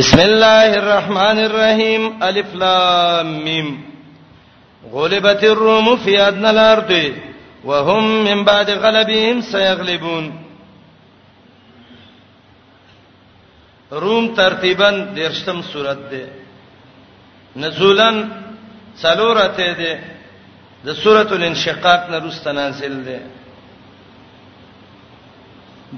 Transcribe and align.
بسم 0.00 0.20
الله 0.30 0.70
الرحمن 0.82 1.38
الرحيم 1.48 2.02
الف 2.28 2.52
لام 2.60 3.26
میم 3.46 3.68
غلبت 4.96 5.42
الروم 5.52 5.96
في 6.04 6.12
ادنى 6.28 6.50
الارض 6.54 6.92
وهم 7.68 8.04
من 8.28 8.38
بعد 8.44 8.68
غلبهم 8.84 9.40
سيغلبون 9.52 10.26
روم 14.02 14.24
ترتیبا 14.38 14.90
درشتم 15.16 15.58
سورت 15.72 16.00
ده 16.10 16.22
نزولن 17.62 18.16
څلورته 19.02 19.68
ده 19.80 19.92
د 20.86 20.88
سورۃ 21.02 21.30
الانشقاق 21.38 22.02
نه 22.10 22.18
روسته 22.24 22.50
نازل 22.58 22.94
ده 23.06 23.18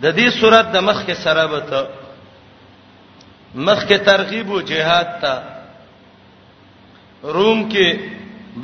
د 0.03 0.05
دې 0.19 0.27
سورۃ 0.41 0.67
د 0.75 0.77
مخ 0.89 0.98
کې 1.07 1.14
سره 1.25 1.45
به 1.53 1.61
ته 1.71 2.00
مخ 3.55 3.87
کې 3.89 3.96
ترغیب 4.05 4.51
او 4.53 4.61
جهاد 4.61 5.21
ته 5.21 5.43
روم 7.36 7.68
کې 7.71 7.99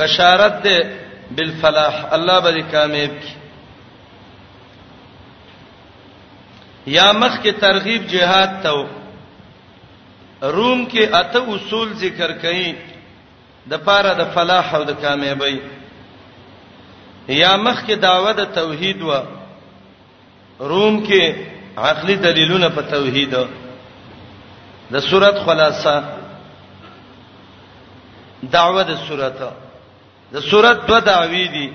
بشارت 0.02 0.62
ده 0.66 0.88
بالفلاح 1.30 2.12
الله 2.16 2.40
به 2.40 2.62
کامیاب 2.72 3.22
کی 3.22 3.32
یا 6.92 7.12
مخ 7.12 7.32
کې 7.42 7.52
ترغیب 7.60 8.02
جهاد 8.06 8.62
ته 8.62 8.86
روم 10.42 10.86
کې 10.88 11.14
اته 11.14 11.50
اصول 11.56 11.92
ذکر 11.92 12.32
کړي 12.42 12.74
د 13.70 13.74
پاره 13.84 14.14
د 14.14 14.24
فلاح 14.34 14.74
او 14.74 14.84
د 14.84 14.92
کامیابی 15.02 15.60
یا 17.42 17.52
مخ 17.56 17.78
کې 17.86 17.92
داوه 17.98 18.32
د 18.32 18.44
توحید 18.54 19.02
و 19.02 19.12
روم 20.60 21.04
کې 21.06 21.34
عقلي 21.76 22.16
دلیلونه 22.16 22.68
په 22.68 22.82
توحید 22.82 23.34
و 23.34 23.46
د 24.92 25.00
صورت 25.00 25.36
خلاصه 25.46 25.94
دعوه 28.42 28.82
د 28.82 28.94
صورت 29.08 29.34
د 30.34 30.36
صورت 30.50 30.86
دوه 30.86 31.00
دعوی 31.00 31.46
دي 31.54 31.68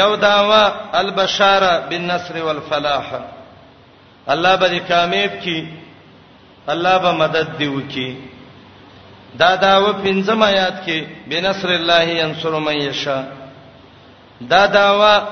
یو 0.00 0.14
دعوه 0.16 0.62
البشاره 1.00 1.72
بالنصر 1.88 2.36
والفلاح 2.46 3.06
الله 4.32 4.54
به 4.60 4.78
کامیاب 4.90 5.34
کی 5.44 5.58
الله 6.72 6.96
به 7.02 7.12
مدد 7.20 7.48
دی 7.58 7.66
وکي 7.68 8.16
دا 9.40 9.56
داوه 9.56 9.92
پنځم 10.02 10.42
آیات 10.42 10.76
کې 10.86 10.98
بنصر 11.30 11.68
الله 11.68 12.02
ينصر 12.08 12.58
من 12.58 12.74
يشاء 12.80 13.24
دا 14.40 14.66
داوه 14.66 15.22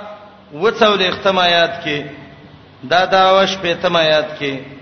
وڅول 0.54 1.02
ختم 1.10 1.38
آیات 1.38 1.84
کې 1.84 2.04
دا 2.90 3.04
داوه 3.06 3.46
شپږم 3.46 3.96
آیات 3.96 4.28
کې 4.38 4.75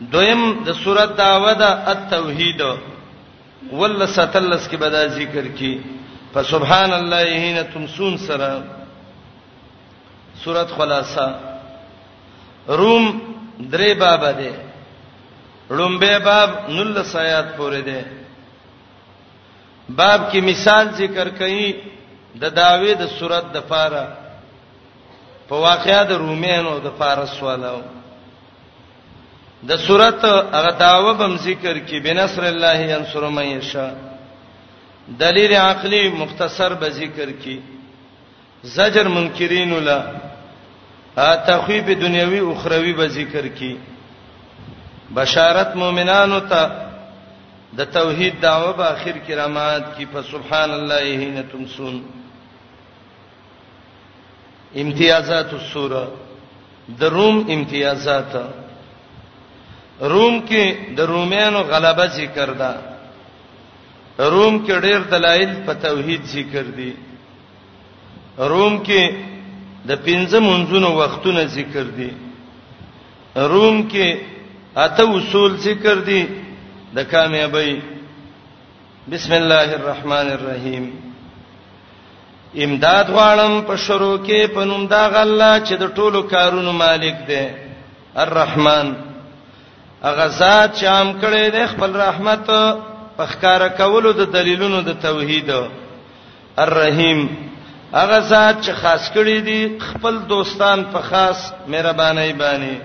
دویم 0.00 0.42
د 0.66 0.72
سورۃ 0.82 1.16
داوود 1.18 1.62
التوحید 1.62 2.60
ول 3.72 4.06
ستلس 4.06 4.68
کې 4.68 4.76
بدا 4.80 5.06
ذکر 5.14 5.46
کی 5.58 5.78
فسبحان 6.32 6.92
الله 6.92 7.24
حين 7.24 7.58
تمسون 7.72 8.16
سرا 8.26 8.50
سورۃ 10.44 10.68
خلاصہ 10.76 11.28
روم 12.80 13.10
درې 13.60 13.92
باب 14.04 14.22
ده 14.24 14.52
رومبه 15.80 16.18
باب 16.24 16.50
نل 16.68 17.02
سیات 17.04 17.56
پورې 17.56 17.82
ده 17.86 18.06
باب 19.88 20.30
کې 20.32 20.40
مثال 20.50 20.88
ذکر 21.02 21.28
کړي 21.42 21.74
د 22.42 22.54
داوود 22.62 23.06
سورۃ 23.18 23.44
د 23.54 23.60
فاره 23.68 24.04
په 25.48 25.56
واقعیا 25.68 26.02
د 26.04 26.12
رومینو 26.24 26.78
د 26.84 26.88
فارس 26.98 27.42
والو 27.42 27.78
د 29.66 29.70
صورت 29.86 30.24
هغه 30.52 30.70
داوه 30.78 31.12
بم 31.18 31.36
ذکر 31.36 31.78
کې 31.86 31.98
بنصر 32.04 32.44
الله 32.44 32.78
ينصر 32.78 33.22
من 33.28 33.42
يشاء 33.58 33.90
دلیل 35.18 35.52
عقلی 35.52 36.08
مختصر 36.18 36.74
به 36.74 36.88
ذکر 36.90 37.28
کې 37.42 37.56
زجر 38.62 39.08
منکرین 39.08 39.72
ولا 39.72 40.00
تخویب 41.46 41.90
دنیوي 42.00 42.38
او 42.38 42.52
اخروی 42.52 42.92
به 42.92 43.06
ذکر 43.08 43.48
کې 43.58 43.76
بشارت 45.14 45.76
مؤمنانو 45.76 46.40
ته 46.40 46.70
د 47.78 47.84
توحید 47.84 48.40
داوه 48.40 48.72
په 48.72 48.84
اخر 48.84 49.14
کې 49.28 49.34
رامات 49.34 49.98
کې 49.98 50.04
په 50.12 50.22
سبحان 50.22 50.70
الله 50.70 51.02
هینا 51.02 51.42
تمسون 51.42 52.02
امتیازات 54.76 55.52
السوره 55.54 56.08
د 56.98 57.04
روم 57.04 57.36
امتیازات 57.50 58.32
روم 60.00 60.46
کې 60.48 60.94
د 60.96 61.00
رومانو 61.00 61.60
غلبه 61.70 62.06
ذکر 62.06 62.50
ده 62.60 62.70
روم 64.18 64.66
کې 64.66 64.80
ډېر 64.84 65.00
دلایل 65.10 65.50
په 65.66 65.72
توحید 65.74 66.22
ذکر 66.24 66.62
دي 66.78 66.92
روم 68.38 68.82
کې 68.86 69.14
د 69.88 69.96
پنځه 70.06 70.38
منځونو 70.40 70.88
وختونه 70.98 71.44
ذکر 71.46 71.84
دي 71.98 72.10
روم 73.34 73.88
کې 73.88 74.18
اته 74.76 75.02
اصول 75.16 75.56
ذکر 75.56 75.94
دي 76.06 76.26
د 76.94 76.98
کامیابی 77.10 77.80
بسم 79.10 79.32
الله 79.32 79.68
الرحمن 79.80 80.28
الرحیم 80.30 80.84
امداد 82.56 83.04
غواړم 83.10 83.60
په 83.66 83.76
شروع 83.76 84.18
کې 84.26 84.46
پنوم 84.54 84.86
دا 84.86 85.08
غلا 85.08 85.60
چې 85.60 85.74
د 85.78 85.92
ټولو 85.94 86.20
کارونو 86.30 86.72
مالک 86.72 87.14
دی 87.28 87.42
الرحمن 88.14 89.07
هغه 90.02 90.26
ذات 90.26 90.76
چې 90.78 90.84
عام 90.86 91.12
کړي 91.20 91.50
د 91.52 91.66
خپل 91.74 91.96
رحمت 92.00 92.46
په 93.16 93.24
ښکارا 93.26 93.68
کولو 93.78 94.12
د 94.12 94.20
دلیلونو 94.32 94.80
د 94.88 94.94
توحید 95.04 95.48
الرحیم 96.56 97.22
هغه 97.94 98.18
ذات 98.20 98.56
چې 98.64 98.72
خاص 98.82 99.04
کړي 99.16 99.38
دي 99.48 99.62
خپل 99.88 100.18
دوستان 100.32 100.84
په 100.92 101.00
خاص 101.08 101.38
مهرباني 101.66 102.32
باندې 102.32 102.76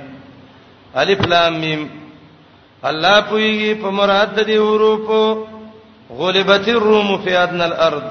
الف 1.01 1.21
لام 1.27 1.53
میم 1.65 1.83
الله 2.83 3.21
پویږي 3.21 3.73
په 3.83 3.89
مراد 3.99 4.33
د 4.39 4.43
دې 4.43 4.57
حروف 4.69 6.17
غلبت 6.21 6.67
الروم 6.73 7.17
فی 7.23 7.35
ادنى 7.43 7.63
الارض 7.63 8.09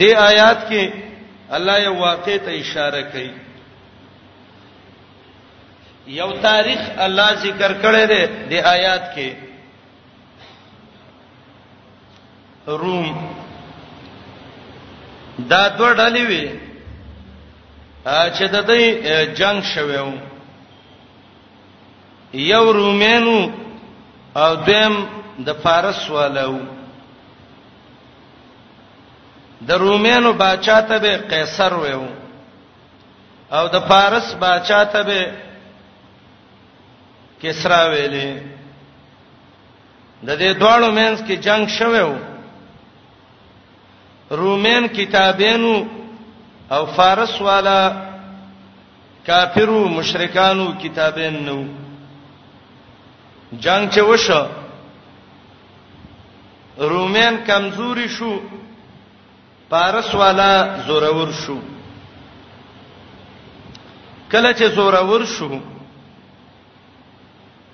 دې 0.00 0.14
آیات 0.14 0.70
کې 0.70 0.90
الله 1.58 1.76
یو 1.78 1.94
واقع 2.04 2.36
ته 2.46 2.50
اشاره 2.60 3.02
کوي 3.16 3.30
یو 6.06 6.30
تاریخ 6.42 6.78
الله 7.04 7.34
ذکر 7.44 7.72
کړی 7.82 8.04
دی 8.10 8.22
د 8.50 8.64
آیات 8.74 9.04
کې 9.14 9.28
روم 12.82 13.16
دا 15.50 15.62
دوه 15.78 15.92
ډلې 15.94 16.22
وي 16.30 16.42
چې 18.06 18.44
د 18.54 18.56
دې 18.68 18.82
جنگ 19.36 19.62
شوه 19.74 20.00
و 20.02 20.12
یو 22.34 22.72
رومینو 22.72 23.38
او 24.34 24.54
دیم 24.56 24.94
د 25.46 25.52
فارس 25.62 26.10
والو 26.10 26.58
د 29.68 29.72
رومینو 29.72 30.32
بادشاہ 30.32 30.80
ته 30.88 30.98
به 30.98 31.16
قیصر 31.30 31.72
و 31.74 31.84
او 33.54 33.68
د 33.74 33.78
فارس 33.88 34.34
بادشاہ 34.34 34.84
ته 34.92 35.02
به 35.02 35.45
کسرا 37.42 37.80
ویلې 37.92 38.30
د 40.26 40.28
دې 40.40 40.50
دواړو 40.60 40.88
مینس 40.98 41.18
کې 41.26 41.34
جنگ 41.46 41.64
شوو 41.78 42.08
رومین 44.40 44.84
کتابینو 44.98 45.74
او 46.74 46.82
فارس 46.96 47.40
والا 47.48 47.80
کافرو 49.26 49.82
مشرکانو 49.88 50.66
کتابین 50.82 51.36
نو 51.46 51.60
جنگ 53.64 53.82
چې 53.94 54.00
وشو 54.10 54.42
رومین 56.90 57.34
کمزوري 57.46 58.08
شو 58.16 58.32
پارس 59.70 60.10
والا 60.22 60.50
زورور 60.86 61.30
شو 61.44 61.58
کله 64.32 64.52
چې 64.58 64.64
زورور 64.76 65.24
شو 65.36 65.54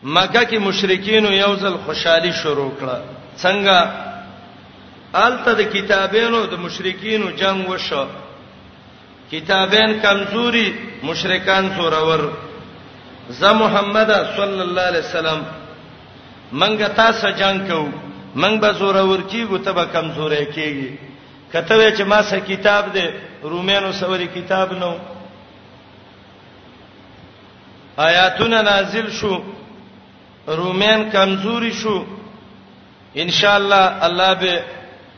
مکه 0.02 0.44
کې 0.46 0.58
مشرکین 0.58 1.24
یو 1.32 1.54
ځل 1.62 1.74
خوشحالي 1.84 2.32
شروع 2.42 2.70
کړه 2.80 2.98
څنګه 3.42 3.76
آلته 5.14 5.52
د 5.60 5.62
کتابینو 5.74 6.46
د 6.46 6.54
مشرکینو 6.64 7.30
جنگ 7.40 7.68
وشو 7.70 8.04
کتابین 9.30 9.98
کمزوري 10.02 10.66
مشرکان 11.08 11.68
زورور 11.76 12.24
ز 13.40 13.42
محمد 13.62 14.10
صلی 14.36 14.60
الله 14.66 14.82
علیه 14.90 15.04
وسلم 15.06 15.40
منګه 16.52 16.88
تاسو 16.96 17.30
جنگ 17.30 17.70
کو 17.70 17.86
منګ 18.36 18.60
به 18.60 18.72
زورور 18.80 19.18
کیږي 19.30 19.58
ته 19.64 19.72
به 19.72 19.84
کمزورې 19.94 20.46
کیږي 20.54 20.98
کته 21.52 21.74
وې 21.78 21.96
چې 21.96 22.02
ما 22.04 22.22
سه 22.22 22.40
کتاب 22.40 22.84
دې 22.94 23.06
رومانو 23.52 23.92
سوري 23.92 24.26
کتاب 24.34 24.72
نو 24.72 24.92
آیاتونه 27.96 28.62
نازل 28.62 29.10
شو 29.18 29.36
رومین 30.48 31.08
کمزوري 31.10 31.72
شو 31.82 32.02
ان 33.22 33.30
شاء 33.30 33.54
الله 33.56 34.06
الله 34.06 34.32
به 34.40 34.62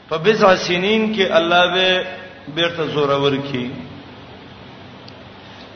په 0.08 0.16
بضع 0.24 0.54
سنین 0.66 1.12
کې 1.16 1.26
الله 1.30 1.64
به 1.70 2.06
بیرته 2.54 2.84
زور 2.94 3.08
ورکي 3.10 3.64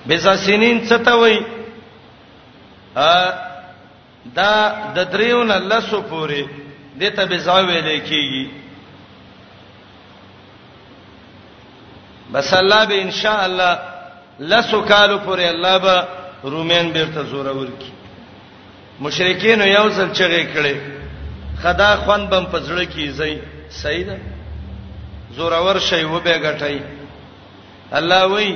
بضع 0.08 0.34
سنین 0.44 0.80
څه 0.88 0.98
ته 0.98 1.14
وای 1.20 1.38
ا 2.96 3.32
دا 4.36 4.52
د 4.94 5.10
دریون 5.12 5.50
الله 5.50 5.80
سو 5.90 6.00
پوري 6.08 6.44
دته 7.00 7.24
بضع 7.26 7.58
ویل 7.60 8.00
کیږي 8.00 8.50
بس 12.32 12.52
الله 12.54 12.84
به 12.86 13.02
ان 13.02 13.10
شاء 13.10 13.38
الله 13.44 13.78
لسو 14.40 14.80
کالو 14.82 15.18
پورې 15.18 15.42
الله 15.44 15.78
به 15.78 16.04
رومین 16.50 16.90
بیرته 16.96 17.22
زور 17.30 17.46
ورکي 17.46 17.97
مشرکین 19.00 19.60
یو 19.62 19.88
ځل 19.96 20.08
چغې 20.12 20.44
کړي 20.52 20.76
خدا 21.62 21.90
خوان 22.02 22.22
بم 22.30 22.44
پزړه 22.52 22.84
کیږي 22.94 23.38
صحیح 23.80 24.06
ده 24.08 24.16
زورور 25.36 25.78
شی 25.88 26.02
و 26.04 26.20
به 26.20 26.34
غټي 26.44 26.78
الله 27.98 28.22
وای 28.30 28.50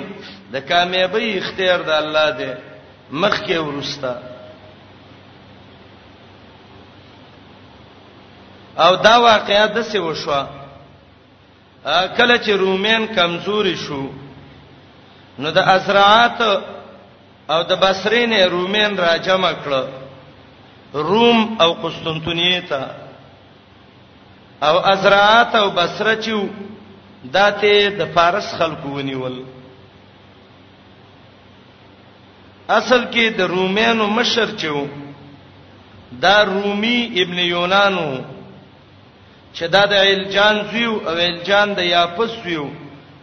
د 0.52 0.56
کامیابی 0.70 1.28
اختیار 1.38 1.78
د 1.88 1.90
الله 2.02 2.28
دی 2.38 2.50
مخ 3.20 3.34
کې 3.46 3.56
ورستا 3.66 4.12
او 8.84 8.96
دا 8.96 9.14
واقعیا 9.30 9.66
د 9.66 9.78
څه 9.90 9.98
وشوه 10.06 10.42
کله 12.18 12.36
چې 12.44 12.50
رومین 12.50 13.06
کمزوري 13.14 13.76
شو 13.86 14.02
نو 15.40 15.48
د 15.58 15.58
اسرات 15.76 16.38
او 17.52 17.62
د 17.70 17.72
بصرین 17.82 18.32
رومین 18.54 18.92
را 18.98 19.16
جمع 19.26 19.52
کړه 19.64 19.82
روم 20.94 21.56
او 21.60 21.72
قسطنطنیه 21.74 22.60
ته 22.60 22.84
او 24.68 24.76
ازرات 24.86 25.54
او 25.54 25.70
بصره 25.70 26.16
چو 26.16 26.48
داته 27.32 27.90
د 27.90 28.04
فارس 28.14 28.54
خلکو 28.54 28.88
ونیول 28.88 29.42
اصل 32.68 33.04
کې 33.04 33.30
د 33.38 33.40
رومانو 33.40 34.06
مشر 34.06 34.48
چو 34.58 34.84
دا 36.22 36.42
رومي 36.44 37.10
ابن 37.22 37.38
یونانو 37.38 38.18
چې 39.54 39.62
دا 39.68 39.84
د 39.86 39.92
الجان 39.92 40.60
زیو 40.72 40.92
او 40.92 41.16
الجان 41.16 41.74
د 41.74 41.78
یافس 41.78 42.30
زیو 42.44 42.66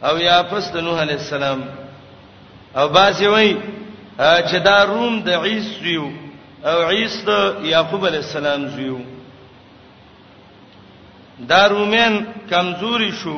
او 0.04 0.18
یافس 0.20 0.72
د 0.72 0.78
نوح 0.78 1.00
علی 1.02 1.14
السلام 1.14 1.62
او 2.78 2.88
باسي 2.88 3.28
وای 3.28 3.56
چې 4.50 4.56
دا 4.64 4.84
روم 4.86 5.20
د 5.22 5.30
عیس 5.30 5.66
زیو 5.84 6.29
او 6.66 6.82
عیسی 6.92 7.22
د 7.26 7.54
یعقوب 7.66 8.06
علی 8.06 8.18
السلام 8.18 8.66
زیو 8.76 8.98
دا 11.50 11.62
رومین 11.70 12.24
کمزوري 12.50 13.12
شو 13.22 13.38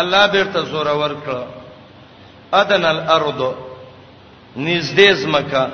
الله 0.00 0.26
بیرته 0.26 0.60
زوره 0.72 0.92
ورکړه 1.02 1.40
ادن 2.52 2.84
الارض 2.84 3.40
نږدې 4.56 5.10
زمکه 5.12 5.70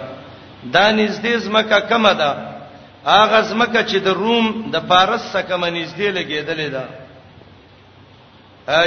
دا 0.73 0.87
نږدې 0.97 1.35
زمکه 1.37 1.81
کمه 1.81 2.13
ده 2.15 2.31
هغه 3.05 3.41
زمکه 3.43 3.83
چې 3.89 3.97
د 4.07 4.09
روم 4.09 4.71
د 4.73 4.77
فارس 4.89 5.23
سره 5.33 5.43
کمه 5.43 5.69
نږدې 5.71 6.09
لګېدلې 6.19 6.69
ده 6.77 6.85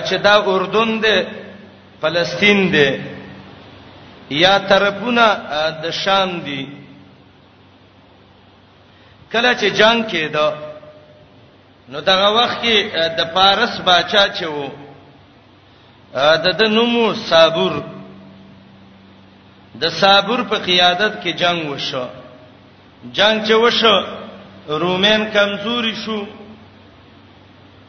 چې 0.07 0.15
دا 0.17 0.35
اردن 0.47 0.99
ده 0.99 1.15
فلسطین 2.01 2.71
ده 2.71 2.87
یا 4.29 4.57
طرفونه 4.69 5.27
د 5.83 5.91
شام 6.03 6.31
دي 6.45 6.61
کله 9.31 9.51
چې 9.53 9.67
جنگ 9.79 10.03
کېده 10.07 10.47
نو 11.89 12.01
دغه 12.01 12.29
وخت 12.39 12.61
کې 12.63 12.75
د 13.17 13.31
پارس 13.33 13.73
باچا 13.85 14.23
چې 14.37 14.45
وو 14.45 14.69
د 16.15 16.47
د 16.59 16.69
نومو 16.75 17.13
صابر 17.13 17.73
د 19.81 19.89
صابر 20.01 20.43
په 20.49 20.57
قیادت 20.59 21.13
کې 21.23 21.31
جنگ 21.41 21.61
وشو 21.71 22.05
جنگ 23.13 23.39
چې 23.47 23.53
وشو 23.63 23.95
رومین 24.67 25.29
کمزوري 25.33 25.95
شو 26.05 26.21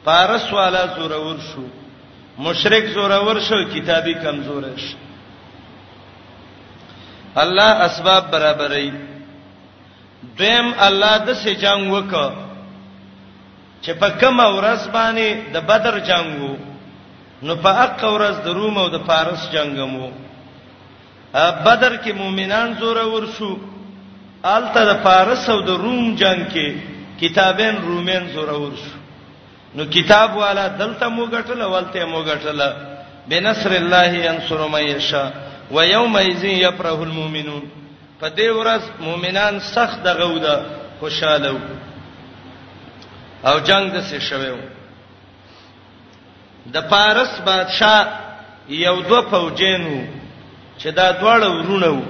پارس 0.05 0.53
والا 0.53 0.85
زورور 0.99 1.39
شو 1.53 1.65
مشرک 2.39 2.85
زورور 2.95 3.41
شو 3.49 3.63
کتابي 3.75 4.15
کمزور 4.25 4.63
شو 4.79 4.99
الله 7.43 7.71
اسباب 7.89 8.23
برابرې 8.35 8.91
دیم 10.39 10.67
الله 10.87 11.15
د 11.27 11.31
سې 11.43 11.53
جنگ 11.65 11.83
وکړه 11.95 12.27
چې 13.83 13.93
په 14.01 14.09
کوم 14.21 14.39
ورځ 14.57 14.83
باندې 14.97 15.27
د 15.55 15.57
بدر 15.71 15.95
جنگ 16.11 16.29
وو 16.43 16.55
نو 17.47 17.53
په 17.65 17.71
اق 17.85 17.97
ورځ 18.15 18.37
د 18.47 18.49
روم 18.59 18.77
او 18.83 18.87
د 18.95 18.99
فارس 19.09 19.43
جنگ 19.55 19.77
مو 19.95 20.09
بدر 21.67 21.93
کې 22.03 22.13
مؤمنان 22.21 22.69
زوره 22.81 23.05
ورشو 23.15 23.51
آلته 24.57 24.81
د 24.91 24.93
فارس 25.05 25.43
او 25.55 25.59
د 25.69 25.81
روم 25.85 26.05
جنگ 26.23 26.41
کې 26.53 26.67
کتابین 27.21 27.75
رومین 27.89 28.25
زوره 28.35 28.57
ورشو 28.65 28.97
نو 29.77 29.83
کتاب 29.97 30.37
والا 30.43 30.65
دلته 30.81 31.09
مو 31.17 31.23
غټل 31.35 31.61
ولته 31.75 32.05
مو 32.13 32.21
غټل 32.31 32.61
بنصر 33.31 33.71
الله 33.83 34.11
ينصر 34.29 34.59
من 34.75 34.85
يشاء 34.97 35.29
و 35.75 35.87
یوم 35.87 36.19
یذین 36.19 36.59
یفرح 36.59 37.01
المؤمنون 37.01 37.63
په 38.21 38.29
دې 38.31 38.41
ورځ 38.41 38.83
مؤمنان 39.01 39.59
سخت 39.61 40.03
دغه 40.05 40.27
ودا 40.27 40.61
خوشاله 41.01 41.55
او 43.47 43.59
جنگ 43.61 43.91
د 43.93 44.01
څه 44.03 44.19
شویو 44.21 44.57
د 46.73 46.89
پارس 46.91 47.41
بادشاہ 47.47 48.05
یو 48.69 49.01
دو 49.09 49.23
فوجینو 49.31 49.97
چې 50.81 50.87
دا 50.95 51.13
دواړه 51.21 51.49
ورونه 51.51 51.87
وو 51.87 52.03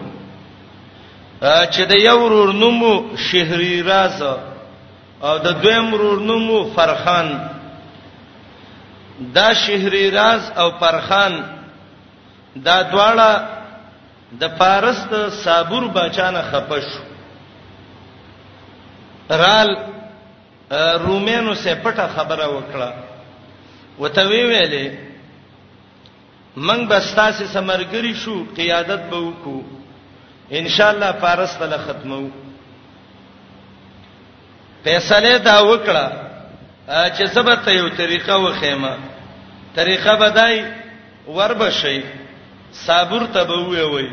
چې 1.66 1.80
د 1.88 1.92
یو 2.00 2.18
ورور 2.24 2.52
نومو 2.54 3.16
شهري 3.16 3.82
راز 3.82 4.22
او 4.22 5.38
د 5.38 5.52
دویم 5.62 5.94
ورور 5.94 6.20
نومو 6.22 6.70
فرخان 6.76 7.28
دا 9.34 9.54
شهري 9.54 10.10
راز 10.10 10.50
او 10.56 10.70
فرخان 10.80 11.44
دا 12.56 12.82
دواړه 12.82 13.30
د 14.40 14.48
فارس 14.58 15.04
د 15.10 15.30
صابور 15.42 15.82
بچانه 15.94 16.42
خپش 16.50 16.86
رال 19.30 19.70
رومینو 21.06 21.54
سه 21.54 21.74
پټه 21.82 22.08
خبره 22.16 22.46
وکړه 22.56 22.90
وته 23.98 24.22
وی 24.28 24.42
ویلې 24.44 24.86
منګ 26.56 26.88
بستاسه 26.88 27.46
سمرګری 27.46 28.14
شو 28.14 28.44
قیادت 28.56 29.00
به 29.10 29.16
وکړو 29.16 29.64
ان 30.52 30.68
شاء 30.68 30.90
الله 30.90 31.12
فارس 31.20 31.54
ته 31.58 31.78
ختمو 31.78 32.28
فیصله 34.84 35.36
دا 35.38 35.62
وکړه 35.62 36.06
چې 36.88 37.24
زبر 37.34 37.56
ته 37.56 37.70
یو 37.72 37.88
طریقه 37.88 38.32
وخېمه 38.36 38.96
طریقه 39.76 40.16
بدای 40.16 40.64
وربشي 41.26 42.02
صابر 42.86 43.22
ته 43.34 43.40
به 43.48 43.56
وې 43.70 43.82
وې 43.92 44.06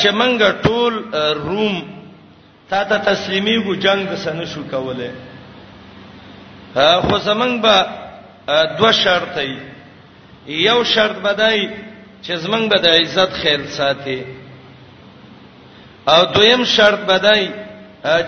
چې 0.00 0.10
منګه 0.18 0.50
ټول 0.64 0.92
روم 1.46 1.76
تا 2.70 2.84
ته 2.84 2.96
تسلیمي 3.08 3.56
ګو 3.64 3.72
جنگ 3.84 4.06
سن 4.24 4.38
شو 4.52 4.62
کوله 4.72 5.10
خو 7.06 7.14
زمنګ 7.28 7.54
به 7.64 7.76
دوه 8.78 8.92
شرط 9.02 9.34
ای 9.44 9.54
یو 10.68 10.78
شرط 10.94 11.16
بدای 11.26 11.62
چې 12.24 12.32
زمنګ 12.44 12.64
به 12.70 12.78
د 12.84 12.86
عزت 13.00 13.30
خیال 13.40 13.64
ساتي 13.76 14.20
او 16.12 16.20
دویم 16.34 16.62
شرط 16.76 17.00
بدای 17.10 17.44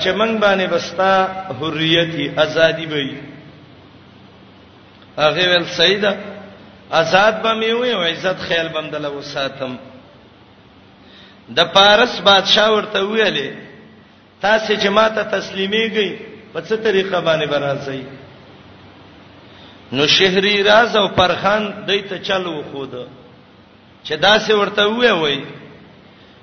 چې 0.01 0.11
منګ 0.21 0.35
باندې 0.43 0.67
بستا 0.75 1.13
حریت 1.59 2.39
ازادي 2.45 2.87
وي 2.93 3.09
هغه 5.19 5.45
ول 5.53 5.67
سیدا 5.79 6.13
آزاد 7.01 7.35
به 7.43 7.51
مې 7.61 7.73
وې 7.81 7.89
او 7.95 8.03
عزت 8.11 8.39
خیال 8.49 8.69
بندله 8.77 9.09
وساتم 9.19 9.73
د 11.59 11.61
پارس 11.75 12.15
بادشاہ 12.25 12.69
ورته 12.73 12.99
ویلې 13.05 13.49
تاسو 14.45 14.71
جماعت 14.85 15.17
تسلیمیږئ 15.37 16.11
په 16.53 16.59
څه 16.67 16.75
طریقه 16.87 17.17
باندې 17.27 17.47
برازئ 17.53 18.01
نو 19.97 20.03
شهري 20.17 20.57
راز 20.69 20.93
او 21.01 21.07
پرخان 21.21 21.63
دایته 21.87 22.17
چلو 22.29 22.55
خود 22.73 22.93
چې 24.05 24.13
داسې 24.27 24.51
ورته 24.61 24.83
وې 24.89 25.13
وې 25.23 25.39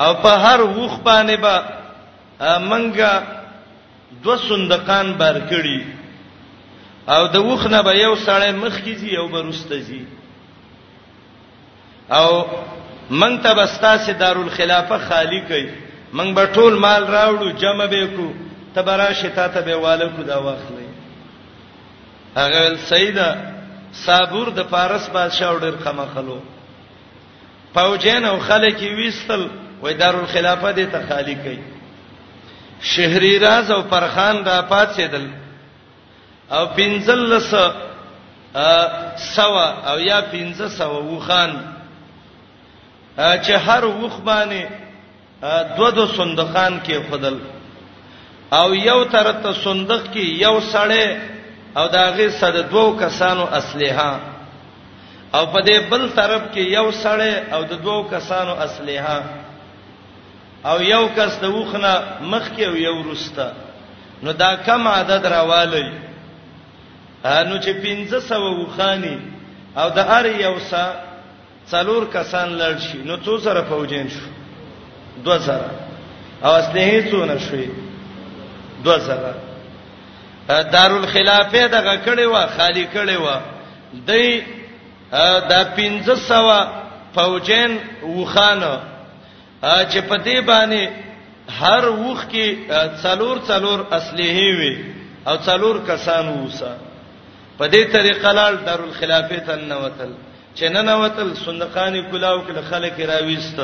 او 0.00 0.14
په 0.22 0.28
هر 0.44 0.60
وخ 0.62 0.94
باندې 1.06 1.36
به 1.44 1.62
با 2.40 2.58
منګه 2.58 3.12
دو 4.22 4.36
صندوقان 4.36 5.12
بار 5.18 5.36
کړی 5.50 5.80
او 7.10 7.22
د 7.34 7.36
وخ 7.36 7.66
نه 7.66 7.82
به 7.82 7.92
یو 7.96 8.14
سړی 8.16 8.50
مخ 8.54 8.80
کیږي 8.84 9.16
او 9.18 9.28
برسته 9.28 9.78
زی 9.80 10.06
او 12.10 12.44
من 13.10 13.38
ته 13.38 13.54
بستاسه 13.54 14.12
دارالخلافه 14.12 14.98
خالی 14.98 15.40
کړي 15.48 15.68
من 16.12 16.34
به 16.34 16.46
ټول 16.54 16.74
مال 16.78 17.04
راوړو 17.06 17.52
جمع 17.60 17.86
به 17.86 18.06
کو 18.16 18.28
تبراشه 18.74 19.28
تا 19.28 19.48
ته 19.48 19.60
به 19.60 19.74
والو 19.76 20.08
کو 20.16 20.22
دا 20.22 20.36
واخلې 20.40 20.88
هغه 22.38 22.76
سیدا 22.88 23.30
صابور 23.92 24.46
د 24.56 24.60
پارس 24.70 25.08
بادشاہ 25.12 25.50
وړر 25.52 25.76
خمه 25.84 26.04
خلو 26.14 26.38
پوجین 27.74 28.24
او 28.24 28.36
خلک 28.48 28.80
ویستل 28.96 29.46
وای 29.80 29.94
دارالخلافه 29.94 30.72
دې 30.72 30.92
ته 30.92 31.02
خالی 31.08 31.34
کړي 31.34 31.58
شهري 32.92 33.38
راز 33.38 33.70
او 33.70 33.82
پرخان 33.82 34.44
را 34.44 34.62
پاتېدل 34.70 35.26
او 36.50 36.66
پنځلس 36.76 37.54
سوا 39.34 39.92
او 39.92 39.98
یا 40.00 40.20
پنځه 40.32 40.68
سوا 40.68 40.98
وخان 41.00 41.52
چې 43.16 43.52
هر 43.66 43.84
وخ 43.84 44.20
باندې 44.20 44.66
دو 45.76 45.90
دو 45.90 46.06
صندوقان 46.06 46.80
کې 46.86 47.10
خدل 47.10 47.38
او 48.52 48.74
یو 48.74 49.04
تر 49.04 49.32
ته 49.32 49.52
صندوق 49.54 50.02
کې 50.12 50.40
یو 50.44 50.60
سړی 50.60 51.37
او 51.76 51.88
داغه 51.88 52.28
صد 52.30 52.70
دوو 52.70 52.96
کسانو 53.00 53.44
اصلحه 53.44 54.16
او 55.34 55.46
په 55.46 55.60
دې 55.62 55.76
بل 55.90 56.08
طرف 56.16 56.42
کې 56.52 56.58
یو 56.58 56.90
سړی 56.90 57.34
او 57.52 57.62
د 57.62 57.72
دوو 57.84 58.08
کسانو 58.12 58.52
اصلحه 58.52 59.18
او 60.64 60.82
یو 60.82 61.08
کس 61.16 61.32
د 61.40 61.44
وخنه 61.44 61.92
مخ 62.20 62.44
کې 62.56 62.62
او 62.68 62.76
یو 62.76 62.96
ورسته 63.02 63.46
نو 64.22 64.32
دا 64.32 64.52
کم 64.66 64.88
عدد 64.88 65.26
راوالی 65.34 65.88
انو 67.24 67.56
چې 67.64 67.68
1500 68.12 68.32
وخانی 68.62 69.18
او 69.76 69.88
د 69.96 69.98
هر 70.10 70.24
یو 70.26 70.56
سا 70.70 70.84
څلور 71.70 72.02
کسان 72.12 72.48
لړ 72.60 72.74
شي 72.86 72.98
نو 73.08 73.16
څو 73.24 73.40
سره 73.44 73.62
فوجین 73.68 74.08
شو 74.08 74.26
2000 75.24 75.50
او 76.44 76.50
اصلحه 76.52 77.10
څو 77.10 77.24
نشوي 77.24 77.68
2000 78.84 79.47
دارالخلافه 80.48 81.66
دغه 81.68 81.96
دا 81.96 81.96
کړي 81.96 82.26
وا 82.26 82.46
خالی 82.56 82.84
کړي 82.94 83.16
وا 83.20 83.40
دای 84.06 84.42
دا 85.50 85.62
1500 85.76 86.66
فوجین 87.14 87.78
وخانه 88.02 88.80
چې 89.62 89.98
په 90.08 90.16
دې 90.24 90.40
باندې 90.50 90.88
هر 91.60 91.88
وخ 91.88 92.24
کې 92.30 92.56
څلور 93.02 93.36
څلور 93.50 93.78
اصلي 93.98 94.30
وي 94.58 94.84
او 95.26 95.36
څلور 95.36 95.76
کسان 95.88 96.28
ووسه 96.28 96.72
په 97.58 97.66
دې 97.72 97.92
طریقه 97.92 98.32
لال 98.32 98.58
دارالخلافه 98.66 99.36
تن 99.38 99.72
وتل 99.72 100.10
چې 100.56 100.62
نن 100.62 100.88
وتل 100.88 101.34
صندقان 101.44 102.02
کلاو 102.10 102.42
کې 102.46 102.60
خلک 102.70 103.00
راويست 103.00 103.60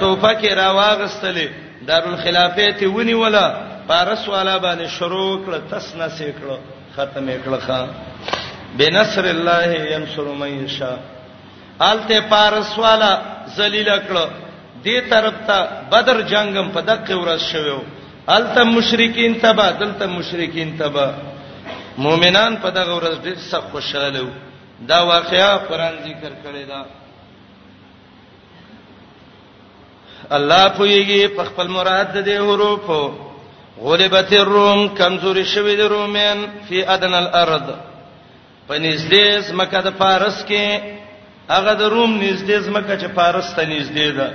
ټوپه 0.00 0.32
کې 0.40 0.50
راواغستلې 0.60 1.48
دارالخلافه 1.88 2.66
ته 2.78 2.86
ونی 2.92 3.14
ولا 3.14 3.75
پارس 3.90 4.22
والا 4.28 4.56
باندې 4.64 4.86
شروع 4.98 5.28
کړ 5.46 5.58
تسنا 5.70 6.08
سیکړو 6.16 6.56
ختم 6.94 7.28
کړه 7.44 7.58
خان 7.66 7.88
بنصر 8.78 9.24
الله 9.34 9.76
ينصر 9.92 10.24
من 10.42 10.56
يشاء 10.64 10.96
آلته 11.90 12.20
پارس 12.32 12.72
والا 12.84 13.10
ذلیل 13.58 13.90
کړه 13.98 14.28
دې 14.86 15.10
طرف 15.12 15.34
ته 15.50 15.58
بدر 15.92 16.20
جنگم 16.32 16.72
په 16.78 16.86
دغه 16.88 17.20
ورځ 17.22 17.42
شوو 17.52 17.78
آلته 18.38 18.64
مشرکین 18.72 19.38
تبا 19.44 19.68
دلته 19.82 20.06
مشرکین 20.14 20.76
تبا 20.82 21.06
مؤمنان 22.06 22.56
په 22.64 22.68
دغه 22.78 22.96
ورځ 22.98 23.20
ډېر 23.24 23.36
سخت 23.50 23.70
خوشاله 23.72 24.22
وو 24.24 24.30
دا 24.88 25.00
واقعیا 25.10 25.50
قران 25.68 25.96
ذکر 26.08 26.32
کړی 26.44 26.64
دا 26.72 26.82
الله 30.40 30.68
پویږي 30.68 31.28
په 31.38 31.44
خپل 31.52 31.68
مراد 31.78 32.12
د 32.16 32.26
دې 32.30 32.50
حروفو 32.50 33.32
غلبت 33.80 34.32
الروم 34.32 34.88
کمزوري 34.96 35.44
شوی 35.44 35.76
د 35.76 35.80
رومین 35.92 36.38
فی 36.68 36.82
ادن 36.94 37.14
الارض 37.14 37.66
پنځدې 38.68 39.26
زمکه 39.48 39.80
د 39.80 39.88
فارس 39.98 40.38
کې 40.48 40.80
هغه 41.48 41.72
د 41.80 41.82
روم 41.94 42.12
نږدې 42.20 42.56
زمکه 42.66 42.96
چې 43.00 43.08
فارس 43.16 43.52
ته 43.56 43.62
نږدې 43.72 44.08
ده 44.16 44.32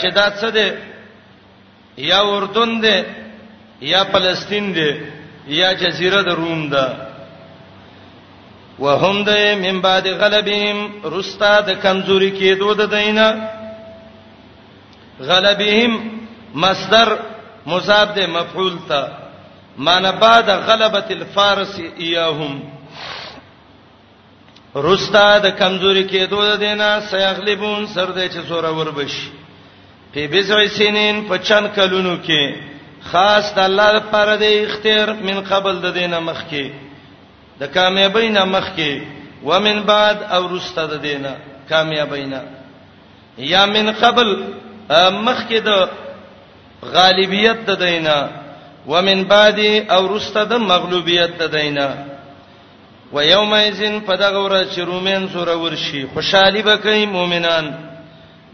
چې 0.00 0.10
دا 0.14 0.26
څه 0.40 0.48
ده 0.50 0.78
یا 1.96 2.20
اردن 2.34 2.80
ده 2.80 3.04
یا 3.80 4.04
فلسطین 4.12 4.72
ده 4.72 5.00
یا 5.46 5.72
جزیره 5.74 6.22
د 6.22 6.28
روم 6.42 6.68
ده 6.68 6.96
وهم 8.78 9.24
ده 9.24 9.54
من 9.54 9.80
بعد 9.80 10.08
غلبهم 10.08 10.78
رستا 11.04 11.60
د 11.60 11.70
کمزوري 11.82 12.30
کې 12.36 12.58
دوه 12.58 12.74
د 12.74 12.90
دینه 12.94 13.48
غلبهم 15.20 15.92
مصدر 16.54 17.08
مضاف 17.66 18.08
ده 18.16 18.26
مفعول 18.26 18.76
ته 18.88 19.08
معنی 19.78 20.12
بعد 20.12 20.50
غلبۃ 20.50 21.10
الفارس 21.10 21.74
ایاهم 21.98 22.62
رستا 24.76 25.38
د 25.38 25.46
کمزوري 25.58 26.04
کېدو 26.08 26.56
دینا 26.56 27.00
سیغلبون 27.10 27.86
سر 27.86 28.08
دې 28.16 28.34
چې 28.34 28.48
سوره 28.48 28.70
وربش 28.78 29.12
په 30.12 30.26
بزع 30.28 30.64
سنین 30.76 31.24
په 31.28 31.38
چن 31.38 31.66
کلونو 31.76 32.16
کې 32.24 32.54
خاص 33.10 33.54
د 33.54 33.58
الله 33.58 33.92
لپاره 33.92 34.36
د 34.36 34.42
اختیار 34.44 35.08
من 35.28 35.40
قبل 35.40 35.74
د 35.82 35.92
دینه 35.94 36.18
مخ 36.20 36.40
کې 36.50 36.66
د 37.60 37.64
کامیابینا 37.74 38.44
مخ 38.44 38.68
کې 38.76 39.02
ومن 39.44 39.80
بعد 39.82 40.22
او 40.22 40.56
رستا 40.56 40.86
د 40.86 41.02
دینه 41.02 41.36
کامیابینا 41.68 42.40
یا 43.38 43.66
من 43.66 43.92
قبل 43.92 44.28
مخ 45.26 45.38
کې 45.48 45.60
د 45.68 45.88
غالبیت 46.84 47.66
د 47.66 47.78
دینا 47.80 48.16
ومن 48.86 49.22
بعد 49.32 49.58
او 49.96 50.16
رسته 50.16 50.44
د 50.44 50.52
مغلوبیت 50.70 51.38
د 51.42 51.52
دینا 51.56 51.88
و 53.12 53.22
یومئذین 53.24 53.98
فدغور 54.06 54.54
چرومین 54.74 55.26
سور 55.32 55.48
ورشي 55.48 56.04
خوشالي 56.14 56.62
بکای 56.62 57.06
مؤمنان 57.06 57.66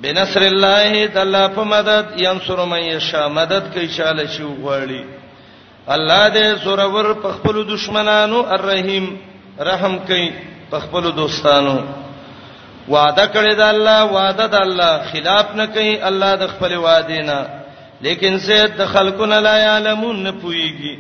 بنصر 0.02 0.40
الله 0.42 1.06
تعالی 1.12 1.46
په 1.54 1.62
مدد 1.70 2.20
ینصر 2.20 2.64
من 2.64 2.82
یشا 2.84 3.28
مدد 3.28 3.64
کوي 3.74 3.88
چاله 3.96 4.26
شي 4.26 4.42
وغړی 4.42 5.04
الله 5.96 6.28
دې 6.30 6.64
سور 6.64 6.78
ور 6.78 7.12
په 7.14 7.32
خپل 7.38 7.64
دشمنانو 7.74 8.42
الرحیم 8.58 9.14
رحم 9.70 9.98
کوي 10.10 10.32
په 10.70 10.78
خپل 10.86 11.10
دوستانو 11.20 11.76
وعده 12.88 13.26
کړی 13.26 13.54
دا 13.62 13.68
الله 13.70 14.04
وعده 14.16 14.46
د 14.46 14.54
الله 14.64 15.04
خلاف 15.12 15.54
نه 15.54 15.66
کوي 15.76 15.94
الله 16.10 16.34
د 16.42 16.46
خپل 16.56 16.76
وعده 16.76 17.18
نه 17.30 17.57
لیکن 18.00 18.36
زید 18.38 18.76
د 18.78 18.86
خلقنا 18.92 19.38
لا 19.40 19.56
یعلمون 19.58 20.22
نه 20.22 20.32
پویږي 20.32 20.98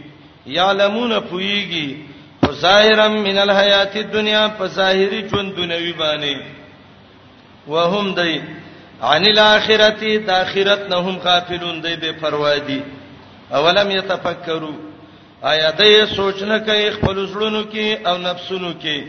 یعلمون 0.58 1.12
پویږي 1.32 1.88
ظاهرا 2.60 3.08
من 3.08 3.38
الحیات 3.38 3.96
الدنیا 3.96 4.46
په 4.58 4.66
ظاهری 4.78 5.22
چون 5.30 5.52
دنیوي 5.58 5.92
باندې 5.92 6.36
وهم 7.68 8.14
دای 8.14 8.40
عن 9.10 9.24
الاخرته 9.26 10.16
د 10.16 10.30
اخرت 10.38 10.90
نه 10.90 10.98
هم 11.08 11.18
غافلون 11.28 11.80
دی 11.82 11.96
بے 12.02 12.12
پروا 12.20 12.56
دي 12.66 12.80
اولم 13.58 13.90
یتفکروا 13.90 14.72
آیا 15.52 15.70
دای 15.78 16.06
سوچ 16.14 16.42
نه 16.42 16.58
کوي 16.70 16.90
خپل 16.96 17.22
زړونو 17.32 17.74
کې 17.74 18.08
او 18.08 18.16
نفسونو 18.24 18.72
کې 18.82 19.02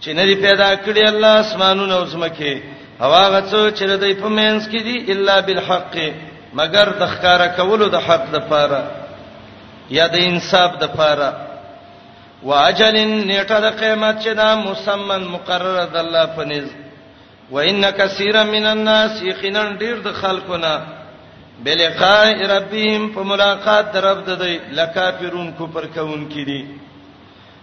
چې 0.00 0.08
نه 0.20 0.24
دی 0.28 0.34
پیدا 0.48 0.70
کړی 0.76 1.04
الله 1.08 1.40
اسمانونو 1.46 1.96
او 1.98 2.04
زمکه 2.16 2.58
هوا 3.00 3.22
غڅو 3.42 3.78
چې 3.78 3.82
دای 4.04 4.14
په 4.14 4.28
مینس 4.40 4.68
کې 4.68 4.82
دي 4.88 5.12
الا 5.12 5.40
بالحق 5.50 5.96
مگر 6.54 6.86
د 7.00 7.02
ښکارا 7.12 7.46
کولو 7.58 7.88
د 7.94 7.96
حق 8.06 8.24
د 8.34 8.38
پاره 8.50 8.82
یا 9.96 10.06
د 10.14 10.16
انصاف 10.28 10.70
د 10.82 10.84
پاره 10.96 11.30
واجلن 12.48 13.10
نیټه 13.28 13.58
د 13.64 13.66
قیامت 13.80 14.14
چې 14.24 14.32
دا 14.34 14.50
مسمن 14.66 15.22
مقرره 15.34 15.84
د 15.92 15.96
الله 16.04 16.26
په 16.36 16.44
نس 16.50 16.68
وان 17.50 17.82
کثیر 17.98 18.44
من 18.44 18.66
الناس 18.74 19.22
یقینا 19.22 19.62
ډیر 19.80 19.96
د 20.04 20.12
خلقونه 20.22 20.72
بلقاء 21.64 22.38
ربهم 22.54 23.08
په 23.14 23.22
ملاقات 23.22 23.92
در 23.92 24.04
رب 24.04 24.18
د 24.26 24.30
دی 24.42 24.54
لکافرون 24.72 25.52
کو 25.58 25.66
پر 25.66 25.84
کون 25.94 26.24
کی 26.28 26.44
دي 26.44 26.60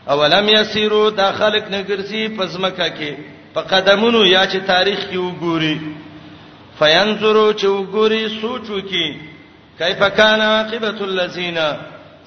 اولم 0.08 0.50
یسیرو 0.50 1.10
داخلك 1.10 1.66
نګرځي 1.72 2.24
پزمکه 2.38 2.90
کې 2.98 3.12
په 3.54 3.62
قدمونو 3.62 4.26
یا 4.26 4.46
چې 4.46 4.58
تاریخ 4.68 5.00
کې 5.10 5.18
وګوري 5.18 5.78
فینظروا 6.80 7.52
چوغوري 7.62 8.28
سوچو 8.42 8.80
کی 8.90 9.06
کیف 9.78 10.02
کان 10.18 10.42
عاقبت 10.42 11.02
الذین 11.02 11.58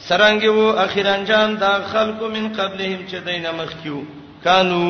سرنګ 0.08 0.42
وو 0.56 0.66
اخیرنجام 0.84 1.54
دا 1.62 1.72
خلکو 1.92 2.28
من 2.36 2.44
قبلهم 2.58 3.00
چې 3.10 3.16
دینه 3.28 3.50
مخکیو 3.60 4.00
کانو 4.44 4.82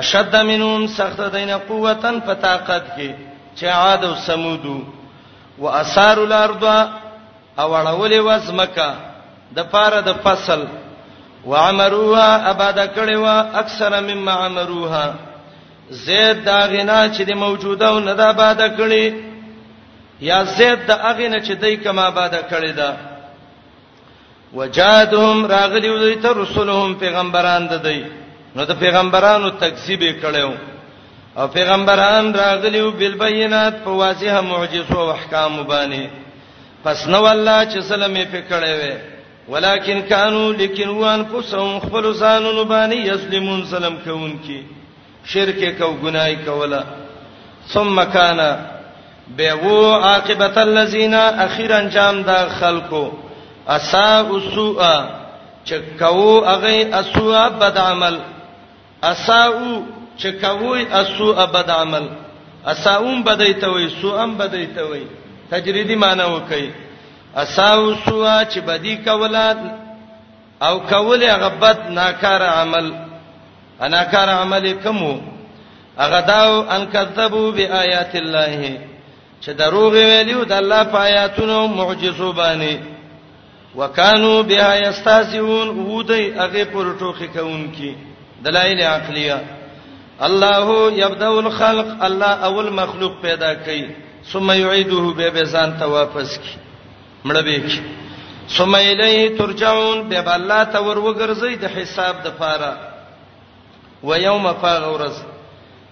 اشد 0.00 0.34
منهم 0.50 0.86
سخت 0.94 1.20
دینه 1.34 1.56
قوتن 1.68 2.20
په 2.26 2.34
طاقت 2.46 2.84
کې 2.96 3.10
چې 3.56 3.64
عاد 3.74 4.04
او 4.08 4.14
سمودو 4.26 4.78
واسار 5.58 6.16
الارض 6.24 6.64
او 7.58 7.68
اړولې 7.84 8.18
وزمکه 8.28 8.88
د 9.56 9.70
پاره 9.76 10.00
د 10.08 10.12
فصل 10.26 10.66
وعمروها 11.50 12.28
اباده 12.50 12.86
کړي 12.96 13.16
وا 13.26 13.38
اکثر 13.64 14.00
مما 14.10 14.32
عمروها 14.46 15.06
زید 15.90 16.44
دا 16.44 16.58
غنا 16.66 17.08
چې 17.08 17.22
د 17.24 17.32
موجوده 17.32 17.86
او 17.88 17.98
نه 18.00 18.14
دا 18.14 18.32
باده 18.32 18.68
کړي 18.78 19.14
یا 20.20 20.42
زید 20.44 20.86
دا 20.86 21.14
غنا 21.18 21.38
چې 21.40 21.52
دای 21.60 21.76
کما 21.76 22.10
باده 22.10 22.42
کړي 22.50 22.72
دا 22.76 22.96
وجادهم 24.54 25.46
راغلی 25.46 25.88
دوی 25.88 26.14
ته 26.14 26.28
رسولهم 26.42 26.94
پیغمبران 26.94 27.66
د 27.66 27.72
دی 27.82 28.02
نو 28.56 28.64
د 28.64 28.72
پیغمبرانو 28.78 29.50
تکذیب 29.50 30.02
کړو 30.22 30.50
او 31.36 31.48
پیغمبران 31.48 32.34
راغلیو 32.34 32.90
بالبينات 32.90 33.74
په 33.84 33.90
واضحه 33.90 34.40
معجزو 34.40 35.00
او 35.00 35.10
احکام 35.10 35.64
باندې 35.68 36.08
پس 36.84 37.08
نو 37.08 37.24
الله 37.26 37.64
چې 37.70 37.80
سلامي 37.82 38.24
په 38.24 38.42
کړي 38.50 38.72
وي 38.80 38.94
ولکن 39.48 40.00
کانوا 40.08 40.50
لیکن 40.52 40.88
وان 40.88 41.24
پسهم 41.24 41.78
خپل 41.80 42.14
ځانونو 42.14 42.64
باندې 42.64 43.06
یسلمون 43.12 43.64
سلام 43.66 43.96
کوونکی 44.04 44.62
شرک 45.32 45.62
کو 45.78 45.92
ګنای 46.02 46.34
کولا 46.44 46.80
ثم 47.72 48.00
کان 48.12 48.40
بیو 49.36 49.82
عاقبت 49.94 50.58
الذین 50.58 51.14
اخیر 51.14 51.70
انجام 51.78 52.22
دا 52.26 52.38
خلقو 52.58 53.04
اسا 53.76 54.08
اسوا 54.36 54.94
چکاو 55.70 56.28
اغه 56.54 56.90
اسوا 57.00 57.46
بد 57.62 57.76
عمل 57.78 58.16
اساو 59.10 59.80
چکاو 60.24 60.74
اسوا 61.00 61.44
بد 61.54 61.70
عمل 61.78 62.06
اساوم 62.72 63.22
بدایته 63.22 63.68
وای 63.70 63.88
سوام 64.00 64.34
بدایته 64.38 64.82
وای 64.82 65.02
تجریدی 65.50 65.94
معنی 65.94 66.22
وکي 66.30 66.70
اساو 67.40 67.94
سوا 68.04 68.38
چې 68.52 68.58
بدی 68.66 68.94
کولات 69.04 69.56
او 70.68 70.78
کول 70.78 71.24
غبط 71.40 71.78
ناکار 71.98 72.40
عمل 72.42 72.90
اناکار 73.84 74.28
عمل 74.28 74.72
کمو 74.84 75.20
هغه 75.98 76.20
داو 76.20 76.60
ان 76.68 76.86
کذبوا 76.86 77.52
بیاات 77.52 78.16
الله 78.16 78.78
چې 79.44 79.48
دروغ 79.48 79.92
ویلو 79.92 80.44
د 80.44 80.52
الله 80.52 80.82
په 80.82 80.98
آیاتونو 81.00 81.66
معجزو 81.66 82.32
باندې 82.32 82.76
وکانو 83.74 84.42
بها 84.42 84.76
یستاسیون 84.76 85.68
ودی 85.68 86.30
هغه 86.30 86.64
پر 86.72 86.92
ټوخی 87.00 87.26
کوونکی 87.36 87.94
دلایل 88.46 88.80
عقلیه 88.82 89.40
الله 90.28 90.92
یبدا 91.02 91.28
الخلق 91.28 92.04
الله 92.08 92.44
اول 92.50 92.70
مخلوق 92.80 93.22
پیدا 93.22 93.54
کړي 93.54 93.90
ثم 94.32 94.50
یعيده 94.50 95.14
به 95.20 95.30
به 95.30 95.44
ځان 95.44 95.78
ته 95.78 95.84
واپس 95.86 96.36
کړي 96.38 97.24
مړ 97.28 97.38
به 97.46 97.62
کړي 97.68 97.80
ثم 98.56 98.74
الیه 98.74 99.36
ترجعون 99.38 100.02
به 100.08 100.34
الله 100.34 100.64
ته 100.64 100.78
ور 100.82 100.98
وګرځي 100.98 101.58
د 101.62 101.78
حساب 101.78 102.22
د 102.24 102.28
پاره 102.42 102.95
و 104.06 104.18
یوم 104.20 104.52
فغورز 104.52 105.16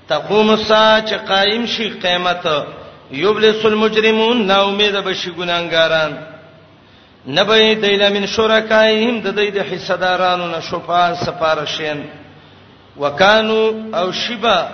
تقوم 0.09 0.51
الساعه 0.51 1.01
چې 1.09 1.15
قائم 1.29 1.67
شي 1.67 1.89
قیامت 1.89 2.47
یبلس 3.13 3.65
المجرمون 3.65 4.47
نا 4.47 4.59
امید 4.69 4.97
بشي 5.07 5.31
ګناګاران 5.39 6.13
نبه 7.37 7.75
دیل 7.75 8.03
من 8.17 8.27
شرکایهم 8.27 9.21
د 9.21 9.27
دې 9.37 9.49
د 9.57 9.59
حصدارانو 9.71 10.47
نه 10.49 10.61
شفاء 10.71 11.13
سفارشین 11.25 12.03
وکانو 12.97 13.61
او 13.99 14.13
شبا 14.13 14.69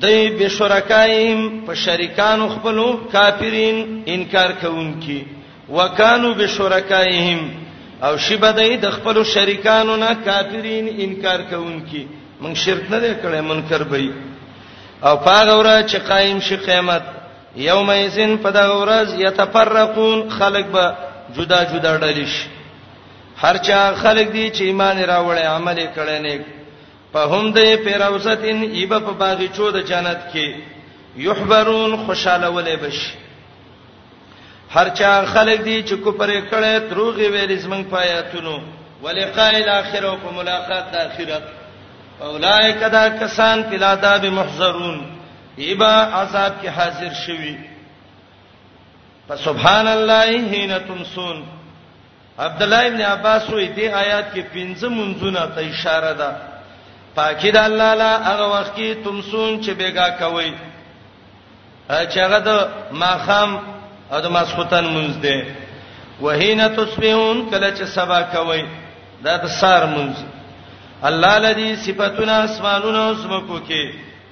دای 0.00 0.28
به 0.28 0.48
شرکایم 0.48 1.40
په 1.66 1.74
شریکانو 1.74 2.48
خپلو 2.48 2.86
کافرین 3.12 4.02
انکار 4.06 4.50
کوونکي 4.60 5.24
وکانو 5.68 6.34
به 6.34 6.46
شرکایهم 6.46 7.40
او 8.06 8.16
شیبه 8.26 8.52
دای 8.52 8.76
د 8.76 8.86
خپل 8.96 9.16
شریکانو 9.34 9.96
نه 10.04 10.12
کافرین 10.26 10.86
انکار 11.04 11.40
کوونکی 11.50 12.02
من 12.42 12.54
شرک 12.62 12.86
نه 12.92 13.14
کړي 13.22 13.40
منکر 13.50 13.82
به 13.90 14.00
او 15.08 15.14
پاغه 15.26 15.52
ورځ 15.60 15.82
چې 15.92 15.98
قائم 16.10 16.38
شي 16.48 16.56
قیامت 16.66 17.04
یوم 17.68 17.88
یزن 18.04 18.32
پدا 18.46 18.64
ورځ 18.80 19.08
یتفرقون 19.26 20.28
خلق 20.38 20.66
به 20.74 20.86
جدا 21.36 21.60
جدا 21.72 21.92
ډلې 22.02 22.26
شي 22.34 22.46
هرچا 23.44 23.78
خلق 24.02 24.28
دي 24.36 24.46
چې 24.54 24.62
ایمان 24.70 24.98
راوړې 25.12 25.44
عمل 25.56 25.78
کړي 25.94 26.18
نه 26.26 26.36
په 27.12 27.20
هم 27.32 27.44
دې 27.54 27.70
پیروستین 27.86 28.58
ایبه 28.78 28.98
په 29.06 29.12
باغچو 29.22 29.70
د 29.70 29.78
جنت 29.92 30.20
کې 30.32 30.46
یحبرون 31.28 31.96
خوشاله 32.06 32.48
ولې 32.56 32.78
بشي 32.84 33.10
هرچا 34.74 35.12
خلک 35.34 35.60
دي 35.64 35.78
چې 35.88 35.94
کوپر 36.04 36.30
کړي 36.50 36.78
دروغي 36.90 37.26
ویل 37.32 37.58
زمنګ 37.64 37.84
پایاتونو 37.94 38.56
ولقاء 39.02 39.48
الاخره 39.56 40.08
او 40.10 40.30
ملاقات 40.36 40.92
د 40.92 40.96
اخرت 41.06 41.42
اولائک 42.28 42.78
دا 42.92 43.08
کسان 43.20 43.62
په 43.70 43.76
لاداب 43.84 44.24
محذرون 44.38 44.98
ایبا 45.66 45.92
عذاب 46.20 46.52
کې 46.62 46.66
حاضر 46.76 47.12
شوي 47.26 47.56
فسبحان 49.28 49.86
الله 49.88 50.38
حين 50.54 50.72
تمسون 50.88 51.42
عبد 52.38 52.62
الله 52.62 52.86
ابن 52.86 53.00
عباس 53.00 53.42
وې 53.46 53.78
دې 53.78 53.82
آیات 53.82 54.34
کې 54.34 54.42
پنځه 54.54 54.88
منځونه 54.88 55.46
ته 55.58 55.66
اشاره 55.72 56.12
ده 56.12 56.36
پاکی 57.16 57.50
د 57.58 57.68
الله 57.70 57.92
لا 58.04 58.12
هغه 58.30 58.48
وخت 58.60 58.72
کې 58.78 59.04
تمسون 59.04 59.60
چې 59.62 59.70
بیګا 59.82 60.08
کوي 60.08 60.52
چې 61.88 62.18
هغه 62.24 62.38
د 62.38 62.68
ماخام 63.04 63.58
او 64.14 64.18
د 64.24 64.26
ماسختن 64.36 64.84
مونږ 64.94 65.10
دی 65.24 65.36
وهینا 66.24 66.66
تصبحون 66.78 67.38
کله 67.52 67.68
چې 67.76 67.84
سبا 67.96 68.20
کوي 68.34 68.62
دا 69.24 69.34
د 69.44 69.46
سار 69.60 69.82
مونږ 69.94 70.12
الله 71.08 71.32
الذي 71.40 71.68
صفاتنا 71.84 72.36
اسمانونو 72.48 73.04
سمکو 73.20 73.58
کې 73.68 73.82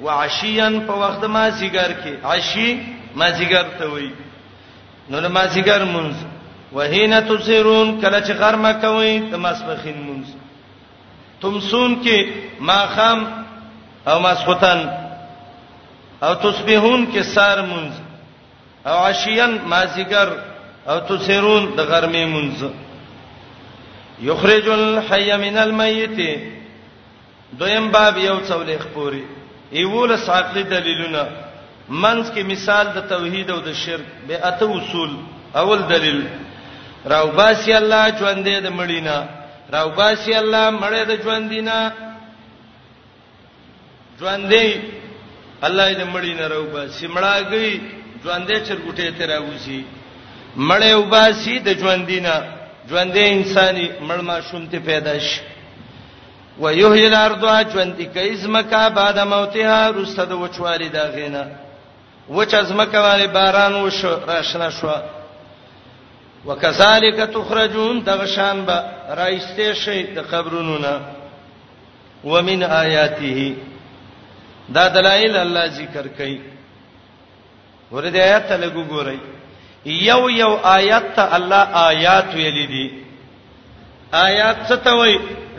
وعشیان 0.04 0.74
په 0.88 0.92
وخت 1.02 1.22
ما 1.36 1.44
سیګر 1.50 1.90
کې 2.02 2.12
عشی 2.32 2.68
ما 3.18 3.28
سیګر 3.38 3.66
ته 3.78 3.84
وای 3.92 4.10
نو 5.10 5.28
ما 5.38 5.44
سیګر 5.54 5.80
مونږ 5.84 6.14
وهینا 6.76 7.20
تصيرون 7.30 7.88
کله 8.02 8.18
چې 8.26 8.32
غرمه 8.40 8.72
کوي 8.84 9.16
د 9.32 9.42
ماسبخین 9.46 9.98
مونږ 10.06 10.24
تمسون 11.42 11.96
کې 12.04 12.26
ما 12.68 12.78
خام 12.96 13.24
او 14.10 14.20
ماسختن 14.26 14.78
او 16.26 16.32
تصبحون 16.46 17.06
کې 17.12 17.20
سار 17.34 17.58
مونږ 17.72 17.90
او 18.86 18.96
عشیان 19.08 19.58
مازیګر 19.70 20.28
او 20.88 20.98
تسرون 21.08 21.64
د 21.76 21.80
غرمې 21.90 22.24
منځ 22.34 22.60
یخرج 24.28 24.68
الحی 24.68 25.36
من 25.44 25.56
المیت 25.58 26.18
دویم 27.60 27.86
باب 27.94 28.18
یو 28.18 28.40
څولې 28.48 28.76
خپوري 28.84 29.24
ایول 29.78 30.16
ساقلی 30.18 30.62
دلیلونه 30.62 31.22
منځ 31.88 32.30
کې 32.34 32.40
مثال 32.52 32.86
د 32.96 33.00
توحید 33.12 33.50
او 33.50 33.60
د 33.60 33.72
شرک 33.72 34.06
به 34.28 34.34
اته 34.48 34.66
اصول 34.78 35.10
اول 35.54 35.80
دلیل 35.94 36.20
راو 37.12 37.26
باسی 37.40 37.72
الله 37.72 38.04
ژوندې 38.20 38.60
د 38.66 38.70
مړینا 38.80 39.16
راو 39.72 39.90
باسی 39.90 40.34
الله 40.34 40.70
مړې 40.80 41.06
د 41.10 41.22
ژوندینا 41.24 41.78
ژوندې 44.20 44.78
الله 45.62 45.86
دې 45.94 46.04
مړینا 46.14 46.46
راو 46.48 46.64
باسی 46.66 47.06
مړاګي 47.08 47.80
ژوندې 48.24 48.59
چرګټې 48.66 49.09
ته 49.18 49.24
راوځي 49.33 49.80
مړې 50.68 50.92
وباسي 51.00 51.54
د 51.66 51.68
ژوندینا 51.80 52.35
ژوندې 52.90 53.22
انساني 53.37 53.87
مړ 54.09 54.18
ما 54.28 54.37
شومته 54.48 54.78
پیدا 54.88 55.14
شي 55.28 55.40
ويحيي 56.62 57.06
الارض 57.12 57.42
ژوندې 57.74 58.04
کیسمکا 58.16 58.85
بعد 58.98 59.16
موتها 59.35 59.78
رسد 59.98 60.30
وچوالي 60.42 60.88
دا 60.96 61.04
غینا 61.14 61.44
وچ 62.37 62.50
ازمکه 62.62 62.98
باندې 63.06 63.26
باران 63.37 63.74
وش 63.85 64.00
راشنا 64.33 64.68
شو 64.78 64.92
وکذالک 66.46 67.18
تخرجون 67.35 67.96
دغشان 68.09 68.56
به 68.66 68.76
رایسته 69.20 69.72
شي 69.83 70.02
د 70.16 70.18
قبرونو 70.30 70.76
نه 70.85 70.94
ومن 72.24 72.61
آیاته 72.85 73.38
دا 74.74 74.85
دلایل 74.96 75.37
الله 75.37 75.66
ذکر 75.80 76.04
کوي 76.18 76.38
ورته 77.92 78.22
آیات 78.22 78.48
ته 78.48 78.57
لګو 78.57 78.83
ګورئ 78.92 79.16
یو 79.85 80.29
یو 80.42 80.53
آیات 80.76 81.07
ته 81.16 81.24
الله 81.37 81.62
آیات 81.88 82.29
ویل 82.37 82.59
دي 82.72 82.85
آیات 84.12 84.59
څه 84.68 84.76
ته 84.85 84.92
وای 84.98 85.12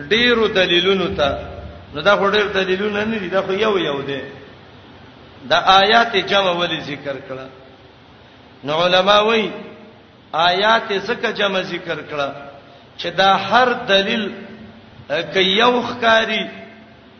ډیرو 0.09 0.47
دلیلونو 0.47 1.07
ته 1.17 1.29
نو 1.93 2.01
دا 2.01 2.15
خو 2.15 2.29
ډیر 2.29 2.47
دلیلونه 2.53 3.03
نه 3.05 3.17
دي 3.19 3.29
دا 3.29 3.41
خو 3.41 3.53
یو 3.53 3.77
یو 3.79 4.01
دي 4.07 4.19
دا 5.49 5.57
آیات 5.81 6.15
جمع 6.29 6.51
ولې 6.61 6.79
ذکر 6.89 7.15
کړه 7.27 7.47
نو 8.63 8.77
علما 8.85 9.19
وای 9.19 9.49
آیات 10.33 10.91
زکه 11.07 11.31
جمع 11.33 11.61
ذکر 11.75 11.97
کړه 12.11 12.29
چې 12.97 13.07
دا 13.15 13.29
هر 13.49 13.73
دلیل 13.91 14.27
کې 15.09 15.39
یو 15.39 15.83
ښکاری 15.89 16.43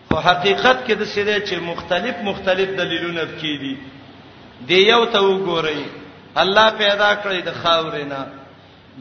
خو 0.10 0.20
حقیقت 0.28 0.78
کې 0.88 0.94
د 0.94 1.04
سره 1.16 1.40
چې 1.48 1.56
مختلف 1.72 2.16
مختلف 2.30 2.70
دلیلونه 2.78 3.24
پکې 3.32 3.58
دي 3.64 3.76
دی 4.68 4.78
یو 4.90 5.06
ته 5.14 5.20
وګورئ 5.22 5.80
الله 6.44 6.68
پیدا 6.82 7.10
کړی 7.24 7.42
د 7.46 7.50
خاورینا 7.62 8.22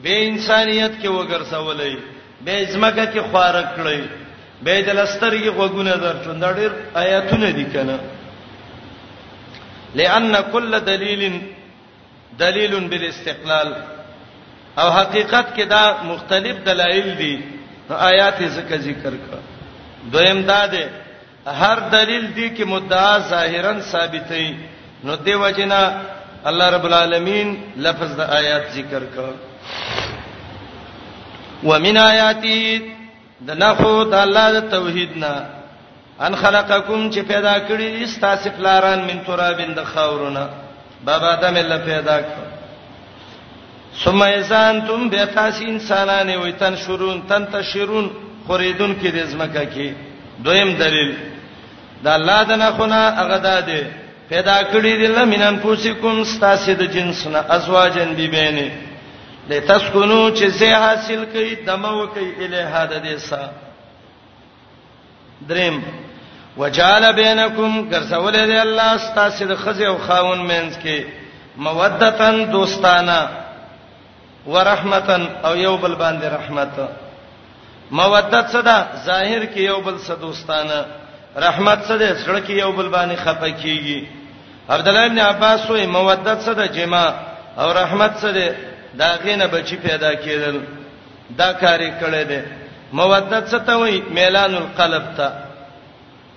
به 0.03 0.13
انسانيت 0.29 0.93
کې 1.01 1.09
وګرځولې 1.09 1.97
به 2.45 2.57
زمګه 2.73 3.05
کې 3.13 3.21
خوار 3.29 3.57
کړی 3.77 4.01
به 4.65 4.83
دلسترګي 4.83 5.51
وګونه 5.59 5.95
درچون 6.05 6.41
دا 6.45 6.53
ډېر 6.53 6.73
آیاتونه 7.03 7.51
دي 7.59 7.65
کنه 7.75 7.99
لئن 10.01 10.35
کل 10.53 10.75
دلیل 10.87 11.23
دلیل 12.41 12.75
بالاستقلال 12.91 13.73
او 14.81 14.91
حقیقت 14.91 15.47
کې 15.57 15.65
دا 15.69 15.85
مختلف 16.11 16.57
دلایل 16.67 17.15
دي 17.23 17.37
آیات 18.11 18.43
ذکر 18.57 18.77
ذکر 18.81 19.15
کا 19.31 19.39
دویم 20.13 20.43
دا 20.51 20.67
ده 20.67 20.91
هر 21.63 21.79
دلیل 21.93 22.27
دی 22.37 22.51
کې 22.57 22.63
مدعا 22.67 23.19
ظاهرا 23.19 23.81
ثابتې 23.93 24.70
نو 25.05 25.17
دیو 25.27 25.49
جنا 25.57 25.81
الله 26.45 26.67
رب 26.71 26.85
العالمین 26.85 27.55
لفظ 27.77 28.11
د 28.17 28.21
آیات 28.39 28.63
ذکر 28.75 29.03
کړ 29.15 29.33
ومن 31.65 31.97
آیاتی 31.97 32.81
د 33.49 33.61
نخو 33.63 33.93
د 34.13 34.15
الله 34.25 34.47
د 34.61 34.69
توحید 34.75 35.17
نه 35.23 35.35
ان 36.27 36.35
خلقکم 36.43 37.07
چې 37.11 37.19
پیدا 37.29 37.55
کړی 37.69 38.03
استاسف 38.05 38.59
لاران 38.67 38.99
من 39.11 39.23
ترابین 39.27 39.73
د 39.79 39.85
خاورونه 39.93 40.43
بابا 41.05 41.35
دم 41.43 41.57
الله 41.63 41.79
پیدا 41.85 42.19
کړ 42.33 43.97
ثم 44.05 44.23
انتم 44.23 45.09
به 45.15 45.25
تاسو 45.39 45.65
انسانانه 45.69 46.37
ویتن 46.43 46.77
شرون 46.87 47.21
تن 47.29 47.47
تشرون 47.55 48.11
خریدون 48.49 48.95
کې 49.03 49.07
د 49.07 49.27
زمکه 49.33 49.65
کې 49.75 49.95
دویم 50.49 50.75
دلیل 50.85 51.17
د 52.05 52.09
الله 52.19 52.45
د 52.53 52.63
نخونه 52.65 52.95
هغه 53.23 53.39
ده 53.41 53.81
پیدا 54.31 54.57
کړی 54.73 54.93
دی 54.99 55.07
لمنن 55.15 55.57
پوسیکم 55.63 56.23
ستاسو 56.33 56.75
د 56.81 56.87
جنسنا 56.95 57.41
ازواجن 57.55 58.11
بیبینه 58.19 58.67
لتسكنوا 59.49 60.29
چې 60.37 60.45
زه 60.59 60.75
حاصل 60.85 61.25
کړئ 61.35 61.65
دمو 61.67 62.07
کوي 62.15 62.45
الیها 62.47 62.83
د 62.93 63.03
دیسا 63.07 63.41
دریم 65.49 65.81
وجعل 66.59 67.07
بینکم 67.17 67.83
کرسول 67.95 68.39
دی 68.53 68.59
الله 68.61 68.93
ستاسو 69.09 69.45
د 69.49 69.55
خزه 69.65 69.87
او 69.89 69.97
خاون 70.05 70.39
مینس 70.53 70.79
کې 70.85 71.03
مودتن 71.69 72.41
دوستانه 72.55 73.19
ورحمتن 74.47 75.27
او 75.51 75.55
یو 75.63 75.75
بل 75.87 75.95
باندې 75.95 76.25
رحمت 76.37 76.89
مودت 78.05 78.49
صدا 78.55 78.79
ظاهر 79.11 79.47
کې 79.55 79.59
یو 79.67 79.81
بل 79.91 79.99
سره 80.09 80.17
دوستانه 80.25 80.81
رحمت 81.49 81.83
صدا 81.93 82.15
سره 82.25 82.41
کې 82.47 82.51
یو 82.65 82.73
بل 82.73 82.93
باندې 82.93 83.19
خپه 83.27 83.63
کیږي 83.63 84.20
عبد 84.71 84.89
الله 84.89 85.07
ابن 85.07 85.19
عباس 85.19 85.67
وې 85.71 85.87
مودت 85.87 86.41
سره 86.47 86.67
جما 86.67 87.07
او 87.59 87.71
رحمت 87.83 88.17
سره 88.23 88.55
دا 89.01 89.09
غینه 89.25 89.47
بچی 89.47 89.77
پیدا 89.83 90.13
کېدل 90.15 90.57
دا 91.39 91.53
کاری 91.63 91.91
کړی 92.01 92.25
دی 92.31 92.41
مودت 92.93 93.49
څه 93.51 93.59
ته 93.67 93.75
وای 93.81 94.01
میلان 94.17 94.55
القلب 94.55 95.05
ته 95.17 95.29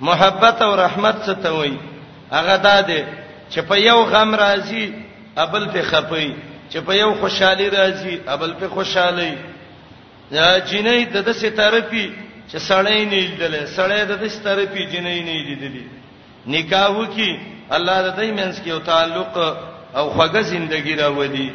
محبت 0.10 0.62
او 0.62 0.76
رحمت 0.76 1.16
څه 1.26 1.36
ته 1.44 1.50
وای 1.58 1.78
هغه 2.32 2.58
دا 2.58 2.82
دی 2.82 3.04
چې 3.52 3.60
په 3.70 3.76
یو 3.78 4.04
غم 4.04 4.36
راځي 4.36 4.86
ابل 5.38 5.66
په 5.68 5.82
خپي 5.90 6.34
چې 6.72 6.78
په 6.88 6.94
یو 7.02 7.14
خوشحالي 7.22 7.70
راځي 7.70 8.16
ابل 8.28 8.54
په 8.60 8.68
خوشحالي 8.68 9.32
یا 10.32 10.60
جنې 10.66 11.14
د 11.14 11.18
د 11.28 11.32
ستاره 11.32 11.80
پی 11.80 12.06
چې 12.52 12.58
سړی 12.70 13.02
نه 13.12 13.16
لیدل 13.16 13.68
سړی 13.78 14.02
د 14.12 14.24
د 14.24 14.28
ستاره 14.36 14.66
پی 14.74 14.82
جنې 14.88 15.22
نه 15.28 15.34
لیدلې 15.44 15.86
نکاحو 16.54 17.06
کې 17.16 17.53
الله 17.76 17.98
د 18.08 18.10
دې 18.18 18.30
منس 18.38 18.56
کې 18.64 18.68
یو 18.74 18.80
تعلق 18.92 19.34
او 19.98 20.06
خوږه 20.16 20.42
ژوندۍ 20.50 20.88
راوړي 21.02 21.48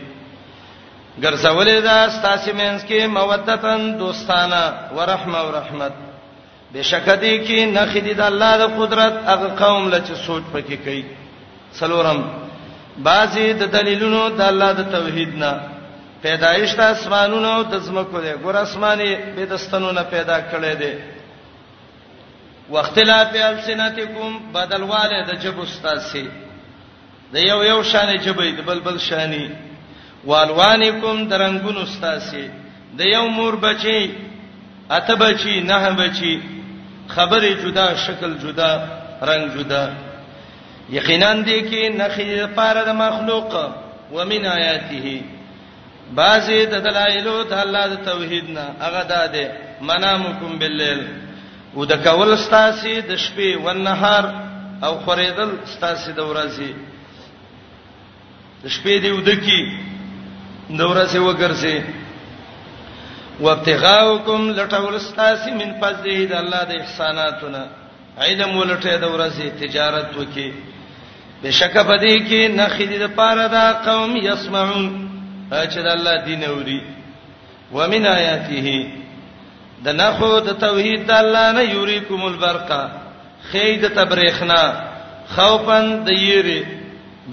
ګرځولې 1.22 1.76
دا 1.90 1.98
ستاسو 2.16 2.50
منس 2.60 2.80
کې 2.88 2.98
مودتن 3.18 3.80
دوستانه 4.02 4.62
ورحمه 4.96 5.38
او 5.42 5.48
رحمت 5.60 5.94
بشکدې 6.74 7.34
کې 7.46 7.58
نخې 7.76 8.00
د 8.20 8.22
الله 8.30 8.52
د 8.62 8.64
قدرت 8.78 9.14
هغه 9.30 9.48
قوم 9.62 9.82
لچ 9.92 10.06
سوچ 10.26 10.44
پکې 10.54 10.76
کوي 10.84 11.02
سلورم 11.78 12.20
بعضی 13.08 13.46
د 13.60 13.64
دلیلونو 13.76 14.22
د 14.38 14.42
الله 14.50 14.70
د 14.78 14.82
توحید 14.96 15.34
نه 15.42 15.52
پیدایش 16.22 16.70
د 16.80 16.82
اسمانونو 16.94 17.52
د 17.70 17.74
زمکو 17.86 18.20
دی 18.24 18.32
ګور 18.44 18.56
اسماني 18.62 19.12
به 19.36 19.44
دستونو 19.54 19.90
نه 19.92 20.02
پیدا 20.14 20.36
کړي 20.50 20.74
دي 20.82 20.92
واختلاف 22.70 23.34
السنتکم 23.44 24.38
بدلواله 24.54 25.18
د 25.30 25.40
جبو 25.42 25.62
استاسی 25.68 26.26
د 27.34 27.36
یو 27.36 27.62
یو 27.62 27.82
شانې 27.90 28.16
جبې 28.24 28.50
د 28.58 28.64
بلبل 28.68 28.98
شانې 29.00 29.44
والوانکم 30.30 31.16
درنګونو 31.30 31.80
استاسی 31.88 32.46
د 32.98 33.10
یو 33.12 33.24
مور 33.36 33.54
بچي 33.62 34.02
اته 34.96 35.14
بچي 35.22 35.60
نه 35.70 35.90
بچي 36.00 36.34
خبره 37.14 37.52
جدا 37.64 37.86
شکل 38.06 38.34
جدا 38.42 38.72
رنگ 39.30 39.44
جدا 39.56 39.84
یقینا 40.96 41.30
دې 41.32 41.68
کې 41.70 41.96
نخي 42.00 42.46
پاره 42.58 42.82
د 42.90 42.90
مخلوق 43.04 43.52
ومن 44.18 44.46
آیاته 44.56 45.20
بعضی 46.20 46.60
د 46.66 46.74
دلایل 46.88 47.28
د 47.44 47.52
الله 47.62 47.86
د 47.94 48.04
توحیدنا 48.10 48.64
هغه 48.82 49.02
ده 49.12 49.48
منامکم 49.90 50.58
باللیل 50.58 51.02
او 51.74 51.84
د 51.84 51.92
کول 52.04 52.30
ستاسي 52.46 52.94
د 53.10 53.12
شپې 53.24 53.50
او 53.56 53.72
نهار 53.86 54.24
او 54.86 54.92
خریدل 55.06 55.50
ستاسي 55.74 56.12
د 56.18 56.20
ورځې 56.30 56.70
د 58.62 58.64
شپې 58.76 58.94
دی 59.02 59.10
ودکی 59.14 59.60
د 60.78 60.80
ورځې 60.90 61.18
وګرځي 61.28 61.78
وابتغاؤکم 63.44 64.40
لټول 64.58 64.94
ستاسي 65.08 65.50
من 65.60 65.70
فضله 65.80 66.18
د 66.30 66.34
الله 66.42 66.62
د 66.70 66.72
احساناتونه 66.82 67.62
علم 68.22 68.50
ولټه 68.60 68.94
د 69.02 69.06
ورځې 69.14 69.46
تجارت 69.62 70.08
وکي 70.16 70.48
بشک 71.42 71.74
پدې 71.88 72.14
کې 72.28 72.40
نخیدې 72.60 72.98
د 73.04 73.06
پاره 73.18 73.46
دا 73.56 73.66
قوم 73.88 74.16
يسمعون 74.16 74.86
چې 75.72 75.78
د 75.86 75.88
الله 75.96 76.14
دین 76.26 76.42
اوري 76.44 76.80
ومن 77.76 78.06
آیاته 78.06 78.72
د 79.84 79.86
نحو 80.02 80.30
د 80.46 80.48
توحید 80.64 81.10
الله 81.10 81.52
نه 81.58 81.62
یوریکم 81.62 82.24
البرقا 82.24 82.82
خید 83.50 83.82
تبرخنا 83.98 84.62
خوفن 85.34 85.86
د 86.06 86.18
یری 86.30 86.60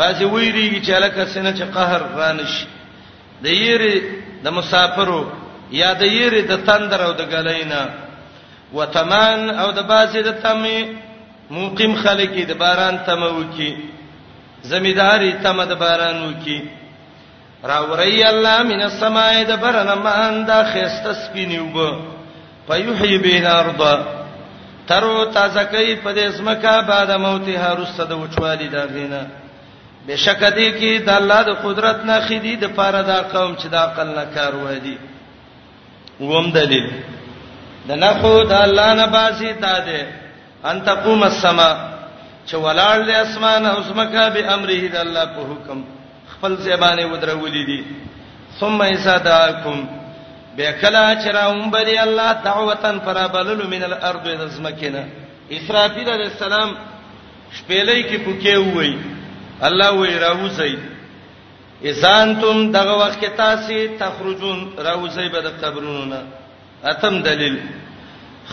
باسي 0.01 0.23
ویریږي 0.33 0.81
چې 0.85 0.93
لکه 1.05 1.23
سینه 1.25 1.51
چې 1.57 1.65
قهر 1.75 2.01
رانش 2.19 2.53
د 3.43 3.57
یری 3.63 3.95
د 4.43 4.47
مسافرو 4.57 5.21
یا 5.71 5.93
د 6.01 6.13
یری 6.17 6.41
د 6.41 6.53
تندر 6.67 7.01
او 7.07 7.11
د 7.19 7.21
غلینا 7.33 7.83
وتمان 8.73 9.49
او 9.59 9.71
د 9.71 9.79
باسي 9.89 10.21
د 10.23 10.31
تمه 10.43 10.77
موقم 11.49 11.95
خلکی 12.03 12.43
د 12.45 12.51
باران 12.57 12.97
تمو 13.05 13.31
کی 13.55 13.71
زمیداری 14.71 15.31
تمه 15.43 15.65
د 15.65 15.73
بارانو 15.79 16.31
کی 16.43 16.59
راوری 17.69 18.23
الله 18.23 18.63
من 18.63 18.81
السماء 18.89 19.43
د 19.47 19.51
برنمان 19.61 20.45
د 20.45 20.51
خسته 20.73 21.11
سپینیوبه 21.25 21.89
فیحیی 22.67 23.17
بین 23.17 23.45
الارض 23.45 23.81
ترو 24.89 25.25
تازه 25.33 25.61
کوي 25.69 25.95
په 26.01 26.11
دې 26.15 26.23
اسمکه 26.31 26.81
بعد 26.87 27.11
موتها 27.21 27.69
رسد 27.77 28.11
وچوالی 28.11 28.67
دا 28.73 28.83
غینا 28.93 29.21
بشکدی 30.07 30.67
کی 30.71 30.91
د 31.07 31.09
الله 31.13 31.43
د 31.47 31.55
قدرت 31.61 32.05
نه 32.09 32.17
خېدی 32.27 32.55
د 32.63 32.75
پاره 32.75 33.01
دا 33.07 33.19
قوم 33.31 33.55
چې 33.55 33.65
د 33.65 33.75
عقل 33.75 34.07
نه 34.07 34.25
کار 34.35 34.55
وایي 34.55 34.97
ووم 36.19 36.51
دلیل 36.57 36.85
د 37.87 37.91
نخو 38.03 38.33
د 38.51 38.53
الله 38.67 38.93
نه 39.01 39.07
باسي 39.17 39.53
تا 39.65 39.73
ده 39.89 40.05
ان 40.65 40.85
تقوم 40.89 41.23
السما 41.31 41.69
چې 42.47 42.55
ولال 42.67 43.05
د 43.11 43.19
اسمان 43.25 43.65
او 43.65 43.75
اسمکه 43.79 44.29
به 44.37 44.53
امره 44.57 44.79
د 44.87 44.95
الله 45.05 45.25
په 45.35 45.41
حکم 45.49 45.83
خپل 46.35 46.55
زبانه 46.67 47.05
ودرولې 47.13 47.65
دي 47.69 47.83
ثم 48.59 48.81
اذا 48.93 49.17
دعاکم 49.29 49.81
بیکلا 50.57 51.05
چرون 51.23 51.69
بری 51.75 51.97
الله 52.05 52.31
دعوتن 52.47 52.95
فرابلل 53.05 53.61
من 53.71 53.83
الارض 53.91 54.27
ازمکنا 54.47 55.03
اسرافیل 55.57 56.09
علیہ 56.15 56.29
السلام 56.33 56.69
شپېلې 57.57 57.97
کې 58.09 58.17
پوکې 58.27 58.55
وای 58.75 58.91
الله 59.67 59.91
وې 59.91 60.13
راوځي 60.25 60.73
اذان 61.89 62.35
تم 62.41 62.71
دغه 62.71 62.93
وخت 63.01 63.19
کې 63.23 63.29
تاسو 63.37 63.97
تخرجون 63.99 64.59
راوځي 64.77 65.27
به 65.33 65.39
د 65.47 65.59
قبرونو 65.61 66.05
نه 66.05 66.21
اتم 66.91 67.21
دلیل 67.27 67.59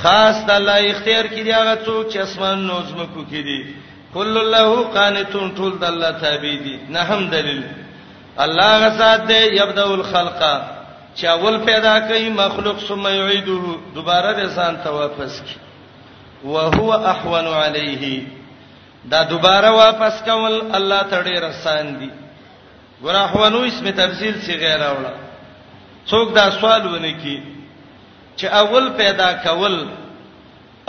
خاص 0.03 0.37
د 0.47 0.51
الله 0.51 0.79
اختیار 0.91 1.25
کې 1.27 1.41
دی 1.45 1.51
هغه 1.53 1.79
څوک 1.87 2.13
چې 2.13 2.17
اسمان 2.19 2.67
نو 2.67 2.83
زمکو 2.91 3.23
کې 3.31 3.41
دی 3.49 3.75
کل 4.15 4.37
الله 4.37 4.83
قانتون 4.99 5.55
ټول 5.57 5.73
د 5.81 5.85
الله 5.95 6.11
تابع 6.11 6.55
دي 6.69 6.79
نه 6.89 7.01
هم 7.01 7.29
دلیل 7.31 7.63
الله 8.39 8.87
غسات 8.87 9.27
دی 9.29 9.43
یبدو 9.59 9.93
الخلقه 9.95 10.55
چې 11.15 11.27
اول 11.29 11.59
پیدا 11.65 11.99
کوي 12.09 12.29
مخلوق 12.31 12.79
ثم 12.89 13.07
يعيده 13.09 13.63
دوباره 13.95 14.33
به 14.33 14.47
ځان 14.57 14.77
ته 14.85 14.91
واپس 14.91 15.41
کی 15.49 15.57
وهو 16.45 16.93
احون 17.09 17.47
عليه 17.49 18.23
دا 19.05 19.23
دوباره 19.23 19.71
واپس 19.71 20.23
کول 20.27 20.61
الله 20.77 21.03
ته 21.11 21.23
ډیر 21.23 21.45
آسان 21.49 21.99
دي 21.99 22.11
ګور 23.03 23.15
احونو 23.25 23.61
اسم 23.73 23.91
تفصیل 23.97 24.35
سی 24.47 24.57
غیر 24.65 24.83
اوله 24.87 25.13
څوک 26.07 26.35
دا 26.37 26.51
سوال 26.51 26.87
ونه 26.87 27.13
کی 27.23 27.37
چې 28.37 28.45
اول 28.47 28.91
پیدا 29.03 29.33
کول 29.45 29.77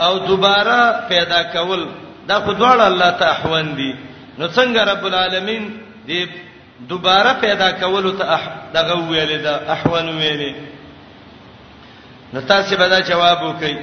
او 0.06 0.12
دوباره 0.18 1.06
پیدا 1.08 1.42
کول 1.52 1.86
دا 2.28 2.40
خدوړ 2.46 2.80
الله 2.86 3.10
ته 3.10 3.24
احون 3.30 3.74
دي 3.76 3.92
نو 4.38 4.48
څنګه 4.48 4.88
رب 4.90 5.04
العالمین 5.04 5.70
دې 6.08 6.26
دوباره 6.88 7.32
پیدا 7.40 7.70
کول 7.72 8.16
ته 8.18 8.40
دغه 8.74 8.94
ویلې 9.10 9.38
ده 9.42 9.72
احوال 9.72 10.08
ویلې 10.08 10.54
نو 12.32 12.40
تاسو 12.40 12.76
به 12.76 12.88
دا 12.88 13.00
جواب 13.00 13.42
وکئ 13.42 13.76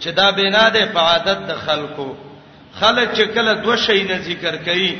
چې 0.00 0.08
دا 0.10 0.30
بنا 0.32 0.68
ده 0.68 0.86
په 0.86 1.00
عادت 1.00 1.38
د 1.48 1.52
خلکو 1.54 2.14
خلک 2.80 3.14
چې 3.14 3.22
کله 3.34 3.52
دوه 3.54 3.76
شی 3.76 4.02
نه 4.02 4.18
ذکر 4.18 4.56
کوي 4.56 4.98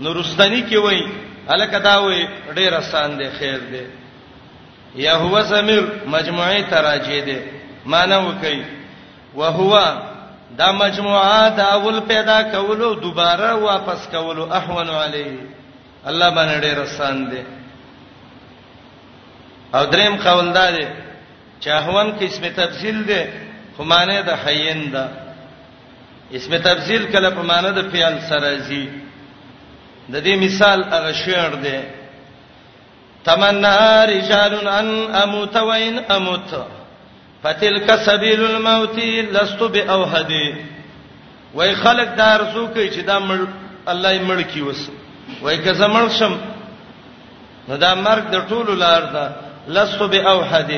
نو 0.00 0.12
رستنی 0.12 0.62
کې 0.70 0.74
وای 0.76 1.04
الکه 1.48 1.78
دا 1.78 1.98
وای 2.02 2.28
ډیر 2.54 2.72
آسان 2.74 3.18
دی 3.18 3.28
خیر 3.38 3.58
دی 3.58 3.84
یا 4.94 5.16
هو 5.16 5.42
زمیر 5.42 5.82
مجموعه 6.06 6.62
تراجه 6.70 7.20
دی 7.20 7.38
معنی 7.86 8.14
وکي 8.14 8.64
وهو 9.34 9.96
دا 10.58 10.72
مجموعه 10.72 11.48
دا 11.56 11.64
اول 11.64 12.00
پیدا 12.00 12.42
کولو 12.42 12.94
دوباره 12.94 13.54
واپس 13.54 14.08
کولو 14.10 14.52
احون 14.52 14.88
علیه 14.90 15.59
الله 16.06 16.30
باندې 16.30 16.60
ډېر 16.60 16.78
آسان 16.82 17.30
دی 17.30 17.42
او 19.74 19.84
دریم 19.92 20.16
قوالدار 20.16 20.74
چاهون 21.60 22.18
کې 22.18 22.22
اسم 22.24 22.44
تفصیل 22.56 23.04
دی 23.08 23.22
خو 23.76 23.84
معنی 23.84 24.16
د 24.26 24.30
حین 24.44 24.90
ده 24.90 25.04
اسم 26.32 26.56
تفصیل 26.56 27.12
کله 27.12 27.30
په 27.30 27.42
معنی 27.42 27.70
د 27.70 27.80
فعل 27.92 28.14
سره 28.28 28.58
زی 28.68 28.88
د 30.10 30.16
دې 30.24 30.28
مثال 30.44 30.84
هغه 30.84 31.12
شعر 31.12 31.54
دی 31.56 31.80
تمنا 33.24 34.04
رجال 34.04 34.68
ان 34.68 34.88
اموت 35.22 35.56
وين 35.56 35.98
اموت 36.10 36.52
فتلك 37.42 37.96
سبيل 37.96 38.44
الموت 38.44 38.98
لست 39.32 39.60
باوهدي 39.62 40.54
وای 41.54 41.74
خلق 41.76 42.08
دا 42.16 42.34
ارزو 42.34 42.66
کوي 42.68 42.90
چې 42.90 43.04
دا 43.04 43.18
مړ 43.20 43.38
الله 43.88 44.12
یې 44.12 44.20
مړ 44.28 44.42
کی 44.54 44.60
وسه 44.62 44.92
وای 45.42 45.58
که 45.64 45.72
زمړ 45.72 46.08
شم 46.18 46.34
نو 47.68 47.76
دا 47.76 47.94
مرګ 48.06 48.24
د 48.34 48.38
ټولو 48.48 48.72
لار 48.84 49.02
ده 49.14 49.24
لستو 49.74 50.08
به 50.12 50.20
اوحد 50.30 50.70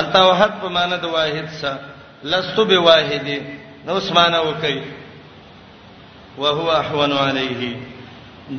التوحد 0.00 0.52
په 0.60 0.68
معنی 0.68 0.96
د 1.02 1.04
واحد 1.16 1.46
سره 1.60 1.78
لستو 2.32 2.64
به 2.64 2.78
واحد 2.88 3.28
نو 3.86 3.94
اسمانه 3.96 4.40
وکي 4.42 4.80
وهو 6.38 6.70
احون 6.80 7.12
عليه 7.12 7.76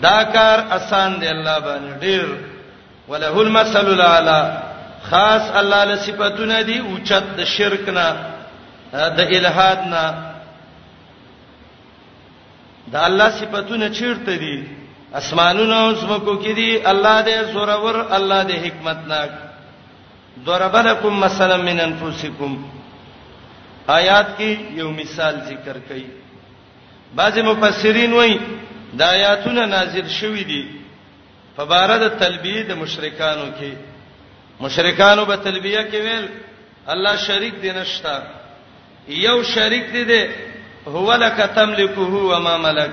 دا 0.01 0.23
کار 0.23 0.59
آسان 0.77 1.19
دی 1.19 1.27
الله 1.27 1.59
باندې 1.59 1.99
ډیر 2.03 2.25
وله 3.09 3.37
المثل 3.41 3.87
الاعلى 3.93 4.41
خاص 5.09 5.43
الله 5.59 5.83
له 5.83 5.95
صفاتونه 5.95 6.61
دي 6.61 6.79
اوچت 6.79 7.23
د 7.37 7.43
شرک 7.45 7.89
نه 7.89 8.07
د 9.17 9.19
الہاد 9.37 9.79
نه 9.93 10.05
د 12.91 12.95
الله 12.95 13.29
صفاتونه 13.29 13.89
چیرته 13.89 14.35
دي 14.43 14.57
اسمانونو 15.17 15.75
سمکو 16.01 16.35
کې 16.37 16.53
دي 16.55 16.89
الله 16.89 17.21
دې 17.27 17.51
سورور 17.53 17.95
الله 18.15 18.41
دې 18.43 18.67
حکمت 18.67 19.07
ناک 19.07 19.29
ضربلکم 20.49 21.17
مثلا 21.23 21.57
من 21.69 21.79
انفسکم 21.85 22.55
آیات 23.95 24.37
کې 24.37 24.77
یو 24.81 24.91
مثال 24.99 25.39
ذکر 25.47 25.77
کړي 25.89 26.05
بعض 27.21 27.37
مفسرین 27.49 28.13
وایي 28.19 28.37
دا 28.99 29.05
آیاتونه 29.17 29.65
نازل 29.73 30.07
شوې 30.07 30.43
دي 30.43 30.69
په 31.57 31.65
بار 31.73 31.97
د 32.05 32.09
تلبیه 32.23 32.61
د 32.69 32.81
مشرکانو 32.85 33.49
کې 33.59 33.73
مشرکانو 34.67 35.25
په 35.31 35.35
تلبیه 35.49 35.81
کې 35.91 35.97
ویل 35.97 36.27
الله 36.95 37.15
شریک 37.25 37.61
دی 37.61 37.71
نشتا 37.81 38.19
یو 39.27 39.37
شریک 39.57 39.91
دی 39.93 40.03
دی 40.13 40.23
هو 40.97 41.13
لک 41.21 41.41
تملکه 41.55 42.01
و 42.33 42.39
ما 42.41 42.57
ملک 42.65 42.91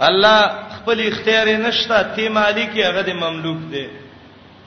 الله 0.00 0.40
خپل 0.78 0.96
اختیار 1.06 1.46
نشته 1.64 2.00
تی 2.16 2.28
مالک 2.38 2.70
هغه 2.76 3.02
د 3.08 3.10
مملوک 3.22 3.60
دی 3.72 3.84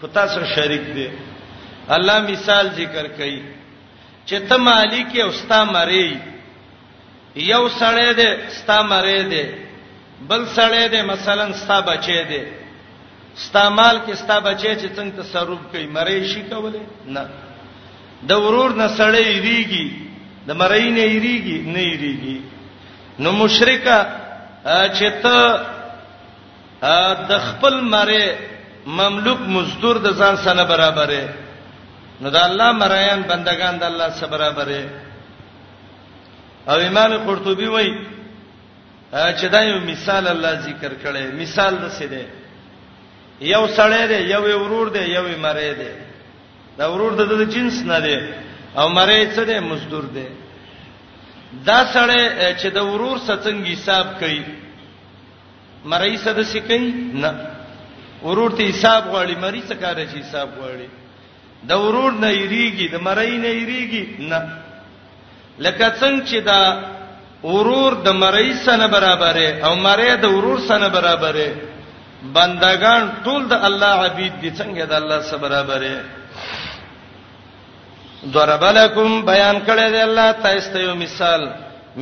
فتا 0.02 0.24
سره 0.34 0.46
شریک 0.56 0.82
دی 0.96 1.08
الله 1.96 2.18
مثال 2.32 2.66
ذکر 2.78 3.08
کوي 3.18 3.42
چې 4.26 4.36
ته 4.50 4.58
مالک 4.70 5.10
او 5.24 5.32
ستا 5.42 5.60
مری 5.74 6.08
یو 7.36 7.64
سړی 7.82 8.10
دی 8.20 8.28
ستا 8.62 8.78
مری 8.92 9.22
دی 9.32 9.44
بل 10.30 10.42
سړی 10.58 10.86
دی 10.94 11.02
مثلا 11.12 11.46
ستا 11.62 11.78
بچی 11.90 12.24
دی 12.30 12.42
ستا 13.46 13.64
مال 13.78 14.00
کې 14.08 14.14
ستا 14.22 14.40
بچی 14.48 14.76
چې 14.82 14.88
څنګه 14.96 15.20
تصرف 15.22 15.60
کوي 15.72 15.86
مری 15.98 16.28
شي 16.32 16.42
کولای 16.50 16.82
نه 17.16 17.24
د 18.30 18.32
ورور 18.44 18.72
نه 18.82 18.88
سړی 19.00 19.26
ریږي 19.48 19.86
د 20.48 20.52
مری 20.62 20.90
نه 20.98 21.04
ریږي 21.26 21.58
نه 21.76 21.84
ریږي 22.04 22.38
نو 23.20 23.32
مشرکا 23.32 24.00
چې 24.66 25.10
ته 25.24 25.66
د 27.30 27.32
خپل 27.40 27.82
مری 27.82 28.32
مملوک 28.86 29.40
مزدور 29.56 29.96
د 30.06 30.16
ځان 30.20 30.36
سره 30.44 30.64
برابرې 30.72 31.26
نو 32.22 32.30
د 32.32 32.38
الله 32.48 32.72
مریان 32.82 33.20
بندگان 33.32 33.76
د 33.80 33.84
الله 33.92 34.10
سره 34.20 34.28
برابرې 34.32 34.84
او 36.72 36.76
امام 36.90 37.12
قرطبي 37.28 37.68
وایي 37.70 37.94
چې 39.38 39.46
دا 39.54 39.62
یو 39.72 39.80
مثال 39.90 40.28
الله 40.28 40.54
ذکر 40.68 40.92
کړي 41.04 41.24
مثال 41.42 41.74
د 41.80 41.86
څه 41.98 42.06
دی 42.14 42.24
یو 43.54 43.64
سړی 43.78 44.06
دی 44.12 44.20
یو 44.34 44.44
ورور 44.64 44.88
دی 44.96 45.04
یو 45.18 45.24
مری 45.44 45.74
دی 45.80 45.92
دا 46.78 46.86
ورور 46.92 47.12
د 47.16 47.42
جنس 47.54 47.78
نه 47.92 48.00
دی 48.00 48.16
او 48.80 48.90
مری 48.90 49.22
څه 49.34 49.42
دی 49.50 49.60
مزدور 49.60 50.06
دی 50.16 50.28
دا 51.70 51.80
سړی 51.94 52.24
چې 52.62 52.70
د 52.74 52.82
ورور 52.92 53.18
ستنګ 53.28 53.60
حساب 53.74 54.08
کوي 54.20 54.42
مړی 55.92 56.16
صد 56.24 56.38
سې 56.52 56.60
کوي 56.68 56.92
نه 57.24 57.32
ورور 58.26 58.52
ته 58.58 58.64
حساب 58.72 59.04
غواړي 59.12 59.36
مړی 59.44 59.62
څه 59.70 59.76
کار 59.82 59.98
شي 60.12 60.20
حساب 60.24 60.50
غواړي 60.60 60.88
د 61.70 61.72
ورور 61.84 62.12
نه 62.24 62.30
یریږي 62.44 62.88
د 62.94 62.98
مړی 63.08 63.34
نه 63.46 63.50
یریږي 63.62 64.04
نه 64.32 64.42
لکه 65.66 65.88
څنګه 66.02 66.24
چې 66.30 66.38
دا 66.50 66.62
ورور 67.54 67.92
د 68.06 68.10
مړی 68.22 68.50
سره 68.68 68.86
برابرې 68.94 69.50
او 69.66 69.74
مړی 69.86 70.12
د 70.24 70.28
ورور 70.36 70.60
سره 70.70 70.88
برابرې 70.96 71.50
بندگان 72.38 73.04
ټول 73.26 73.42
د 73.48 73.54
الله 73.68 73.94
عبید 74.08 74.34
دي 74.42 74.52
څنګه 74.60 74.86
د 74.90 74.94
الله 75.02 75.20
سره 75.32 75.38
برابرې 75.46 75.96
ضرب 78.34 78.64
لكم 78.64 79.22
بیان 79.26 79.58
کړی 79.66 79.88
دی 79.92 80.02
الله 80.02 80.32
تاسو 80.44 80.70
ته 80.74 80.80
یو 80.80 80.96
مثال 80.96 81.42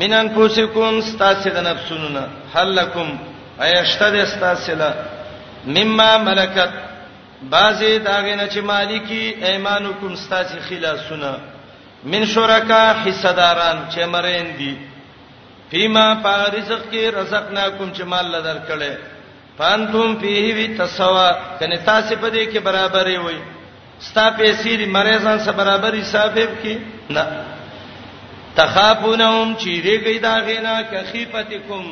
مینن 0.01 0.27
پوسیکم 0.35 0.99
تاسو 1.17 1.49
د 1.57 1.59
نفسونو 1.69 2.09
نه 2.17 2.27
هل 2.55 2.73
لكم 2.75 3.17
ایشتد 3.65 4.15
تاسو 4.41 4.75
له 4.75 4.93
مما 5.65 6.17
ملکت 6.17 6.71
بازي 7.49 7.99
داغه 7.99 8.35
نه 8.35 8.47
چې 8.49 8.57
مالکی 8.57 9.35
ایمانکم 9.49 10.15
تاسو 10.29 10.57
خلاصونه 10.69 11.35
من 12.03 12.25
شرکا 12.33 12.83
حصداران 13.05 13.77
چې 13.89 14.01
مرین 14.13 14.49
دي 14.57 14.77
فيما 15.71 16.07
پارزق 16.23 16.81
کې 16.91 17.17
رزقناکم 17.17 17.93
چې 17.93 18.03
مال 18.03 18.25
لدر 18.31 18.57
کړي 18.67 18.91
فانتم 19.57 20.17
فيه 20.21 20.53
وی 20.53 20.67
تسوا 20.77 21.29
کنه 21.59 21.77
تاسو 21.85 22.15
په 22.15 22.29
دې 22.31 22.53
کې 22.53 22.57
برابرې 22.69 23.17
وئ 23.17 23.37
ستا 23.99 24.29
پیسې 24.37 24.77
دې 24.77 24.85
مریضان 24.95 25.39
سره 25.45 25.51
برابر 25.59 25.93
حساب 25.99 26.35
کې 26.63 26.77
نه 27.09 27.23
تخافونهم 28.55 29.53
چې 29.55 29.81
دې 29.83 29.97
گئی 30.05 30.19
دا 30.25 30.35
غینا 30.47 30.73
کخیفتکم 30.91 31.83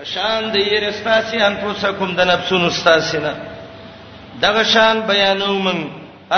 وشان 0.00 0.52
دې 0.52 0.66
رستاسي 0.86 1.36
انفسکم 1.50 2.14
د 2.16 2.20
نفسونو 2.30 2.66
استاسینا 2.66 3.32
دغه 4.42 4.62
شان 4.72 5.00
بیانو 5.12 5.52
من 5.68 5.88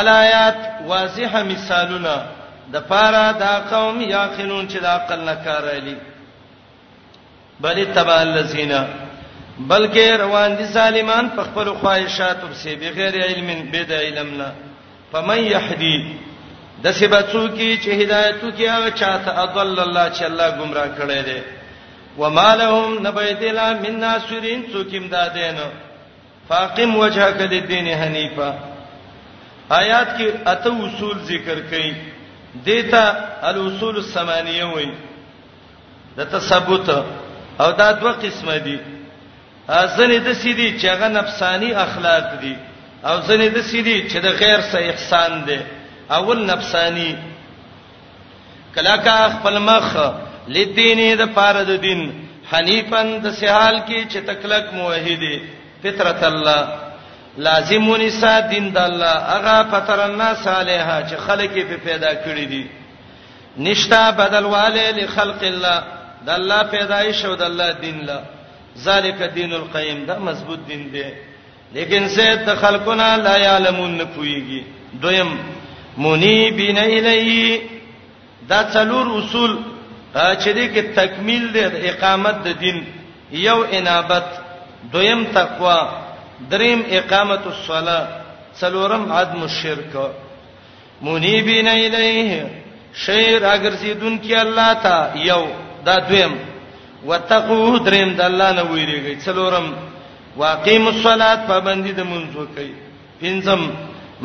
الایات 0.01 0.59
واضحه 0.87 1.43
مثالونه 1.51 2.15
د 2.73 2.77
پارا 2.89 3.33
دا 3.41 3.55
قوم 3.71 4.01
یاخلون 4.01 4.69
چې 4.69 4.77
د 4.83 4.87
عقل 4.87 5.21
نه 5.25 5.35
کار 5.45 5.65
الی 5.75 5.95
بل 7.61 7.85
تبع 7.95 8.21
الذین 8.21 8.73
بلکې 9.69 10.21
روان 10.25 10.57
دي 10.57 10.65
ظالمان 10.79 11.29
په 11.37 11.43
خپل 11.51 11.75
خواهشاتو 11.81 12.55
سي 12.63 12.77
بغیر 12.83 13.15
علم 13.25 13.71
بيد 13.71 13.93
علم 13.93 14.31
نه 14.39 14.51
فمن 15.13 15.39
يهدي 15.39 15.97
د 16.85 16.95
سباتو 16.97 17.47
کی 17.57 17.71
چې 17.79 17.91
هدایت 18.03 18.41
کی 18.57 18.67
هغه 18.73 18.91
چاته 18.91 19.31
اضل 19.45 19.79
الله 19.85 20.07
چې 20.17 20.23
الله 20.31 20.49
گمراه 20.61 20.91
کړي 20.99 21.21
دي 21.29 21.39
ومالهم 22.19 22.99
نبیتلا 23.07 23.69
من 23.85 23.99
ناصرین 24.01 24.61
څوکیم 24.73 25.09
دادین 25.15 25.57
فاقم 26.49 26.97
وجهک 26.97 27.37
للدین 27.53 27.89
حنیفا 28.03 28.51
آیات 29.81 30.09
کې 30.19 30.47
اته 30.55 30.77
اصول 30.89 31.17
ذکر 31.33 31.59
کړي 31.71 31.95
دیتا 32.69 33.05
الاصول 33.51 33.97
الثمانیه 34.05 34.65
وایي 34.75 34.93
د 36.17 36.25
تثبوت 36.37 36.89
او 37.61 37.71
دا 37.83 37.93
دوه 38.01 38.13
قسمه 38.13 38.57
دي 38.59 38.79
ځنې 39.69 40.21
د 40.27 40.33
سیدی 40.43 40.69
چې 40.81 40.87
هغه 40.95 41.09
نفسانی 41.19 41.75
اخلاق 41.87 42.29
دي 42.43 42.57
او 43.07 43.17
ځنې 43.27 43.49
د 43.55 43.59
سړي 43.71 44.11
چې 44.11 44.19
د 44.21 44.29
غیر 44.43 44.61
سه 44.71 44.79
احسان 44.93 45.31
دی 45.47 45.59
اول 46.19 46.39
نفسانی 46.47 47.11
کلاکا 48.75 49.19
خپل 49.35 49.59
مخ 49.59 49.97
لدینې 50.55 51.11
د 51.21 51.31
پاره 51.35 51.63
د 51.71 51.83
دین 51.87 52.01
حنیفن 52.53 53.09
د 53.25 53.27
سهال 53.41 53.77
کې 53.89 54.01
چې 54.13 54.19
تکلک 54.31 54.67
موحدی 54.75 55.39
فطرت 55.83 56.23
الله 56.33 56.61
لازمون 57.37 58.03
سا 58.11 58.41
دین 58.51 58.71
د 58.73 58.79
الله 58.89 59.15
هغه 59.35 59.57
فطر 59.73 59.99
الناس 60.05 60.47
علیها 60.49 60.99
چې 61.11 61.17
خلک 61.27 61.51
یې 61.57 61.77
پیدا 61.85 62.13
کړی 62.25 62.47
دي 62.53 62.67
نشتا 63.67 64.11
بدل 64.11 64.45
والے 64.45 64.91
لخلق 64.97 65.43
الله 65.43 65.79
د 66.27 66.31
الله 66.39 66.63
پیدایش 66.63 67.25
او 67.25 67.35
د 67.35 67.43
الله 67.43 67.73
دین 67.73 68.05
لا 68.07 68.21
ذالک 68.85 69.23
دین 69.35 69.53
القیم 69.55 70.05
دا 70.07 70.19
مضبوط 70.19 70.59
دین 70.69 70.83
دی 70.93 71.05
لیکن 71.73 72.07
زید 72.15 72.45
د 72.47 72.57
خلقنا 72.61 73.09
لا 73.27 73.37
یعلمون 73.39 73.99
نپویږي 74.01 74.61
دویم 75.03 75.35
منیبین 76.05 76.79
الیه 76.79 77.59
دا 78.51 78.61
څلور 78.75 79.07
اصول 79.23 79.57
چې 80.15 80.49
دې 80.49 80.67
کې 80.73 80.83
تکمیل 80.99 81.43
دی 81.55 81.65
د 81.75 81.85
اقامت 81.91 82.37
د 82.47 82.59
دین 82.61 82.79
یو 83.47 83.59
انابت 83.79 84.27
دویم 84.93 85.25
تقوا 85.33 85.81
دریم 86.53 86.83
اقامت 87.01 87.47
الصلاه 87.47 88.09
څلورم 88.61 89.13
عدم 89.19 89.43
الشرک 89.49 90.11
منیبین 91.09 91.69
الیه 91.75 92.41
شیر 93.05 93.45
اگر 93.51 93.75
سیدون 93.81 94.17
کی 94.23 94.35
الله 94.35 94.73
تا 94.83 94.97
یو 95.25 95.43
دا 95.87 95.97
دویم 96.09 96.35
وتقو 97.09 97.79
دریم 97.89 98.15
د 98.17 98.21
الله 98.31 98.51
نه 98.53 98.63
ویریږي 98.71 99.15
څلورم 99.25 99.71
واقیم 100.43 100.85
الصلات 100.89 101.41
پابندی 101.51 101.93
د 101.99 102.03
منځو 102.13 102.43
کوي 102.57 102.75
پنځم 103.21 103.61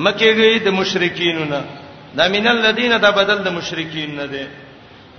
مکیږي 0.06 0.60
د 0.65 0.76
مشرکینو 0.80 1.45
نه 1.54 1.62
دا 2.19 2.26
من 2.36 2.47
الذین 2.56 2.93
دا 3.06 3.10
بدل 3.19 3.39
د 3.47 3.49
مشرکین 3.58 4.13
نه 4.19 4.26
دی 4.34 4.43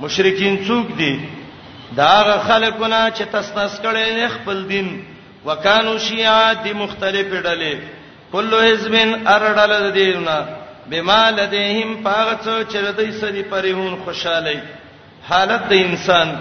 مشرکین 0.04 0.54
څوک 0.68 0.86
دي 1.00 1.14
دا 2.02 2.12
خلکونه 2.48 3.00
چې 3.16 3.24
تسنس 3.34 3.74
کړي 3.86 4.28
خپل 4.36 4.62
دین 4.70 4.92
وکانو 5.50 5.96
شیعه 6.06 6.54
دي 6.68 6.72
مختلفه 6.84 7.36
ډلې 7.42 7.74
کله 8.36 8.62
حزبن 8.72 9.12
ارډل 9.34 9.90
دیونه 10.00 10.38
بمال 10.92 11.34
لدیهم 11.42 12.00
پاغڅ 12.04 12.42
چې 12.72 12.78
دوی 13.02 13.10
سړي 13.20 13.42
پرهون 13.52 13.96
خوشاله 14.04 14.62
حالت 15.28 15.68
د 15.70 15.86
انسان 15.90 16.34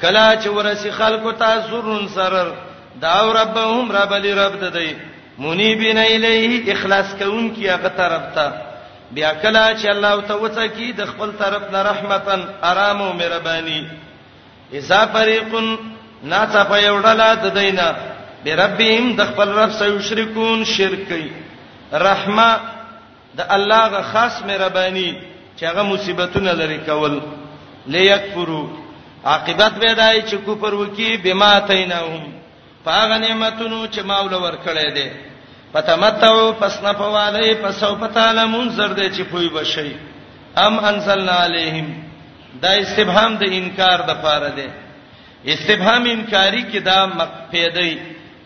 کلا 0.00 0.28
چې 0.36 0.46
ورسی 0.56 0.90
خلکو 1.02 1.30
ته 1.42 1.66
سرون 1.68 2.08
سرر 2.20 2.52
دا 3.00 3.32
ربهم 3.32 3.92
رب 3.92 4.12
لي 4.14 4.32
رب 4.46 4.56
ددی 4.64 4.92
منیبین 5.38 5.98
الیه 5.98 6.72
اخلاص 6.72 7.10
کون 7.18 7.48
کی 7.54 7.68
هغه 7.68 7.88
طرف 7.96 8.34
ته 8.34 8.52
بیا 9.16 9.32
کله 9.42 9.64
چې 9.78 9.88
الله 9.90 10.20
ته 10.20 10.34
وڅ 10.44 10.68
کی 10.76 10.92
د 11.00 11.06
خپل 11.08 11.30
طرف 11.38 11.66
نه 11.72 11.82
رحمتن 11.88 12.44
آرام 12.68 13.02
او 13.02 13.12
مهرباني 13.12 13.80
اذا 14.80 15.00
فريق 15.16 15.52
ناڅه 16.22 16.64
په 16.70 16.76
یو 16.82 16.94
ډله 17.00 17.34
د 17.42 17.52
دینه 17.58 17.90
بربهم 18.46 19.12
د 19.18 19.24
خپل 19.32 19.48
رب 19.58 19.70
سره 19.80 19.92
یشرکون 19.94 20.64
شرک 20.72 21.04
کوي 21.08 21.28
رحمه 22.08 22.48
د 23.40 23.54
الله 23.58 23.84
غ 23.96 24.02
خاص 24.14 24.40
مهرباني 24.46 25.10
چې 25.58 25.64
هغه 25.66 25.82
مصیبتونه 25.90 26.52
لري 26.62 26.78
کول 26.88 27.20
لیکفرو 27.96 28.64
عاقبت 29.24 29.72
به 29.84 29.94
دای 30.00 30.22
چې 30.22 30.34
کوپر 30.46 30.74
وکي 30.80 31.16
بما 31.22 31.50
تینهم 31.68 32.35
پاغه 32.86 33.16
نعمتونو 33.22 33.78
چې 33.94 34.00
ماول 34.08 34.34
ورکړې 34.34 34.94
دي 34.96 35.08
پتمتو 35.72 36.52
پس 36.58 36.74
نه 36.82 36.92
پواله 36.98 37.54
پس 37.62 37.82
او 37.86 37.94
پتاله 38.02 38.44
منذر 38.50 38.92
دي 38.98 39.06
چې 39.16 39.22
پوي 39.30 39.48
بشي 39.54 39.92
ام 40.64 40.78
انزلنا 40.90 41.32
علیهم 41.46 41.88
دا 42.64 42.68
استبهام 42.82 43.34
د 43.40 43.56
انکار 43.56 44.02
د 44.10 44.20
پاره 44.26 44.50
دی 44.58 44.66
استبهام 45.46 46.06
انکاری 46.10 46.62
کې 46.72 46.76
دا 46.90 47.00
مقفیدی 47.22 47.88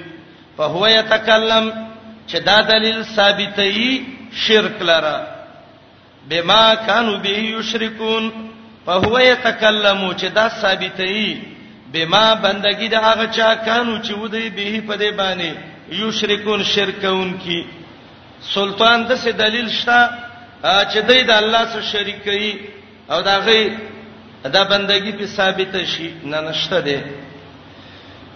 په 0.57 0.63
هو 0.65 0.89
یتکلم 0.95 1.71
چې 2.29 2.35
دا 2.51 2.59
دلیل 2.75 3.05
ثابتې 3.17 4.01
شرک 4.43 4.83
لره 4.93 5.23
بما 6.31 6.75
كانوا 6.75 7.17
به 7.17 7.29
یشرکون 7.39 8.33
فهو 8.87 9.19
يتكلم 9.19 10.15
چې 10.21 10.25
دا 10.25 10.49
ثابتې 10.49 11.37
بما 11.93 12.35
بندګی 12.35 12.89
د 12.89 12.95
هغه 12.95 13.27
چا 13.27 13.55
کانو 13.55 13.99
چې 14.05 14.13
ودی 14.19 14.49
به 14.51 14.81
په 14.89 14.97
دې 15.01 15.11
باندې 15.17 15.55
یشرکون 15.95 16.63
شرکون 16.65 17.39
کی 17.45 17.65
سلطان 18.43 19.05
د 19.05 19.17
څه 19.23 19.29
دلیل 19.31 19.71
شته 19.71 20.09
چې 20.63 20.99
دوی 21.09 21.23
د 21.23 21.31
الله 21.31 21.65
سره 21.73 21.83
شریک 21.93 22.23
کوي 22.25 22.55
او 23.11 23.21
دا 23.23 23.39
غي 23.39 23.79
دا 24.45 24.65
بندګی 24.65 25.13
په 25.19 25.25
ثابت 25.27 25.77
شي 25.85 26.11
نه 26.25 26.41
نشته 26.41 26.81
دي 26.81 27.01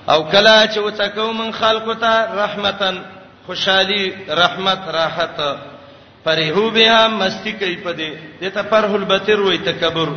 او 0.09 0.22
کله 0.31 0.66
چې 0.66 0.79
وڅکو 0.79 1.33
من 1.33 1.53
خلقو 1.53 1.94
ته 1.94 2.12
رحمتن 2.35 2.99
خوشحالي 3.46 4.12
رحمت 4.29 4.83
راحت 4.88 5.40
فرحو 6.27 6.71
بها 6.75 7.03
مستی 7.21 7.53
کوي 7.59 7.77
پدې 7.87 8.11
دته 8.41 8.62
فرح 8.71 8.95
البتر 8.99 9.41
وای 9.41 9.59
تکبر 9.69 10.09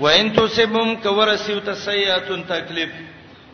وان 0.00 0.30
تصبهم 0.36 0.90
کورسیو 1.02 1.60
تسیئات 1.68 2.28
تکلیف 2.52 2.92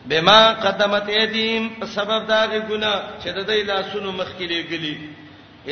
بما 0.09 0.37
قدمت 0.65 1.09
ایدیم 1.15 1.63
په 1.79 1.85
سبب 1.95 2.27
داغه 2.27 2.59
ګنا 2.69 2.93
چې 3.21 3.27
د 3.37 3.45
دې 3.45 3.65
لاسونو 3.71 4.11
مخکلي 4.21 4.59
غلي 4.69 4.93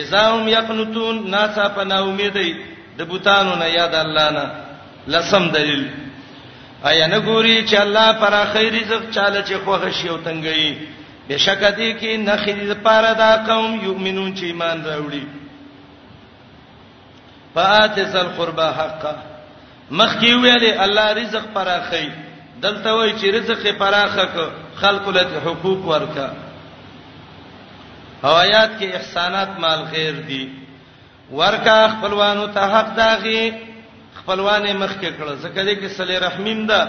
اذا 0.03 0.23
هم 0.33 0.47
یقنتون 0.55 1.23
ناسا 1.31 1.67
پنا 1.75 1.97
امیدې 2.05 2.49
د 2.97 3.01
بوتانو 3.11 3.55
نه 3.63 3.67
یاد 3.79 3.93
الله 4.01 4.27
نه 4.37 4.45
لسم 5.17 5.49
دلیل 5.57 5.83
ایا 6.89 7.07
نه 7.07 7.19
ګوري 7.19 7.57
چې 7.69 7.75
الله 7.75 8.11
پر 8.21 8.33
خیر 8.53 8.71
رزق 8.77 9.03
چاله 9.15 9.41
چې 9.47 9.55
خوښ 9.65 9.83
شي 9.99 10.09
او 10.09 10.17
تنګي 10.25 10.75
بشکدې 11.29 11.89
کې 11.99 12.13
نخې 12.29 12.53
دې 12.53 12.85
پاره 12.89 13.13
دا 13.13 13.35
قوم 13.49 13.79
یؤمنون 13.87 14.33
چې 14.35 14.43
ایمان 14.45 14.83
راوړي 14.85 15.27
فات 17.55 17.99
ذل 17.99 18.27
قربا 18.37 18.69
حقا 18.79 19.13
مخکی 19.99 20.33
ویلې 20.33 20.79
الله 20.83 21.05
رزق 21.21 21.45
پراخی 21.53 22.09
دلته 22.65 22.93
وای 22.93 23.19
چې 23.19 23.25
رزق 23.35 23.67
پراخه 23.79 24.25
ک 24.25 24.49
خلق 24.81 25.07
له 25.17 25.39
حقوق 25.45 25.85
ورکا 25.91 26.27
حوایات 28.23 28.71
کې 28.79 28.95
احسانات 28.99 29.59
مال 29.63 29.83
خیر 29.93 30.11
دي 30.27 30.43
ورکا 31.31 31.77
خپلوانو 31.93 32.45
ته 32.57 32.69
حق 32.75 32.93
داغي 32.99 33.41
خپلوانې 34.19 34.79
مخکې 34.83 35.15
کړه 35.17 35.33
ځکه 35.45 35.65
دې 35.69 35.79
کې 35.81 35.97
صلی 35.97 36.19
رحمیم 36.25 36.67
ده 36.67 36.87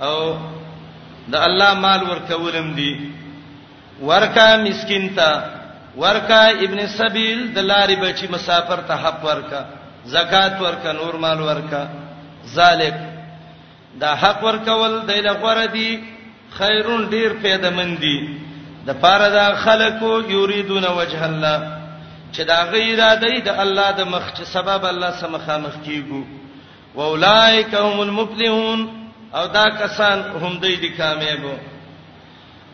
او 0.00 0.38
د 1.34 1.46
الله 1.48 1.72
مال 1.86 2.00
ورکولم 2.10 2.74
دي 2.74 2.92
ورکا 4.10 4.46
مسكين 4.56 5.14
ته 5.16 5.44
ورکا 6.04 6.42
ابن 6.68 6.86
سبیل 6.94 7.42
د 7.58 7.68
لارې 7.72 7.96
بچي 8.04 8.28
مسافر 8.36 8.80
ته 8.92 9.06
حق 9.06 9.24
ورکا 9.30 9.64
زکات 10.14 10.60
ورکا 10.62 10.92
نور 10.92 11.14
مال 11.24 11.40
ورکا 11.42 11.84
ذالک 12.54 12.94
دا 14.00 14.14
حق 14.22 14.44
ورکول 14.44 14.96
دایله 15.06 15.32
غره 15.32 15.66
دی 15.72 15.90
خیرون 16.58 17.06
ډیر 17.14 17.32
پیدا 17.42 17.70
مندي 17.76 18.16
د 18.86 18.90
پاره 19.00 19.28
دا 19.34 19.46
خلکو 19.62 20.10
یریدون 20.32 20.84
وجه 20.98 21.24
الله 21.26 21.76
چې 22.32 22.40
دا 22.50 22.58
غیره 22.74 23.08
دی 23.22 23.40
د 23.46 23.62
الله 23.62 23.90
د 23.92 24.00
مخ 24.10 24.28
چې 24.34 24.42
سبب 24.50 24.84
الله 24.90 25.10
سمخه 25.22 25.56
مخ 25.64 25.74
کیګو 25.84 26.22
واولائک 26.94 27.74
هم 27.74 28.00
المفلحون 28.02 28.86
او 29.38 29.46
دا 29.56 29.64
کسان 29.80 30.18
هم 30.44 30.52
دوی 30.66 30.76
دي 30.84 30.88
کامیابو 31.00 31.52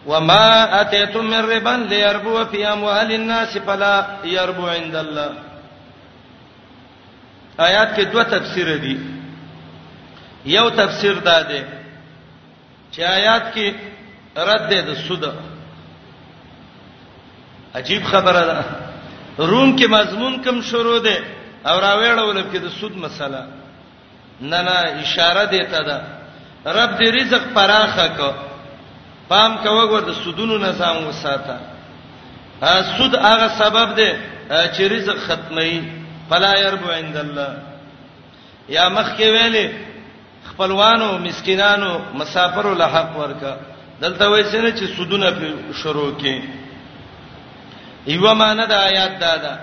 وما 0.06 0.80
اتیتم 0.80 1.24
من 1.36 1.48
ربا 1.50 1.70
ليربو 1.88 2.44
في 2.44 2.66
اموال 2.66 3.12
الناس 3.12 3.58
فلا 3.58 3.96
يربو 4.26 4.68
عند 4.68 4.96
الله 5.04 5.30
آیات 7.56 7.96
کې 7.96 8.02
دوه 8.04 8.22
تفسیر 8.24 8.76
دي 8.82 8.96
یو 10.44 10.68
تفسیر 10.70 11.14
دا 11.24 11.40
دی 11.42 11.60
چې 12.92 13.00
آیات 13.10 13.54
کې 13.54 13.74
رد 14.36 14.68
دی 14.70 14.80
د 14.82 14.94
سود 15.06 15.24
عجیب 17.74 18.02
خبره 18.12 18.40
ده 18.50 18.62
روم 19.38 19.76
کې 19.76 19.84
مضمون 19.88 20.42
کم 20.44 20.60
شروع 20.62 20.98
دی 20.98 21.16
او 21.66 21.80
راویړول 21.80 22.44
کې 22.52 22.56
د 22.60 22.68
سود 22.80 22.96
مسله 22.96 23.44
نه 24.40 24.62
نه 24.62 24.70
اشاره 25.04 25.44
دیته 25.44 25.82
ده 25.88 25.98
رب 26.72 26.90
دې 26.98 27.22
رزق 27.22 27.44
پراخه 27.54 28.08
کو 28.16 28.32
پام 29.28 29.56
کوګو 29.64 30.00
د 30.08 30.12
سودونو 30.24 30.58
نه 30.58 30.72
سم 30.72 31.06
وساته 31.08 31.56
سود 32.98 33.14
هغه 33.14 33.48
سبب 33.58 33.94
دی 33.96 34.12
چې 34.48 34.80
رزق 34.92 35.16
ختمي 35.26 36.01
فلا 36.30 36.52
يرب 36.62 36.84
عند 36.98 37.16
الله 37.24 37.52
یا 38.76 38.84
مخ 38.96 39.08
کې 39.18 39.28
ویلې 39.34 39.66
خپلوانو 40.48 41.08
مسکینانو 41.26 41.92
مسافرو 42.20 42.74
له 42.80 42.86
حق 42.96 43.16
ورکا 43.22 43.54
دلته 44.02 44.28
وایي 44.30 44.62
نه 44.62 44.70
چې 44.78 44.96
سودونه 44.96 45.30
شروع 45.82 46.10
کې 46.18 46.44
ایو 48.14 48.34
معنی 48.40 48.64
د 48.72 48.74
آیات 48.88 49.12
دا 49.24 49.34
ده 49.44 49.54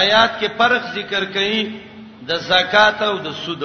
آیات 0.00 0.30
کې 0.40 0.48
فرق 0.58 0.82
ذکر 0.96 1.24
کړي 1.24 1.70
د 2.28 2.30
زکات 2.50 3.02
او 3.02 3.16
د 3.26 3.28
سود 3.44 3.62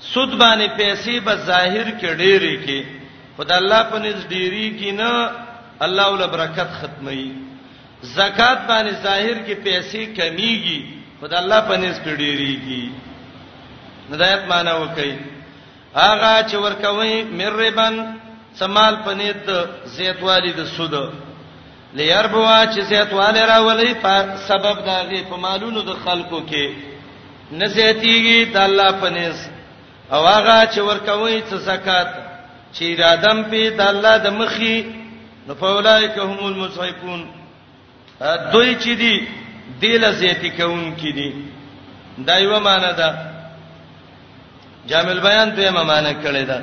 سود 0.00 0.38
باندې 0.40 0.76
پیسې 0.78 1.14
به 1.26 1.34
ظاهر 1.50 1.88
کې 2.00 2.16
ډېرې 2.16 2.66
کې 2.66 2.80
خدای 3.36 3.58
الله 3.58 3.82
په 3.90 3.98
نس 4.04 4.20
ډېری 4.34 4.66
کې 4.80 4.90
نه 4.90 5.30
الله 5.86 6.08
ول 6.12 6.24
برکت 6.34 6.68
ختمي 6.80 7.32
زکات 8.02 8.58
باندې 8.68 9.02
ظاهر 9.06 9.36
کې 9.46 9.54
پیسې 9.64 10.00
کمیږي 10.18 10.97
خدای 11.20 11.38
الله 11.42 11.60
په 11.68 11.76
نس 11.82 11.96
پیډيريږي 12.04 12.82
ندایت 14.10 14.42
معنا 14.50 14.74
وکي 14.82 15.12
هغه 15.94 16.32
چې 16.50 16.56
ورکوي 16.66 17.14
مربن 17.38 17.94
سمال 18.58 18.94
پنيت 19.06 19.50
زیتوالی 19.96 20.52
د 20.58 20.64
سود 20.74 20.94
لیربوا 21.98 22.58
چې 22.72 22.80
زیتوالی 22.90 23.40
راولي 23.52 23.94
په 24.04 24.36
سبب 24.48 24.84
داغه 24.90 25.22
په 25.30 25.36
مالونو 25.44 25.82
د 25.82 25.90
خلکو 26.04 26.38
کې 26.50 26.66
نزیتیږي 27.60 28.38
د 28.54 28.56
الله 28.68 28.90
پنيس 29.02 29.38
او 30.12 30.20
هغه 30.26 30.56
چې 30.72 30.78
ورکوي 30.90 31.42
څه 31.50 31.54
زکات 31.70 32.08
چې 32.74 32.82
ارادم 32.92 33.42
په 33.50 33.70
د 33.80 33.82
الله 33.92 34.14
د 34.26 34.38
مخي 34.40 34.76
نو 35.46 35.54
فولایک 35.64 36.16
هم 36.24 36.40
المسحقون 36.52 37.20
دوی 38.52 38.74
چې 38.82 38.88
دي 39.02 39.16
دل 39.82 40.04
زیتی 40.20 40.50
کون 40.56 40.94
کی 41.00 41.12
دي 41.12 41.32
دا 42.26 42.36
یو 42.38 42.60
معنا 42.60 42.92
ده 42.92 43.14
جامع 44.88 45.10
البیان 45.10 45.50
دوی 45.56 45.70
معنا 45.70 46.12
کړی 46.12 46.44
ده 46.48 46.62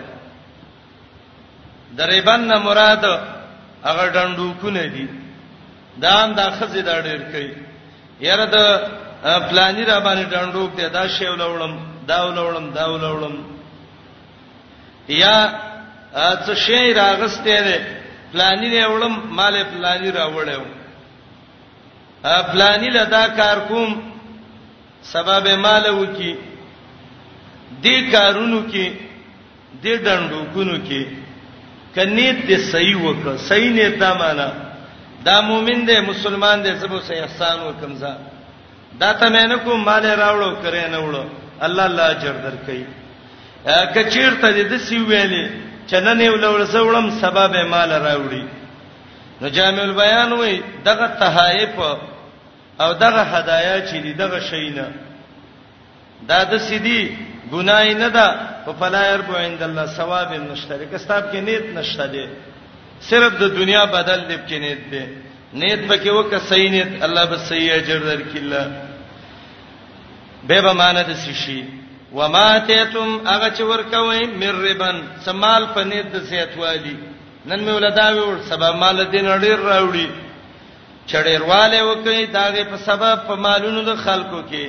دریبن 1.97 2.39
نه 2.39 2.59
مراد 2.59 3.05
هغه 3.85 4.05
ډندو 4.13 4.53
کو 4.61 4.69
نه 4.69 4.85
دي 4.85 5.07
دا 5.97 6.11
هم 6.25 6.33
د 6.33 6.39
خزې 6.51 6.77
دا 6.81 7.01
ډېر 7.01 7.21
کوي 7.31 7.51
یره 8.21 8.45
د 8.45 8.55
پلانې 9.49 9.85
را 9.89 9.99
باندې 9.99 10.29
ډندو 10.33 10.69
ته 10.77 10.87
دا 10.87 11.07
شی 11.07 11.25
ولولم 11.27 11.79
دا 12.07 12.23
ولولم 12.25 12.69
دا 12.73 12.85
ولولم 12.91 13.37
یا 15.09 15.59
څه 16.45 16.53
شی 16.55 16.93
راغسته 16.93 17.61
ده 17.67 17.77
پلانې 18.33 18.67
نه 18.73 18.87
ولم 18.87 19.15
مال 19.37 19.63
پلانې 19.63 20.11
راوړم 20.15 20.65
فلانی 22.51 22.89
لدا 22.89 23.25
کار 23.37 23.57
کوم 23.67 23.93
سبب 25.11 25.47
مال 25.61 25.87
وکي 25.89 26.35
دې 27.83 28.11
کارونو 28.11 28.61
کې 28.71 28.91
دې 29.83 29.95
دندو 30.05 30.39
کونو 30.53 30.77
کې 30.87 31.05
کنيت 31.95 32.39
دې 32.47 32.71
صحیح 32.71 32.95
وک 33.05 33.27
صحیح 33.49 33.69
نه 33.75 33.89
تا 33.99 34.13
معنا 34.21 34.47
دا 35.25 35.35
مؤمن 35.49 35.85
دې 35.87 35.99
مسلمان 36.09 36.63
دې 36.63 36.75
سبو 36.81 36.99
صحیح 37.09 37.21
احسان 37.23 37.59
وکمزا 37.67 38.13
دا 38.99 39.11
ته 39.13 39.29
مې 39.29 39.47
نه 39.51 39.57
کوم 39.67 39.85
مال 39.89 40.01
راوړو 40.05 40.63
کرے 40.63 40.81
نه 40.87 40.97
وړو 40.97 41.25
الله 41.69 41.85
الله 41.85 42.03
اجر 42.15 42.33
درکې 42.33 42.77
کچیر 43.97 44.33
ته 44.41 44.53
دې 44.69 44.79
سی 44.87 44.97
ویلې 44.97 45.49
چنن 45.93 46.21
یو 46.21 46.35
لول 46.35 46.65
سوړم 46.67 47.11
سبب 47.21 47.55
مال 47.75 47.91
راوړي 47.91 48.43
نو 49.41 49.47
جامع 49.59 49.83
البيان 49.89 50.33
وای 50.33 50.61
دغه 50.91 51.07
تحایف 51.23 51.79
او 52.81 52.93
دغه 52.93 53.21
هدايا 53.21 53.87
چې 53.87 53.93
دی 53.95 54.13
دغه 54.13 54.39
شینه 54.39 54.87
دا 56.29 56.43
د 56.43 56.57
سیدی 56.57 57.17
ګنای 57.51 57.93
نه 58.03 58.07
ده 58.09 58.25
په 58.65 58.71
فلایر 58.79 59.21
بو 59.21 59.35
عند 59.35 59.63
الله 59.63 59.85
ثواب 59.85 60.29
مشترک 60.51 60.93
استاب 60.93 61.23
کې 61.31 61.35
نیت 61.35 61.65
نشته 61.75 62.05
دی 62.07 62.25
صرف 63.09 63.31
د 63.41 63.55
دنیا 63.59 63.83
بدل 63.85 64.19
دی 64.27 64.37
کې 64.47 64.57
نیت 64.63 64.81
دی 64.91 65.01
نیت 65.53 65.79
پکې 65.89 66.07
وکه 66.11 66.39
صحیح 66.39 66.69
نیت 66.71 67.03
الله 67.03 67.25
به 67.25 67.37
صحیح 67.37 67.73
اجر 67.75 67.99
درکړي 68.09 68.43
به 70.47 70.61
به 70.61 70.73
معنی 70.73 71.03
د 71.03 71.13
سشي 71.13 71.63
وما 72.13 72.59
تیتم 72.59 73.27
هغه 73.27 73.49
چې 73.55 73.61
ورکوي 73.61 74.25
مربن 74.25 75.01
سمال 75.25 75.65
په 75.75 75.83
نیت 75.83 76.07
د 76.11 76.17
زیاتوالی 76.19 76.97
نن 77.45 77.59
مې 77.65 77.69
ولدا 77.71 78.11
وړ 78.13 78.49
سبا 78.49 78.71
مال 78.71 79.05
دین 79.11 79.25
اړیر 79.25 79.59
راوړي 79.59 80.24
چړېرواله 81.11 81.79
وکړي 81.89 82.21
داغه 82.37 82.63
په 82.71 82.77
سبب 82.87 83.15
په 83.27 83.33
مالونو 83.45 83.81
د 83.89 83.93
خلکو 84.05 84.39
کې 84.49 84.65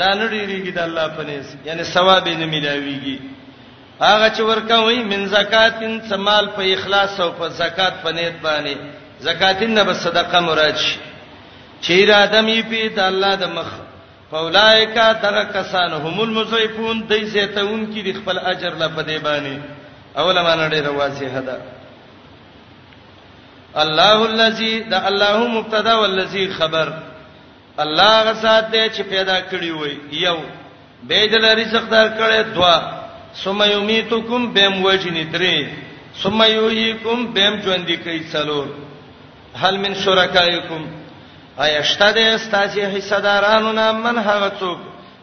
دا 0.00 0.08
نړیریږي 0.22 0.72
د 0.74 0.80
الله 0.88 1.06
په 1.16 1.22
نس 1.28 1.46
یعنی 1.68 1.82
ثواب 1.94 2.24
یې 2.28 2.36
نه 2.42 2.46
ملاويږي 2.54 3.18
هغه 4.10 4.28
چې 4.36 4.42
ورکوي 4.50 4.98
من 5.10 5.20
زکاتین 5.36 5.94
سمال 6.10 6.44
په 6.56 6.62
اخلاص 6.76 7.20
او 7.20 7.30
په 7.38 7.46
زکات 7.60 7.94
په 8.04 8.10
نیت 8.16 8.36
باندې 8.44 8.74
زکاتین 9.28 9.70
نه 9.78 9.82
به 9.86 9.94
صدقه 10.04 10.38
مراد 10.48 10.76
شي 10.86 10.96
چې 11.84 11.96
را 12.10 12.20
دمې 12.32 12.58
په 12.70 12.82
د 12.96 12.98
الله 13.10 13.34
د 13.42 13.44
مخ 13.56 13.70
فولایکا 14.30 15.12
ترکسان 15.22 15.92
هم 15.92 16.20
المزیفون 16.20 17.06
دای 17.08 17.24
زیتون 17.34 17.80
کې 17.94 18.00
د 18.04 18.10
خپل 18.18 18.36
اجر 18.38 18.72
لپاره 18.82 19.06
دی 19.08 19.18
باندې 19.26 19.54
اوله 20.18 20.40
معنی 20.42 20.70
ډیره 20.74 20.90
واضحه 21.00 21.40
ده 21.48 21.56
الله 23.82 24.18
الذي 24.32 24.72
دا 24.90 25.08
الله 25.08 25.36
مبتدا 25.56 25.94
والذي 26.00 26.44
خبر 26.58 26.88
الله 27.84 28.10
غسات 28.26 28.64
دې 28.72 28.84
چې 28.96 29.02
پیدا 29.12 29.38
کړی 29.50 29.70
وي 29.70 29.98
یو 30.12 30.36
به 31.08 31.26
دل 31.32 31.44
رزق 31.44 31.88
دار 31.90 32.08
کړي 32.18 32.54
دوا 32.54 32.78
ثم 33.34 33.62
یمیتکم 33.62 34.52
بهم 34.54 34.84
وجنی 34.84 35.24
درې 35.32 35.66
ثم 36.22 36.42
یحییکم 36.42 37.26
بهم 37.34 37.60
ژوند 37.62 37.88
کی 38.04 38.20
څلور 38.32 38.66
هل 39.62 39.76
من 39.76 39.94
شرکایکم 40.04 40.82
آیا 41.56 41.82
شته 41.82 42.12
دې 42.14 42.34
استاسی 42.34 42.80
حصہ 42.82 43.14
دارانو 43.20 43.72
نه 43.72 43.92
من 43.92 44.18
هغه 44.18 44.52
څوک 44.60 44.78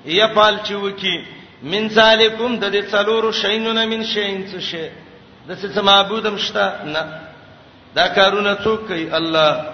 یپال 0.05 0.57
چې 0.63 0.71
وکی 0.71 1.17
من 1.63 1.89
ذالکم 1.89 2.59
د 2.59 2.71
دې 2.75 2.83
څلور 2.91 3.33
شینونه 3.33 3.85
من 3.85 4.03
شین 4.03 4.47
څه 4.51 4.59
شي 4.59 4.89
د 5.47 5.51
څه 5.55 5.81
معبودم 5.81 6.37
شته 6.37 6.65
نه 6.85 7.30
دا 7.95 8.07
کارونه 8.07 8.53
څوک 8.63 8.79
کوي 8.87 9.05
الله 9.11 9.65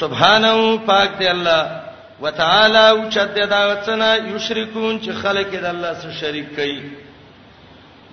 سبحانه 0.00 0.54
پاک 0.86 1.10
دی 1.18 1.28
الله 1.28 1.80
وتعالى 2.22 2.80
او 2.90 2.98
چد 3.10 3.36
دا 3.50 3.60
وڅنا 3.72 4.08
یشرکون 4.30 4.98
چې 5.04 5.12
خلک 5.22 5.50
د 5.52 5.64
الله 5.74 5.92
سره 6.00 6.12
شریک 6.20 6.48
کوي 6.56 6.82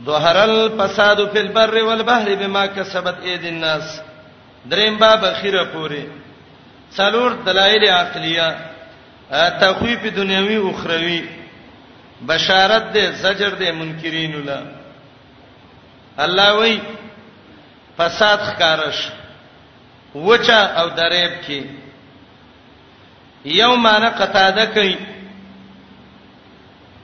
ظهرل 0.06 0.54
فساد 0.80 1.22
فی 1.34 1.40
البر 1.40 1.82
والبحر 1.90 2.36
بما 2.40 2.66
کسبت 2.76 3.16
اید 3.24 3.46
الناس 3.52 4.00
دریم 4.72 4.96
باب 5.04 5.26
اخیره 5.26 5.64
پوری 5.74 6.06
څلور 6.98 7.30
دلایل 7.46 7.86
عقلیه 7.86 8.56
تخویف 9.66 10.06
دنیوي 10.16 10.56
او 10.56 10.70
اخروی 10.70 11.22
بشارت 12.28 12.94
دے 12.94 13.06
زجر 13.20 13.54
دے 13.60 13.72
منکرین 13.84 14.34
الله 14.40 14.60
الله 16.18 16.60
وی 16.60 16.80
فساد 17.98 18.38
خکارش 18.48 19.06
وچا 20.16 20.62
او 20.82 20.88
دریب 20.98 21.32
کې 21.48 21.62
یو 23.62 23.76
معنی 23.76 24.06
قطاده 24.20 24.66
کوي 24.66 24.96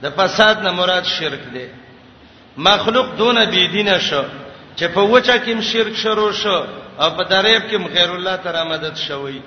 د 0.02 0.10
فساد 0.16 0.62
نه 0.62 0.70
مراد 0.78 1.04
شرک 1.16 1.42
دی 1.54 1.66
مخلوق 2.56 3.14
دون 3.18 3.36
بی 3.50 3.68
دینه 3.68 3.98
شو 3.98 4.24
چې 4.76 4.84
په 4.94 5.00
وچا 5.00 5.36
کې 5.44 5.60
شرک 5.60 5.94
شروع 5.96 6.32
شو 6.32 6.58
او 6.98 7.10
په 7.16 7.22
دریب 7.28 7.62
کې 7.68 7.94
غیر 7.96 8.10
الله 8.14 8.36
تعالی 8.36 8.68
مدد 8.70 8.96
شوی 8.96 9.40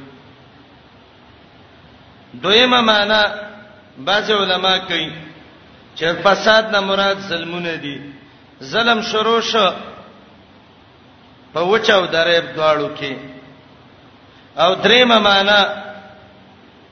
دویمه 2.41 2.82
معنی 2.82 3.22
بعض 3.97 4.32
علما 4.32 4.78
کوي 4.78 5.11
چې 5.97 6.05
فساد 6.24 6.72
نه 6.72 6.80
مراد 6.80 7.20
ظلمونه 7.20 7.76
دي 7.76 7.99
ظلم 8.63 9.01
شروع 9.11 9.39
شو 9.41 9.70
په 11.53 11.61
وچاو 11.63 12.05
دریب 12.05 12.43
دواړو 12.55 12.89
کې 12.99 13.34
او 14.61 14.73
دریم 14.85 15.07
معنا 15.07 15.59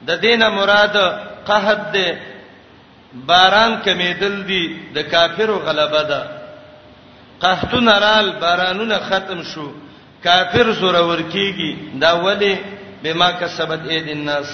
د 0.07 0.11
دینه 0.26 0.49
مراد 0.59 0.95
قحط 1.47 1.82
ده 1.93 2.07
باران 3.28 3.72
کمیدل 3.86 4.38
دي 4.49 4.64
د 4.95 4.97
کافرو 5.14 5.57
غلبه 5.68 6.03
ده 6.09 6.22
قحطون 7.41 7.88
رال 8.03 8.32
بارانونه 8.41 8.97
ختم 9.09 9.41
شو 9.51 9.66
کافر 10.24 10.68
سره 10.82 11.01
ورکیږي 11.09 11.72
دا 12.01 12.09
ولی 12.26 12.57
بما 13.03 13.32
کسبت 13.32 13.82
اید 13.91 14.07
الناس 14.18 14.49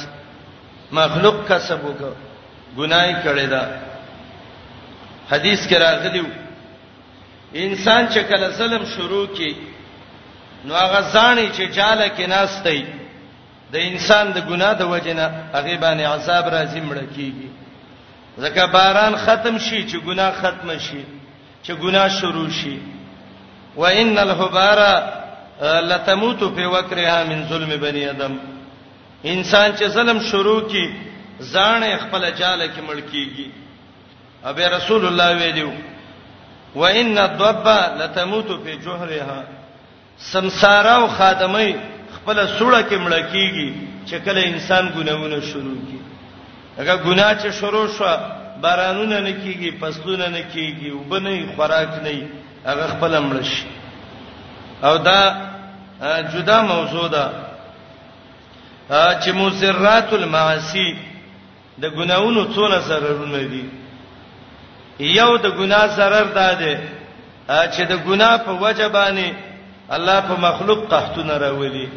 مخلوق 0.97 1.37
کسب 1.49 1.79
وکړه 1.85 2.13
ګناي 2.77 3.13
کړی 3.25 3.47
دا 3.53 3.63
حدیث 5.31 5.67
کې 5.67 5.75
راغلیو 5.85 6.25
انسان 7.53 8.07
چې 8.13 8.19
کله 8.29 8.49
ظلم 8.49 8.83
شروع 8.95 9.27
کړي 9.35 9.53
نو 10.65 10.73
هغه 10.75 11.01
ځاني 11.13 11.47
چې 11.55 11.63
جاله 11.77 12.07
کې 12.17 12.25
ناستای 12.35 12.83
د 13.73 13.75
انسان 13.89 14.25
د 14.35 14.37
ګناه 14.49 14.73
د 14.81 14.83
وجنه 14.93 15.25
هغه 15.57 15.73
باندې 15.83 16.03
عذاب 16.15 16.45
راځي 16.55 16.81
مړ 16.89 16.97
کیږي 17.15 17.49
ځکه 18.43 18.61
باران 18.75 19.13
ختم 19.25 19.55
شي 19.65 19.79
چې 19.89 19.97
ګناه 20.07 20.31
ختم 20.41 20.69
شي 20.87 21.03
چې 21.65 21.71
ګناه 21.83 22.07
شروع 22.19 22.49
شي 22.59 22.77
وان 23.81 24.17
الهبارا 24.25 24.93
لتموت 25.89 26.39
فی 26.55 26.65
وکرها 26.75 27.23
من 27.31 27.39
ظلم 27.51 27.69
بنی 27.81 28.05
ادم 28.09 28.33
انسان 29.25 29.71
چې 29.77 29.85
ظلم 29.97 30.19
شروع 30.31 30.61
کی 30.71 30.85
ځان 31.53 31.83
خپل 32.03 32.23
جاله 32.31 32.65
کې 32.67 32.81
مړ 32.89 32.99
کیږي 33.11 33.47
ابي 34.49 34.65
رسول 34.77 35.05
الله 35.05 35.29
ویلو 35.43 35.71
وان 36.75 37.17
الضب 37.17 37.67
لتموت 37.99 38.49
فی 38.63 38.75
جوهرها 38.75 39.43
سمساره 40.33 40.89
او 40.97 41.07
خادمه 41.07 41.75
خپل 42.29 42.47
سوړه 42.47 42.81
کې 42.89 42.95
مړکیږي 42.95 43.73
چې 44.07 44.15
کله 44.25 44.41
انسان 44.45 44.89
ګناونه 44.95 45.39
شروع 45.51 45.77
کی 45.89 45.99
هغه 46.77 46.95
ګناه 46.95 47.33
چې 47.41 47.49
شروع 47.59 47.85
شو 47.97 48.05
بارانونه 48.61 49.19
نه 49.19 49.33
کیږي 49.33 49.71
فصلونه 49.81 50.27
نه 50.33 50.41
کیږي 50.53 50.89
وبنه 50.93 51.45
خوراک 51.55 51.89
نه 52.03 52.27
هغه 52.65 52.85
خپل 52.93 53.11
مړش 53.19 53.51
او 54.83 54.97
دا 54.97 55.19
جدا 56.33 56.57
موضوع 56.71 57.07
ده 57.07 57.25
چې 59.21 59.29
مسرات 59.35 60.13
المعاصی 60.13 60.89
د 61.79 61.85
ګناونو 61.95 62.45
څونه 62.55 62.77
ضررونه 62.89 63.39
دي 63.53 63.63
یو 64.99 65.35
د 65.37 65.47
ګنا 65.61 65.81
ضرر 65.87 66.25
ده 66.37 66.45
چې 67.47 67.81
د 67.91 67.95
ګنا 68.07 68.29
په 68.45 68.51
وجبانه 68.51 69.27
الله 69.91 70.19
په 70.29 70.35
مخلوق 70.47 70.87
قحطونه 70.93 71.37
راولي 71.45 71.87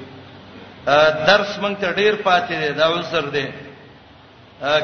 درس 0.86 1.58
مونږ 1.62 1.76
ته 1.80 1.92
ډیر 1.92 2.14
پاتې 2.22 2.50
دی 2.58 2.68
دا 2.74 2.88
وسر 2.90 3.30
دی 3.30 3.46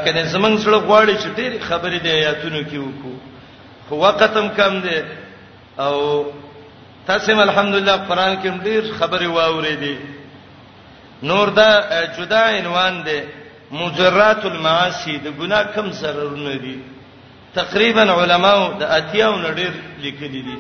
کله 0.05 0.23
زمنګ 0.35 0.59
سره 0.63 0.77
غواړي 0.87 1.15
چې 1.19 1.29
ډیر 1.37 1.53
خبرې 1.69 1.99
دی 2.03 2.09
آیاتونو 2.11 2.61
کې 2.71 2.79
وکړو 2.79 3.17
خو 3.89 3.95
وختم 3.97 4.49
کم 4.57 4.81
دی 4.81 5.03
او 5.79 6.27
تاسو 7.07 7.41
الحمدلله 7.41 7.97
قران 8.09 8.43
کې 8.43 8.65
ډیر 8.65 8.83
خبرې 9.01 9.27
واورېدې 9.27 9.97
نور 11.23 11.49
دا 11.49 11.71
جدا 12.19 12.41
عنوان 12.51 13.03
دی 13.05 13.21
مجرات 13.71 14.45
المعاصی 14.47 15.19
د 15.19 15.35
ګناه 15.39 15.63
کم 15.75 15.93
ضررونه 15.93 16.55
دي 16.57 16.79
تقریبا 17.55 18.03
علماو 18.03 18.73
د 18.79 18.83
اتیاو 18.83 19.37
نډیر 19.39 19.71
لیکلي 19.99 20.43
دي 20.43 20.59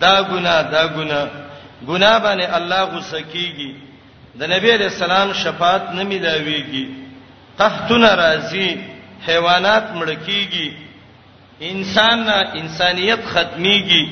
دا 0.00 0.22
ګناه 0.22 0.62
دا 0.70 0.86
ګناه 0.86 1.28
ګناه 1.88 2.18
باندې 2.18 2.56
الله 2.56 2.82
غوسه 2.84 3.20
کیږي 3.20 3.89
د 4.38 4.42
نبی 4.50 4.70
علی 4.72 4.84
السلام 4.84 5.32
شفاعت 5.32 5.82
نه 5.96 6.04
ملاويږي 6.12 6.84
قحطونه 7.58 8.10
راځي 8.22 8.68
حیوانات 9.28 9.84
مړ 9.98 10.08
کیږي 10.26 10.68
انسان 11.60 12.28
انسانیت 12.60 13.20
ختميږي 13.32 14.04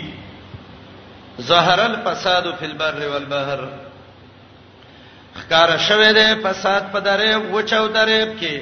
ظهر 1.41 1.79
الفساد 1.87 2.43
فی 2.59 2.67
البر 2.67 3.07
والبحر 3.13 3.61
خکار 5.39 5.69
شوه 5.89 6.13
دی 6.13 6.27
فساد 6.43 6.83
په 6.93 6.99
درې 7.01 7.35
وچو 7.55 7.87
درې 7.89 8.41
کې 8.41 8.57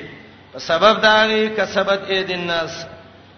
په 0.53 0.59
سبب 0.59 1.01
دانی 1.03 1.49
کسبت 1.57 2.01
اید 2.09 2.31
الناس 2.31 2.87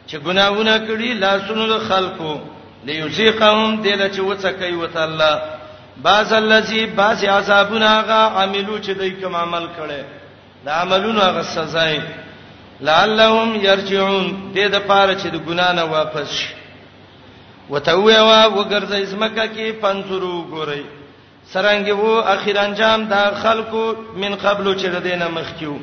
چې 0.09 0.17
ګناونه 0.25 0.79
کړی 0.89 1.13
لاسونو 1.15 1.79
خلقو 1.89 2.41
ليذيقهم 2.85 3.83
دله 3.83 4.09
چې 4.11 4.21
وڅکې 4.21 4.73
وته 4.75 5.03
الله 5.05 5.58
باز 6.03 6.33
الذی 6.33 6.87
باز 6.87 7.25
عذابنا 7.25 7.93
غا 8.09 8.23
عملو 8.43 8.77
چې 8.79 8.91
دوی 8.99 9.11
کوم 9.11 9.37
عمل 9.37 9.65
کړي 9.79 10.03
دا 10.65 10.73
عملونه 10.83 11.21
غا 11.35 11.43
سزا 11.43 11.87
لعلهم 12.89 13.55
یرجعون 13.63 14.27
دې 14.55 14.67
د 14.75 14.87
پاره 14.89 15.15
چې 15.15 15.27
د 15.27 15.37
ګنا 15.49 15.73
نه 15.73 15.83
واپس 15.85 16.29
شي 16.35 16.55
وتوي 17.71 18.19
وا 18.21 18.45
وګرځي 18.47 19.01
اسمکه 19.07 19.47
کې 19.55 19.79
پنځرو 19.83 20.45
ګوري 20.53 20.83
سرانګي 21.53 21.91
وو 21.93 22.21
اخیر 22.35 22.59
انجام 22.59 23.05
دا 23.09 23.31
خلکو 23.43 23.95
من 24.23 24.35
قبل 24.37 24.77
چې 24.79 24.87
د 24.95 25.03
دینه 25.03 25.29
مخکیو 25.29 25.77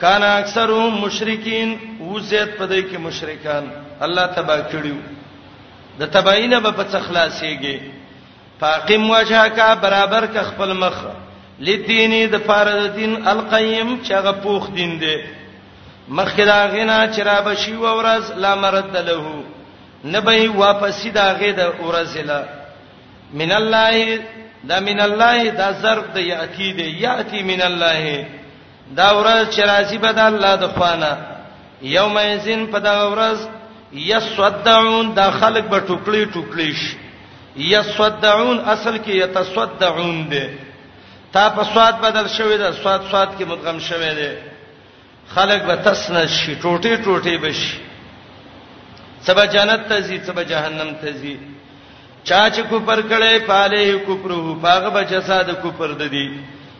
کان 0.00 0.22
اکثرهم 0.22 0.94
مشرکین 1.04 1.76
وزید 2.00 2.48
پدې 2.58 2.80
کې 2.92 2.96
مشرکان 2.98 3.64
الله 4.00 4.26
تبا 4.26 4.56
کړیو 4.70 4.96
د 5.98 6.06
تباینه 6.10 6.60
به 6.60 6.70
په 6.70 6.82
تخلاصيږي 6.92 7.76
فاقم 8.62 9.04
وجهك 9.10 9.78
برابر 9.82 10.24
ک 10.34 10.38
خپل 10.48 10.72
مخ 10.80 10.98
لدینی 11.68 12.26
د 12.34 12.42
فرض 12.50 12.84
دین 12.98 13.16
القیم 13.32 13.88
چې 14.04 14.12
هغه 14.18 14.32
پوخ 14.44 14.68
دین 14.76 14.92
دی 15.00 15.14
مخکې 16.08 16.40
دا 16.50 16.60
غنا 16.74 16.98
چې 17.14 17.20
را 17.30 17.34
بشي 17.48 17.74
و 17.78 17.86
ورځ 18.00 18.36
لا 18.44 18.54
مرد 18.66 18.94
له 19.10 20.12
نبی 20.12 20.46
واپسی 20.62 21.10
دا 21.18 21.26
غې 21.38 21.50
د 21.58 21.60
ورځ 21.88 22.16
له 22.16 22.44
من 23.42 23.52
الله 23.58 24.20
دا 24.70 24.80
من 24.92 25.00
الله 25.08 25.48
دا 25.60 25.70
ضرب 25.82 26.12
د 26.20 26.28
یاتی 26.28 26.72
دی 26.80 26.88
یاتی 27.02 27.42
من 27.52 27.62
الله 27.72 28.16
دا 28.96 29.10
ورځ 29.20 29.54
چې 29.56 29.60
راځي 29.60 29.98
به 30.08 30.12
د 30.22 30.26
الله 30.30 30.56
د 30.64 30.74
خوانه 30.78 31.14
یوم 31.98 32.18
یزن 32.30 32.66
په 32.72 32.78
دا 32.90 32.96
ورځ 33.10 33.38
یسدعون 34.08 35.14
دا 35.22 35.30
خلق 35.44 35.64
به 35.76 35.80
ټوکلي 35.92 36.24
ټوکلي 36.36 36.72
شي 36.82 36.98
یصدعون 37.56 38.58
اصل 38.64 38.96
کې 38.98 39.10
یتصدعون 39.16 40.28
دي 40.30 40.46
تا 41.32 41.48
په 41.48 41.64
سواد 41.74 41.92
بدل 42.00 42.28
شوی 42.36 42.56
دا 42.58 42.72
سواد 42.72 43.00
سواد 43.10 43.26
کې 43.38 43.44
مدغم 43.48 43.78
شوی 43.78 44.14
دی 44.14 44.28
خلق 45.34 45.64
به 45.66 45.74
تسن 45.76 46.26
شي 46.26 46.54
ټوټي 46.60 46.96
ټوټي 47.04 47.36
بشي 47.38 47.78
سبا 49.26 49.44
جنت 49.44 49.88
ته 49.88 50.00
زی 50.00 50.18
سبا 50.26 50.42
جهنم 50.42 50.94
ته 51.00 51.10
زی 51.12 51.36
چا 52.24 52.48
چې 52.54 52.60
کوپر 52.68 53.00
کړي 53.02 53.46
پاله 53.46 53.98
کوپرو 54.06 54.54
پاغه 54.62 54.88
بچا 54.90 55.42
د 55.42 55.52
کوپر 55.62 55.92
ددی 55.92 56.28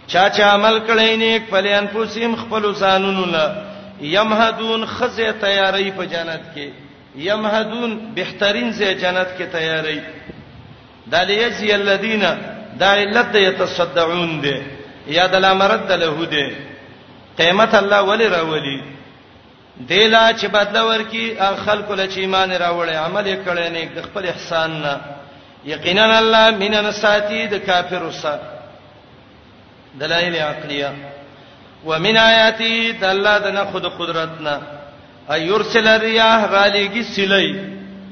چا 0.07 0.29
چې 0.31 0.41
عمل 0.41 0.79
کړي 0.87 1.17
نیک 1.19 1.51
پلي 1.51 1.73
ان 1.75 1.87
پوسیم 1.93 2.35
خپل 2.43 2.73
زانونو 2.79 3.25
لا 3.25 3.47
یمهدون 4.01 4.87
خزه 4.87 5.33
تیاری 5.41 5.91
په 5.97 6.05
جنت 6.15 6.43
کې 6.55 6.71
یمهدون 7.17 7.99
بهترین 8.15 8.71
زی 8.73 8.95
جنت 8.95 9.29
کې 9.39 9.45
تیاری 9.53 9.99
دا 11.13 11.23
لیجزی 11.31 11.73
الذین 11.73 12.25
دا 12.81 12.89
علت 13.03 13.35
یتصدعون 13.49 14.33
دی 14.45 14.57
یا 15.17 15.27
د 15.27 15.35
لامرد 15.45 15.89
له 16.03 16.13
دی 16.33 16.45
قیامت 17.39 17.73
الله 17.81 18.01
ولی 18.11 18.27
راولی 18.29 18.77
دلا 19.89 20.33
چې 20.33 20.45
بدل 20.45 20.81
ورکی 20.81 21.37
خلکو 21.67 21.95
له 21.95 22.07
چې 22.11 22.19
ایمان 22.19 22.51
راوړي 22.57 22.97
عمل 23.07 23.25
یې 23.27 23.39
کړي 23.47 23.69
نه 23.75 24.03
خپل 24.03 24.25
احسان 24.29 24.71
نه 24.83 25.01
یقینا 25.65 26.19
الله 26.19 26.51
مینن 26.51 26.93
ساتي 26.93 27.47
د 27.47 27.55
کافر 27.57 28.03
وسه 28.03 28.41
دلایل 30.01 30.37
عقلیه 30.37 30.93
ومن 31.87 32.17
آیاتی 32.17 32.93
د 32.93 33.05
الله 33.05 33.39
د 33.39 33.47
نه 33.47 33.65
خود 33.65 33.85
قدرتنا 33.99 34.61
ایرسل 35.31 35.87
الرياح 35.89 36.47
غالیږي 36.47 37.03
سلی 37.17 37.59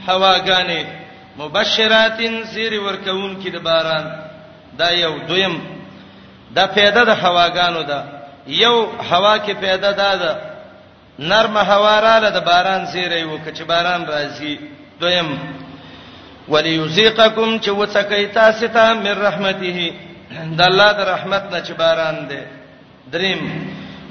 هواګانی 0.09 0.99
مبشراتن 1.39 2.35
سیر 2.53 2.72
ورکون 2.87 3.33
کې 3.43 3.49
د 3.57 3.59
باران 3.66 4.07
دا 4.78 4.89
یو 5.05 5.14
دویم 5.28 5.55
دا 6.57 6.64
پیدا 6.76 7.03
د 7.11 7.11
هواګانو 7.22 7.83
ده 7.91 8.01
یو 8.62 8.74
هوا 9.11 9.35
کې 9.45 9.53
پیدا 9.64 9.91
ده 10.01 10.11
ده 10.22 10.33
نرمه 11.31 11.61
هوا 11.72 11.95
رااله 12.07 12.31
د 12.37 12.39
باران 12.49 12.83
سیرې 12.93 13.24
وکړي 13.26 13.53
چې 13.59 13.62
باران 13.72 14.03
راځي 14.14 14.55
دویم 15.01 15.31
وليذيقكم 16.53 17.49
چې 17.64 17.70
وڅکې 17.78 18.26
تاسو 18.39 18.66
ته 18.76 18.85
من 19.05 19.16
رحمته 19.26 19.78
د 20.59 20.61
الله 20.70 20.91
د 20.99 21.01
رحمت 21.14 21.43
نه 21.53 21.61
چې 21.66 21.72
باران 21.83 22.16
دی 22.31 22.39
دریم 23.14 23.43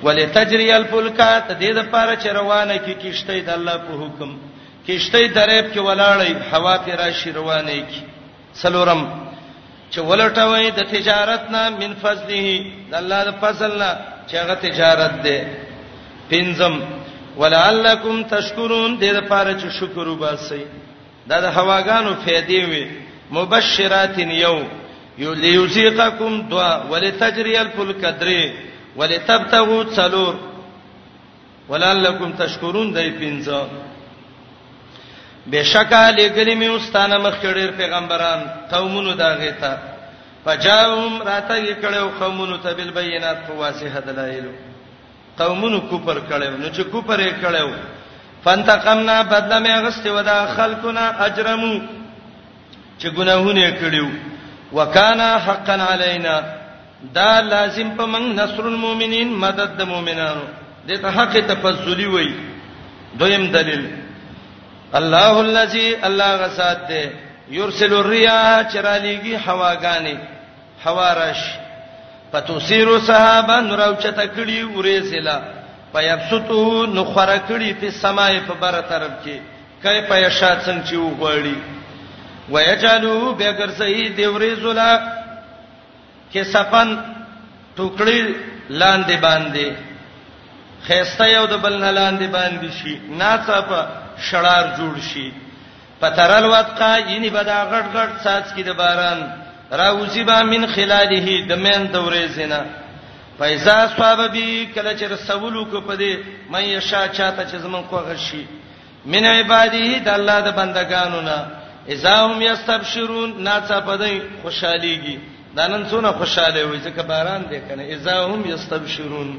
ولتجري 0.04 0.72
الفلك 0.72 1.18
تدید 1.48 1.78
لپاره 1.78 2.12
چې 2.16 2.28
روانه 2.40 2.76
کی 2.86 2.94
کیشته 3.02 3.34
د 3.48 3.50
الله 3.56 3.76
په 3.88 3.94
حکم 4.02 4.32
کشته 4.90 5.20
دریب 5.38 5.66
کې 5.74 5.80
ولاړې 5.88 6.50
هوا 6.52 6.76
پیرا 6.86 7.08
شیروانې 7.22 7.82
کې 7.90 8.02
سلورم 8.62 9.02
چې 9.92 10.00
ولټوي 10.12 10.70
د 10.78 10.88
تجارت 10.94 11.44
نه 11.56 11.64
من 11.82 11.92
فضله 12.04 12.46
د 12.94 12.94
الله 13.02 13.20
د 13.28 13.32
فضل 13.44 13.74
نه 13.82 13.90
چې 14.28 14.36
هغه 14.42 14.56
تجارت 14.66 15.16
ده 15.26 15.38
پنځم 16.32 16.74
ولعلکم 17.42 18.24
تشکرون 18.32 18.92
دې 19.04 19.12
لپاره 19.20 19.52
چې 19.60 19.68
شکر 19.80 20.06
وباسئ 20.12 20.64
دا 21.32 21.38
د 21.46 21.54
هواګانو 21.58 22.12
فائدې 22.26 22.62
وي 22.70 22.84
مبشرات 23.38 24.18
یو 24.20 24.56
یو 25.24 25.34
لیوزیقکم 25.44 26.42
دوا 26.56 26.70
ولتجری 26.94 27.54
الفلک 27.62 28.02
درې 28.24 28.52
ولتبتغوا 28.98 29.84
څلور 30.00 30.34
ولعلکم 31.70 32.32
تشکرون 32.44 32.92
دې 32.98 33.08
پنځه 33.22 33.62
بشکه 35.54 36.00
لګلی 36.18 36.56
مې 36.62 36.70
واستانه 36.76 37.18
مخکړي 37.28 37.68
پیغمبران 37.78 38.40
قومونو 38.72 39.14
دا 39.22 39.30
غیتا 39.42 39.74
فجاهم 40.46 41.22
راته 41.30 41.74
کړو 41.82 42.04
قومونو 42.20 42.58
ته 42.64 42.74
بل 42.74 42.90
بینات 42.98 43.38
په 43.48 43.54
واسه 43.62 44.00
دلایل 44.08 44.48
قومونو 45.38 45.80
کوپر 45.90 46.18
کړو 46.30 46.60
نو 46.62 46.68
چې 46.76 46.82
کوپر 46.92 47.20
یې 47.20 47.34
کړو 47.42 47.70
فانتقمنا 48.44 49.22
بدل 49.22 49.54
مې 49.64 49.84
غست 49.86 50.06
ودا 50.18 50.38
خلقنا 50.58 51.06
اجرمو 51.28 51.74
چې 53.00 53.08
ګناهونه 53.08 53.74
کړیو 53.82 54.08
وکانا 54.74 55.30
حقا 55.46 55.76
علینا 55.94 56.40
دا 57.16 57.42
لازم 57.54 57.90
په 57.98 58.06
موږ 58.06 58.26
نصر 58.42 58.64
المؤمنین 58.74 59.30
مدد 59.46 59.78
د 59.80 59.82
مؤمنانو 59.94 60.46
دته 60.88 61.10
حق 61.18 61.34
تفضلی 61.54 62.06
وای 62.06 62.30
دویم 63.20 63.52
دلیل 63.58 63.84
الله 64.96 65.42
الذي 65.42 66.04
الله 66.08 66.36
غسات 66.36 66.80
دے 66.90 67.12
يرسل 67.52 67.94
الرياح 67.94 68.62
چرالېږي 68.74 69.36
هواګانې 69.46 70.18
هوا 70.86 71.14
رش 71.14 71.42
پتوسیرو 72.32 73.00
صحابه 73.00 73.60
نور 73.62 73.80
اوچته 73.86 74.26
کړي 74.36 74.64
ورېسلا 74.76 75.38
پيبسطو 75.94 76.86
نخره 76.86 77.38
کړي 77.50 77.74
په 77.82 77.90
سماي 77.92 78.40
په 78.48 78.54
بره 78.54 78.82
طرف 78.82 79.12
کې 79.26 79.40
کای 79.84 80.02
په 80.02 80.16
یشا 80.18 80.56
څنګه 80.66 80.84
چې 80.88 80.96
وګړي 80.96 81.56
ويجالو 82.50 83.34
بغیر 83.40 83.72
صحیح 83.78 84.16
دیوري 84.18 84.56
زلا 84.56 85.00
کې 86.34 86.42
سفن 86.44 87.00
ټوکړي 87.78 88.34
لاندې 88.70 89.14
باندې 89.22 89.74
خيسته 90.88 91.26
یو 91.28 91.46
د 91.46 91.54
بل 91.58 91.78
نه 91.80 91.92
لاندې 91.92 92.28
باندې 92.34 92.70
شي 92.84 93.00
ناڅاپه 93.20 93.99
شړار 94.22 94.66
جوړ 94.78 95.00
شي 95.12 95.30
پترل 96.00 96.46
وتقا 96.46 96.94
یني 97.08 97.30
بدا 97.30 97.60
غټ 97.72 97.86
غټ 97.96 98.10
ساز 98.24 98.52
کی 98.56 98.64
د 98.64 98.72
باران 98.82 99.22
راوزی 99.82 100.24
با 100.30 100.42
من 100.52 100.68
خلاله 100.76 101.28
د 101.50 101.52
مین 101.66 101.88
دورې 101.94 102.26
زینا 102.36 102.62
پیسا 103.40 103.76
ثواب 103.96 104.22
بی 104.32 104.48
کله 104.76 104.92
چې 104.98 105.04
رسولو 105.12 105.66
کو 105.66 105.82
پدې 105.82 106.14
مې 106.52 106.60
یشا 106.76 107.04
چاته 107.08 107.44
چې 107.44 107.56
زمون 107.66 107.84
کو 107.90 107.98
غشي 108.08 108.46
من 109.14 109.26
عباده 109.26 110.00
د 110.08 110.10
الله 110.16 110.40
د 110.48 110.56
بندگانو 110.60 111.22
نه 111.30 111.40
اذاهم 111.94 112.42
یستبشرون 112.42 113.30
ناڅه 113.46 113.80
پدې 113.80 114.22
خوشاليږي 114.46 115.18
دانن 115.56 115.86
څونه 115.92 116.12
خوشاله 116.20 116.64
وي 116.64 116.80
ځکه 116.80 117.02
باران 117.14 117.44
دې 117.50 117.70
کنه 117.70 117.84
اذاهم 117.98 118.44
یستبشرون 118.50 119.32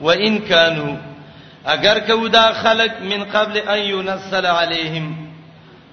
وان 0.00 0.38
کانوا 0.48 0.96
اگر 1.74 1.98
کو 2.06 2.26
دا 2.28 2.46
خلق 2.62 3.00
من 3.12 3.22
قبل 3.30 3.56
ان 3.68 3.78
ينزل 3.78 4.46
عليهم 4.46 5.06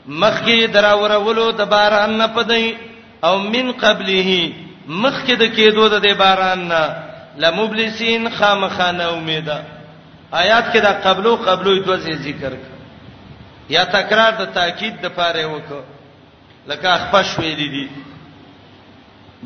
مخکې 0.07 0.67
دراورولو 0.74 1.45
د 1.61 1.71
باران 1.71 2.11
نه 2.19 2.28
پدې 2.36 2.76
او 3.30 3.39
من 3.55 3.71
قبله 3.84 4.36
مخکې 4.88 5.32
د 5.43 5.49
کېدو 5.55 5.88
د 5.93 6.05
باران 6.19 6.61
نه 6.71 6.82
لمبلسین 7.45 8.30
خامخانه 8.36 9.03
امیدا 9.15 9.55
آیات 10.43 10.69
کې 10.74 10.78
دا 10.88 10.91
قبلو 11.07 11.34
قبلو 11.49 11.74
د 11.84 11.89
وځي 11.93 12.13
ذکر 12.28 12.53
کړ 12.67 13.74
یا 13.78 13.84
تکرار 13.97 14.32
د 14.43 14.53
تاکید 14.59 15.01
د 15.07 15.13
پاره 15.17 15.45
وکړه 15.53 16.69
لکه 16.74 16.97
خپش 17.07 17.34
ویلې 17.39 17.57
دي 17.57 17.67
دی 17.69 17.89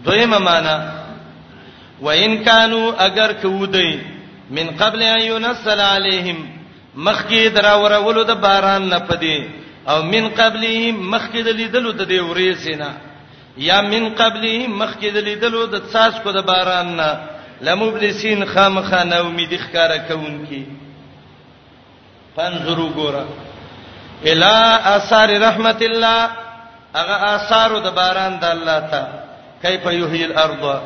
دویمه 0.05 0.38
معنا 0.49 0.78
وان 2.09 2.38
کانوا 2.49 2.93
اگر 3.09 3.34
کودی 3.41 3.88
من 4.52 4.78
قبل 4.82 5.04
ان 5.04 5.22
ينزل 5.22 5.80
عليهم 5.80 6.48
مخکې 6.98 7.48
دراورولو 7.54 8.24
د 8.24 8.32
باران 8.34 8.89
نه 8.89 9.00
پدې 9.00 9.39
او 9.89 10.02
من 10.04 10.30
قبلهم 10.30 10.95
مخکې 11.12 11.41
د 11.45 11.50
لیدلو 11.58 11.91
د 11.91 12.08
دې 12.08 12.20
ورېسینا 12.24 12.89
یا 13.58 13.82
من 13.82 14.16
قبلهم 14.16 14.72
مخکې 14.80 15.12
د 15.14 15.18
لیدلو 15.18 15.66
د 15.66 15.82
ساس 15.93 16.14
کو 16.24 16.32
د 16.32 16.45
باران 16.45 16.95
نه 16.98 17.20
لمبلسین 17.62 18.45
خامخا 18.45 19.04
نه 19.04 19.20
امید 19.20 19.60
ښکارا 19.62 19.98
کوونکی 20.08 20.66
پنځرو 22.38 22.89
ګوره 22.95 23.26
الا 24.32 24.56
اثار 24.95 25.30
رحمت 25.41 25.82
الله 25.82 26.30
هغه 26.95 27.16
اثار 27.36 27.80
د 27.86 27.89
باران 28.00 28.39
د 28.39 28.45
الله 28.45 28.80
ته 28.91 29.08
کیف 29.62 29.86
یحیی 29.86 30.24
الارض 30.24 30.82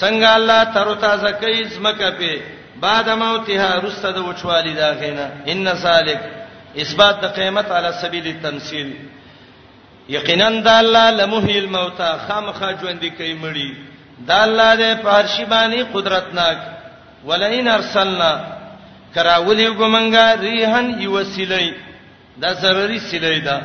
څنګه 0.00 0.28
الله 0.38 0.64
تر 0.74 0.94
تازه 0.94 1.30
کوي 1.32 1.64
زمکه 1.64 2.10
په 2.10 2.57
بعد 2.82 3.08
موتها 3.08 3.78
رستد 3.78 4.16
وچوالی 4.18 4.74
دا 4.74 4.92
غینا 4.92 5.28
ان 5.46 5.66
سالک 5.82 6.20
اثبات 6.82 7.20
د 7.22 7.34
قیامت 7.34 7.70
علی 7.70 7.88
سبیل 8.02 8.26
التمثيل 8.36 8.88
یقینا 10.16 10.48
د 10.50 10.68
الله 10.82 11.10
لمحی 11.10 11.56
الموت 11.58 12.02
خامخا 12.26 12.70
ژوند 12.82 13.04
کی 13.18 13.32
مړی 13.42 13.72
د 14.28 14.32
الله 14.44 14.74
د 14.82 15.02
پارشی 15.02 15.44
باندې 15.44 15.80
قدرتناک 15.94 16.58
ولئن 17.26 17.68
ارسلنا 17.68 18.32
کراولی 19.14 19.68
ګمنګا 19.74 20.40
ریحان 20.40 20.94
یوسلی 21.02 21.70
دا 22.40 22.52
ضروري 22.62 22.98
سلی 23.10 23.40
دا 23.40 23.60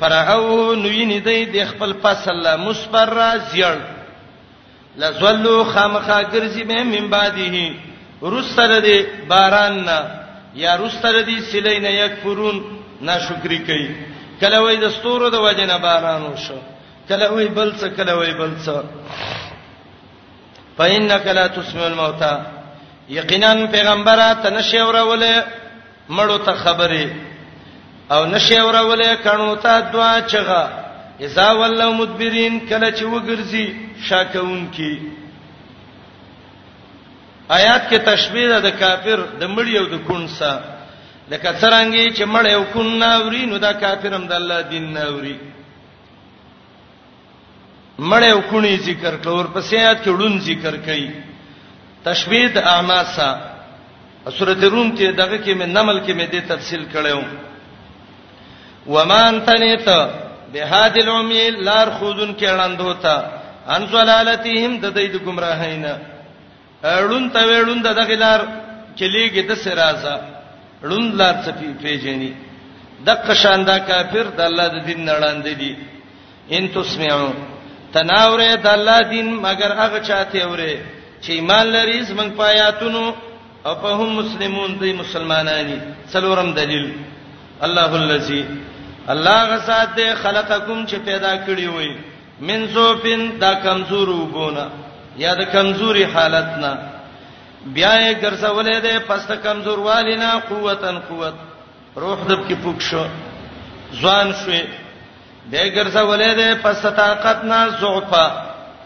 فرعو 0.00 0.74
نوینې 0.74 1.24
دی 1.28 1.44
د 1.44 1.66
خپل 1.70 1.92
فصل 2.02 2.36
لا 2.42 2.56
مصبر 2.56 3.08
را 3.14 3.30
زیړ 3.38 3.76
لزلوا 4.96 5.64
خامخا 5.72 6.22
ګرځي 6.22 6.62
به 6.64 6.82
من 6.84 7.10
بعده 7.10 7.74
روستره 8.30 8.78
دي 8.80 8.96
باران 9.28 9.84
نه 9.84 9.98
یا 10.54 10.76
روستره 10.76 11.22
دي 11.22 11.36
سلی 11.52 11.78
نه 11.84 11.90
یکفرون 12.02 12.58
ناشکری 13.08 13.58
کوي 13.68 13.88
کله 14.40 14.58
وای 14.62 14.76
د 14.76 14.84
ستورو 14.96 15.28
د 15.30 15.34
وجه 15.46 15.66
نه 15.70 15.78
باران 15.86 16.22
وشو 16.32 16.58
کله 17.08 17.26
وای 17.34 17.48
بل 17.56 17.70
څه 17.80 17.86
کله 17.96 18.12
وای 18.18 18.32
بل 18.40 18.52
څه 18.64 18.84
فإنك 20.78 21.26
لا 21.36 21.46
تسمع 21.46 21.86
الموتى 21.86 22.34
یقینا 23.08 23.66
پیغمبره 23.74 24.28
تنشی 24.42 24.78
اورولې 24.78 25.34
مړو 26.08 26.36
ته 26.46 26.52
خبرې 26.52 27.06
او 28.10 28.24
نشی 28.26 28.56
اورولې 28.56 29.10
کڼو 29.24 29.54
ته 29.56 29.80
دعا 29.80 30.20
چغه 30.20 30.62
اذا 31.20 31.50
ولوا 31.52 31.92
مدبرین 31.94 32.60
کله 32.68 32.90
چې 32.92 33.02
وګرځي 33.04 33.66
شاکون 34.08 34.66
کی 34.76 34.92
آیات 37.48 37.88
کې 37.90 37.98
تشبیه 37.98 38.48
ده 38.48 38.58
د 38.60 38.70
کافر 38.78 39.18
د 39.40 39.44
مړی 39.46 39.78
او 39.78 39.86
د 39.86 39.98
کون 40.06 40.28
سره 40.28 40.62
د 41.30 41.34
کثرانګي 41.38 42.12
چې 42.14 42.24
مړ 42.24 42.46
یو 42.50 42.64
کون 42.72 42.98
ناوري 42.98 43.46
نو 43.46 43.58
دا 43.58 43.72
کافر 43.72 44.14
هم 44.14 44.26
د 44.26 44.32
الله 44.32 44.60
دین 44.62 44.92
ناوري 44.92 45.38
مړ 47.98 48.22
یو 48.28 48.40
کونی 48.50 48.76
ذکر 48.76 49.14
کړه 49.18 49.28
او 49.30 49.44
پسې 49.54 49.74
آیات 49.74 50.02
کې 50.04 50.10
ډون 50.18 50.38
ذکر 50.40 50.74
کړي 50.86 51.10
تشبیه 52.04 52.48
د 52.48 52.58
اعما 52.58 53.04
سره 53.14 53.50
سورته 54.38 54.68
روم 54.68 54.90
کې 54.96 55.04
دغه 55.16 55.36
کې 55.38 55.52
مې 55.54 55.66
نمل 55.66 56.00
کې 56.06 56.12
مې 56.14 56.26
دې 56.32 56.40
تفصیل 56.48 56.84
کړو 56.94 57.22
ومان 58.86 59.40
تنیت 59.46 59.88
بهاد 60.52 60.96
العمی 60.98 61.50
لار 61.50 61.88
خودن 61.98 62.34
کې 62.34 62.44
اړند 62.48 62.80
ہوتا 62.80 63.16
ان 63.68 63.86
صلالتهم 63.92 64.78
د 64.80 64.84
دې 64.94 65.06
د 65.12 65.16
گمراهینه 65.26 66.11
اړون 66.84 67.24
ته 67.34 67.40
وړون 67.50 67.80
د 67.82 67.88
دغلار 68.00 68.40
چلیږي 68.98 69.42
د 69.50 69.52
سرازه 69.64 70.14
اړون 70.84 71.04
لار 71.18 71.34
څه 71.44 71.50
پیژني 71.82 72.32
د 73.06 73.08
قشاندا 73.26 73.76
کافر 73.90 74.26
د 74.38 74.40
الله 74.48 74.66
د 74.74 74.76
دین 74.86 75.00
نړاندې 75.10 75.52
دي 75.60 75.72
ان 76.58 76.64
تسمعو 76.74 77.30
تناوره 77.94 78.54
د 78.64 78.66
الله 78.74 78.98
دین 79.14 79.28
مگر 79.46 79.70
هغه 79.80 79.98
چاته 80.08 80.42
وره 80.50 80.74
چې 81.24 81.30
ایمان 81.38 81.66
لري 81.76 81.98
زمنګ 82.10 82.30
پایاتونو 82.40 83.04
او 83.66 83.74
په 83.82 83.88
هم 83.98 84.08
مسلمون 84.20 84.70
دي 84.82 84.92
مسلمانانی 85.02 85.78
څلورم 86.12 86.50
دلیل 86.60 86.86
الله 87.66 87.90
الذی 88.04 88.42
الله 89.12 89.38
غساته 89.52 90.14
خلقکم 90.22 90.78
چې 90.88 90.96
پیدا 91.08 91.32
کړی 91.46 91.66
وي 91.76 91.90
من 92.48 92.66
زوفین 92.74 93.20
دا 93.40 93.52
کمزور 93.64 94.08
وبونه 94.10 94.64
یا 95.16 95.34
د 95.34 95.44
کمزوري 95.52 96.04
حالت 96.14 96.50
نه 96.62 96.72
بیا 97.76 97.92
یې 97.94 98.12
ګرځولې 98.22 98.76
ده 98.84 98.94
پس 99.08 99.26
ته 99.26 99.36
کمزور 99.46 99.78
والینا 99.78 100.30
قوتن 100.48 100.98
قوت 101.08 101.34
روح 102.02 102.18
دب 102.28 102.46
کې 102.48 102.54
پوک 102.62 102.80
شو 102.82 103.04
ځوان 104.00 104.32
شوې 104.32 104.64
به 105.50 105.68
ګرځولې 105.68 106.34
ده 106.40 106.54
پس 106.62 106.82
طاقت 106.82 107.44
نه 107.44 107.60
ضعفه 107.80 108.24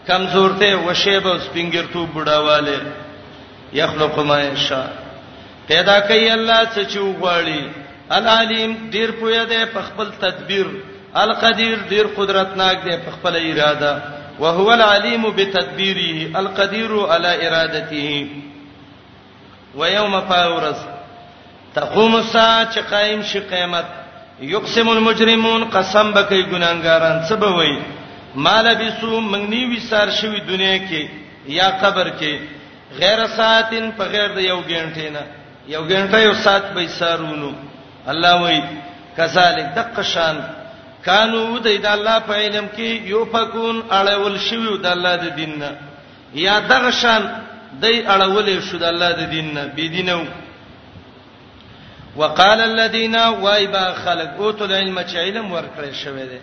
کمزورته 0.07 0.75
وشيبه 0.87 1.39
سپینګرتو 1.45 2.05
بډاواله 2.05 2.81
يخلق 3.73 4.19
ما 4.19 4.41
يشاء 4.41 4.87
پیدا 5.67 5.99
کوي 6.07 6.29
الله 6.31 6.59
څه 6.65 6.81
چې 6.89 6.97
وغواړي 6.97 7.61
العلیم 8.09 8.77
ډیر 8.91 9.11
پوهه 9.21 9.43
ده 9.45 9.65
په 9.73 9.81
خپل 9.87 10.11
تدبیر 10.21 10.67
القدیر 11.23 11.77
ډیر 11.89 12.07
قدرتناک 12.17 12.83
ده 12.85 12.97
په 13.05 13.11
خپل 13.15 13.35
اراده 13.35 14.16
وهو 14.39 14.73
العليم 14.73 15.23
بتدبيره 15.37 16.39
القدير 16.41 16.91
على 17.09 17.47
ارادته 17.47 18.27
ويوم 19.75 20.21
فاورس 20.29 20.81
تقوم 21.75 22.15
الساعه 22.15 22.73
چې 22.75 22.79
قائم 22.91 23.21
شي 23.21 23.39
قیامت 23.39 23.85
یقسم 24.41 24.89
المجرمون 24.89 25.63
قسم 25.69 26.11
بکې 26.13 26.41
ګناګاران 26.51 27.23
سبوي 27.29 27.73
مال 28.35 28.67
بیسو 28.75 29.19
مغنی 29.33 29.63
وسار 29.75 30.09
شوی 30.19 30.39
دنیا 30.39 30.77
کې 30.89 31.07
یا 31.59 31.69
قبر 31.81 32.09
کې 32.19 32.39
غیر 33.01 33.25
ساعتن 33.37 33.89
په 33.97 34.03
غیر 34.13 34.29
د 34.35 34.39
یو 34.39 34.59
غنټې 34.67 35.09
نه 35.15 35.21
یو 35.67 35.81
غنټه 35.89 36.17
یو 36.27 36.33
ساعت 36.43 36.63
به 36.75 36.87
سارونو 36.99 37.51
الله 38.15 38.41
وای 38.41 38.61
کذالک 39.17 39.65
دقشان 39.77 40.37
کانو 41.09 41.43
د 41.65 41.85
الله 41.95 42.17
په 42.29 42.33
علم 42.43 42.65
کې 42.75 42.89
یو 43.13 43.21
فكون 43.33 43.75
اړول 43.99 44.35
شوی 44.47 44.71
د 44.83 44.85
الله 44.95 45.13
د 45.23 45.27
دین 45.39 45.51
نه 45.61 45.71
یا 46.45 46.55
دغه 46.71 46.91
شان 47.01 47.21
دای 47.83 47.95
اړولې 48.15 48.55
شو 48.67 48.77
د 48.83 48.85
الله 48.91 49.09
د 49.19 49.23
دین 49.33 49.47
نه 49.57 49.63
بی 49.75 49.85
دینو 49.95 50.21
وقال 52.21 52.59
الذين 52.71 53.15
وایبا 53.43 53.85
خلق 54.03 54.29
اوت 54.41 54.59
العلم 54.61 54.97
چې 55.09 55.17
علم 55.27 55.45
ورکړی 55.57 55.91
شوی 56.03 56.25
دی 56.31 56.39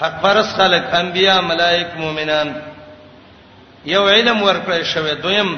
حق 0.00 0.14
پرس 0.22 0.48
خلق 0.58 0.84
انبیا 1.02 1.34
ملائک 1.50 1.88
مؤمنان 2.02 2.48
یو 3.94 4.02
علم 4.12 4.38
ورکړی 4.48 4.82
شوی 4.94 5.12
دویم 5.24 5.50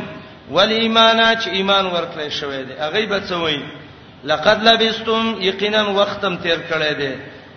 ول 0.54 0.70
ایمان 0.82 1.20
چې 1.40 1.48
ایمان 1.58 1.84
ورکړی 1.96 2.28
شوی 2.38 2.62
دی 2.66 2.72
هغه 2.84 3.06
به 3.10 3.18
څه 3.28 3.32
وایي 3.42 3.62
لقد 4.30 4.58
لبستم 4.66 5.36
یقینا 5.48 5.82
وختم 5.82 6.36
تیر 6.42 6.58
کړی 6.70 6.92
دی 7.00 7.12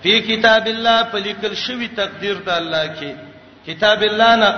فی 0.05 0.13
کتاب 0.29 0.65
الله 0.75 0.97
په 1.11 1.17
لیکل 1.27 1.53
شوی 1.65 1.87
تقدیر 1.99 2.35
د 2.47 2.49
الله 2.59 2.83
کې 2.97 3.61
کتاب 3.67 4.01
الله 4.09 4.33
نه 4.41 4.49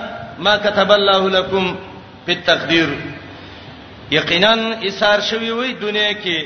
ما 0.46 0.52
كتب 0.64 0.90
الله 0.96 1.30
لكم 1.36 1.64
په 2.26 2.34
تقدیر 2.50 2.88
یقینا 4.16 4.52
اسار 4.88 5.18
شوی 5.30 5.50
وای 5.58 5.72
دنیا 5.84 6.12
کې 6.24 6.38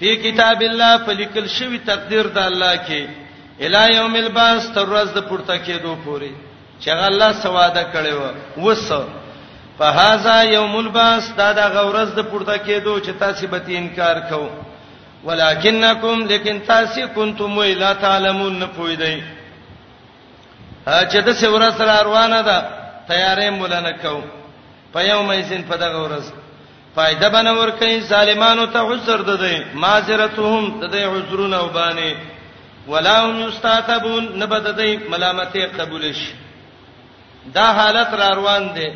په 0.00 0.16
کتاب 0.24 0.60
الله 0.70 0.96
په 1.08 1.12
لیکل 1.20 1.46
شوی 1.58 1.78
تقدیر 1.90 2.26
د 2.38 2.50
الله 2.52 2.72
کې 2.86 3.02
الی 3.68 3.84
یوم 3.98 4.14
الباس 4.22 4.72
تر 4.78 4.86
ورځ 4.92 5.10
د 5.18 5.28
پورته 5.28 5.54
کېدو 5.68 5.92
پوري 6.04 6.32
چې 6.80 6.90
الله 7.10 7.30
سواده 7.44 7.84
کړي 7.92 8.12
وو 8.16 8.30
وس 8.68 8.92
فهذا 9.78 10.40
یوم 10.56 10.76
الباس 10.82 11.32
دا 11.42 11.52
د 11.62 11.72
غورز 11.76 12.14
د 12.18 12.30
پورته 12.32 12.56
کېدو 12.66 12.92
چې 13.04 13.12
تاسو 13.24 13.46
به 13.56 13.78
انکار 13.84 14.16
کوئ 14.32 14.52
ولکنکم 15.24 16.24
لیکن 16.26 16.58
تاسو 16.66 17.06
کنتم 17.16 17.62
لا 17.62 17.92
تعلمون 18.04 18.58
نه 18.58 18.66
پوی 18.76 18.96
دی 18.96 19.20
چې 20.86 21.16
د 21.26 21.32
سوره 21.42 21.68
سره 21.70 22.02
روانه 22.02 22.42
ده 22.48 22.56
تیارې 23.08 23.48
مولانه 23.58 23.92
کو 24.02 24.16
په 24.94 25.00
یوم 25.10 25.32
یسین 25.32 25.62
په 25.70 25.76
دغه 25.84 25.98
ورځ 26.02 26.24
فائدہ 26.94 27.28
بنور 27.34 27.68
کوي 27.78 28.00
ظالمانو 28.08 28.66
ته 28.72 28.80
عذر 28.92 29.20
ده 29.30 29.36
دی 29.44 29.56
معذرتهم 29.84 30.68
د 30.80 30.90
دې 30.90 31.04
عذرونه 31.16 31.62
وبانه 31.64 32.16
ولا 32.88 33.16
هم 33.26 33.48
یستعتبون 33.48 34.28
نبد 34.42 34.70
دی 34.82 34.92
ملامتې 35.10 35.78
قبول 35.80 36.12
شي 36.14 36.32
دا 37.54 37.72
حالت 37.80 38.08
را 38.20 38.30
روان 38.40 38.68
دي 38.74 38.92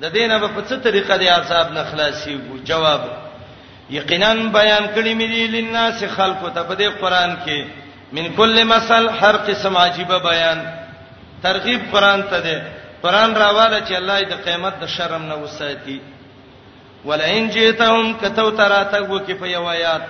د 0.00 0.04
دینه 0.04 0.38
په 0.38 0.60
څه 0.68 0.84
طریقه 0.90 1.16
دی 1.16 1.28
عذاب 1.38 1.72
نه 1.72 1.84
خلاصي 1.90 2.34
وو 2.36 2.58
جواب 2.72 3.10
یقینا 3.98 4.32
بیان 4.58 4.84
کړی 4.94 5.12
مې 5.20 5.26
دي 5.34 5.46
لناس 5.54 6.02
خلقو 6.16 6.48
ته 6.50 6.62
په 6.62 6.74
دې 6.80 6.88
قران 7.00 7.32
کې 7.44 7.64
من 8.18 8.28
کل 8.36 8.64
مثل 8.64 9.08
هر 9.22 9.36
قسم 9.48 9.76
عجيبه 9.76 10.18
بیان 10.28 10.58
ترغیب 11.42 11.80
قران 11.92 12.22
ته 12.30 12.40
ده 12.46 12.62
قران 13.02 13.34
راواله 13.42 13.80
چې 13.88 13.92
الله 13.96 14.20
دې 14.22 14.34
قیامت 14.46 14.74
د 14.80 14.86
شرم 14.96 15.22
نه 15.32 15.36
وساتي 15.42 16.00
ولئن 17.04 17.50
جئتهم 17.50 18.16
کتو 18.22 18.50
تراتو 18.62 19.18
کې 19.26 19.32
په 19.42 19.46
یو 19.56 19.66
آیات 19.68 20.02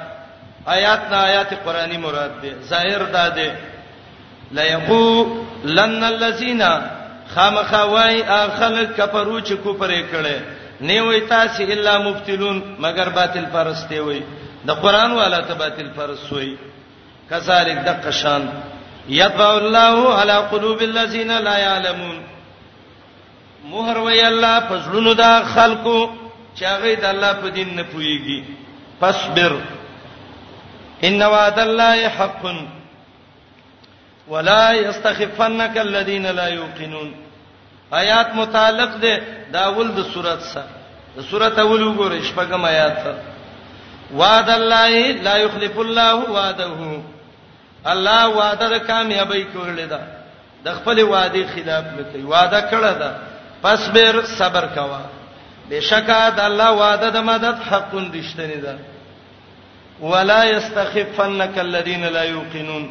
آیات 0.76 1.00
نه 1.10 1.16
آیات 1.16 1.52
قرآنی 1.66 1.96
مراد 2.06 2.40
ده 2.42 2.54
ظاهر 2.70 3.02
ده 3.12 3.28
ده 3.28 3.54
لا 4.52 4.64
یقو 4.64 5.26
لن 5.64 6.04
الذين 6.04 6.62
خامخوای 7.34 8.22
اخلق 8.22 8.96
کفرو 8.96 9.40
چې 9.40 9.52
کوپره 9.62 10.02
کړي 10.12 10.40
نه 10.80 11.02
وای 11.02 11.20
تاسو 11.20 11.62
الا 11.62 11.98
مبتلون 12.10 12.62
مگر 12.78 13.08
باطل 13.08 13.44
پرسته 13.54 14.00
وای 14.00 14.20
د 14.66 14.70
قران 14.70 15.12
والا 15.12 15.40
ته 15.42 15.54
باطل 15.54 15.88
پرست 15.96 16.32
وای 16.32 16.56
کذالک 17.30 17.78
دق 17.88 18.10
شان 18.10 18.48
یطبع 19.08 19.48
الله 19.50 20.14
علی 20.16 20.36
قلوب 20.52 20.80
الذین 20.82 21.30
لا 21.44 21.58
یعلمون 21.58 22.18
مہر 23.70 23.96
وای 23.96 24.20
الله 24.26 24.60
پسړونو 24.70 25.12
دا 25.16 25.42
خلقو 25.54 25.98
چې 26.56 26.64
هغه 26.64 26.94
د 26.94 27.04
الله 27.12 27.32
په 27.32 27.48
دین 27.50 27.74
نه 27.76 27.82
پويږي 27.82 28.44
فاصبر 29.00 29.58
ان 31.08 31.22
وعد 31.22 31.58
الله 31.58 32.08
حق 32.08 32.54
ولا 34.28 34.72
يستخفنك 34.72 35.78
الذين 35.78 36.26
لا 36.26 36.48
يوقنون 36.48 37.12
آیات 37.90 38.34
متعلق 38.34 38.96
ده 39.00 39.20
دا 39.52 39.60
اول 39.66 39.88
د 39.92 40.02
سورات 40.14 40.40
سره 40.52 40.64
د 41.16 41.20
سورات 41.30 41.58
اول 41.58 41.82
وګورئ 41.82 42.22
شپږم 42.28 42.64
آیات 42.64 43.16
وعد 44.14 44.50
الله 44.50 45.10
لا 45.26 45.36
يخلف 45.36 45.78
الله 45.78 46.30
وعده 46.30 46.68
الله 47.94 48.28
وعده 48.28 48.68
د 48.74 48.78
کامیابی 48.90 49.46
کولې 49.54 49.86
ده 49.90 50.00
د 50.64 50.74
خپل 50.74 51.02
وعده 51.04 51.44
خلاف 51.54 51.84
نه 51.84 52.02
کوي 52.12 52.22
وعده 52.24 52.60
کړه 52.70 52.92
ده 53.02 53.10
پس 53.62 53.88
بیر 53.92 54.22
صبر 54.36 54.66
کوا 54.74 55.00
بشکا 55.70 56.28
د 56.30 56.40
الله 56.40 56.70
وعده 56.72 57.08
د 57.10 57.16
مدد 57.32 57.58
حق 57.70 57.92
دشتنی 58.14 58.60
ده 58.66 58.78
ولا 60.00 60.44
يستخفنك 60.44 61.58
الذين 61.58 62.04
لا 62.04 62.22
يوقنون 62.22 62.88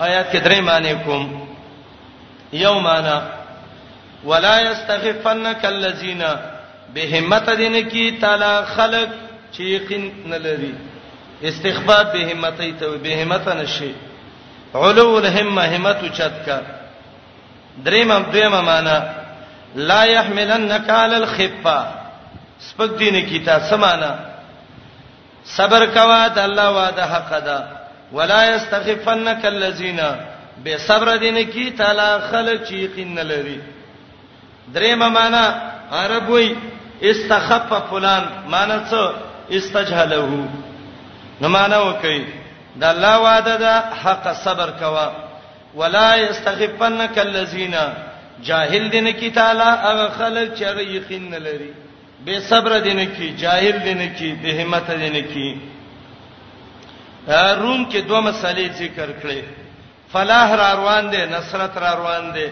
آیات 0.00 0.32
کې 0.32 0.40
درې 0.46 0.60
معنی 0.60 0.94
کوم 1.04 1.43
یومانا 2.62 3.18
ولا 4.30 4.56
یستغفنک 4.68 5.64
الذین 5.64 6.22
بهمت 6.94 7.46
دین 7.60 7.74
کی 7.92 8.04
تعالی 8.20 8.54
خلق 8.74 9.08
چې 9.54 9.62
یقین 9.76 10.04
نلري 10.30 10.74
استخفاف 11.48 12.06
بهمت 12.14 12.58
ته 12.80 12.88
بهمت 13.06 13.48
نشي 13.60 13.90
علو 14.82 15.06
الهمه 15.20 15.64
همت 15.76 16.00
چت 16.20 16.36
کا 16.46 16.58
دریم 17.86 18.12
دیمه 18.34 18.60
معنا 18.68 18.96
لا 19.90 20.04
يحملنک 20.06 20.90
علی 20.96 21.14
الخفه 21.14 21.78
سپک 22.68 22.90
دین 23.00 23.16
کی 23.28 23.38
تا 23.48 23.54
سمانا 23.70 24.12
صبر 25.56 25.86
کوا 25.94 26.28
د 26.36 26.38
الله 26.38 26.68
وعده 26.78 27.02
حق 27.14 27.32
ده 27.46 27.58
ولا 28.12 28.42
يستغفنک 28.54 29.44
الذین 29.54 30.00
بے 30.62 30.76
صبر 30.86 31.08
دین 31.20 31.36
کی 31.52 31.64
تعالی 31.76 32.10
خلق 32.30 32.66
چی 32.68 32.76
یقین 32.84 33.18
لري 33.28 33.58
دریم 34.74 34.98
معنا 35.12 35.44
عرب 36.02 36.28
وای 36.30 36.46
استخف 37.02 37.70
فلان 37.90 38.24
معنا 38.48 38.78
څه 38.90 39.14
استجهله 39.50 40.48
نو 41.40 41.48
معنا 41.48 41.78
وکي 41.80 42.24
دا 42.76 42.90
الله 42.90 43.18
وعده 43.20 43.56
ده 43.56 43.80
حق 44.04 44.32
صبر 44.44 44.70
کوا 44.80 45.12
ولا 45.74 46.16
یستخفنک 46.16 47.18
الذین 47.18 47.74
جاهل 48.44 48.90
دین 48.90 49.12
کی 49.20 49.30
تعالی 49.38 49.68
هغه 49.86 50.08
خلق 50.18 50.54
چې 50.58 50.62
هغه 50.64 50.82
یقین 50.84 51.28
نه 51.30 51.38
لري 51.38 51.72
بے 52.26 52.40
صبر 52.48 52.78
دین 52.84 53.04
کی 53.16 53.34
جاهل 53.42 53.78
دین 53.84 54.14
کی 54.18 54.32
به 54.42 54.48
همت 54.62 54.90
دین 54.90 55.20
کی 55.32 55.48
روم 57.58 57.90
کې 57.90 57.96
دوه 58.08 58.20
مسالې 58.32 58.70
ذکر 58.78 59.08
کړې 59.22 59.63
فلاح 60.14 60.50
را 60.54 60.78
روان 60.80 61.10
دي 61.10 61.16
نصرت 61.26 61.76
را 61.76 61.94
روان 61.98 62.32
دي 62.32 62.46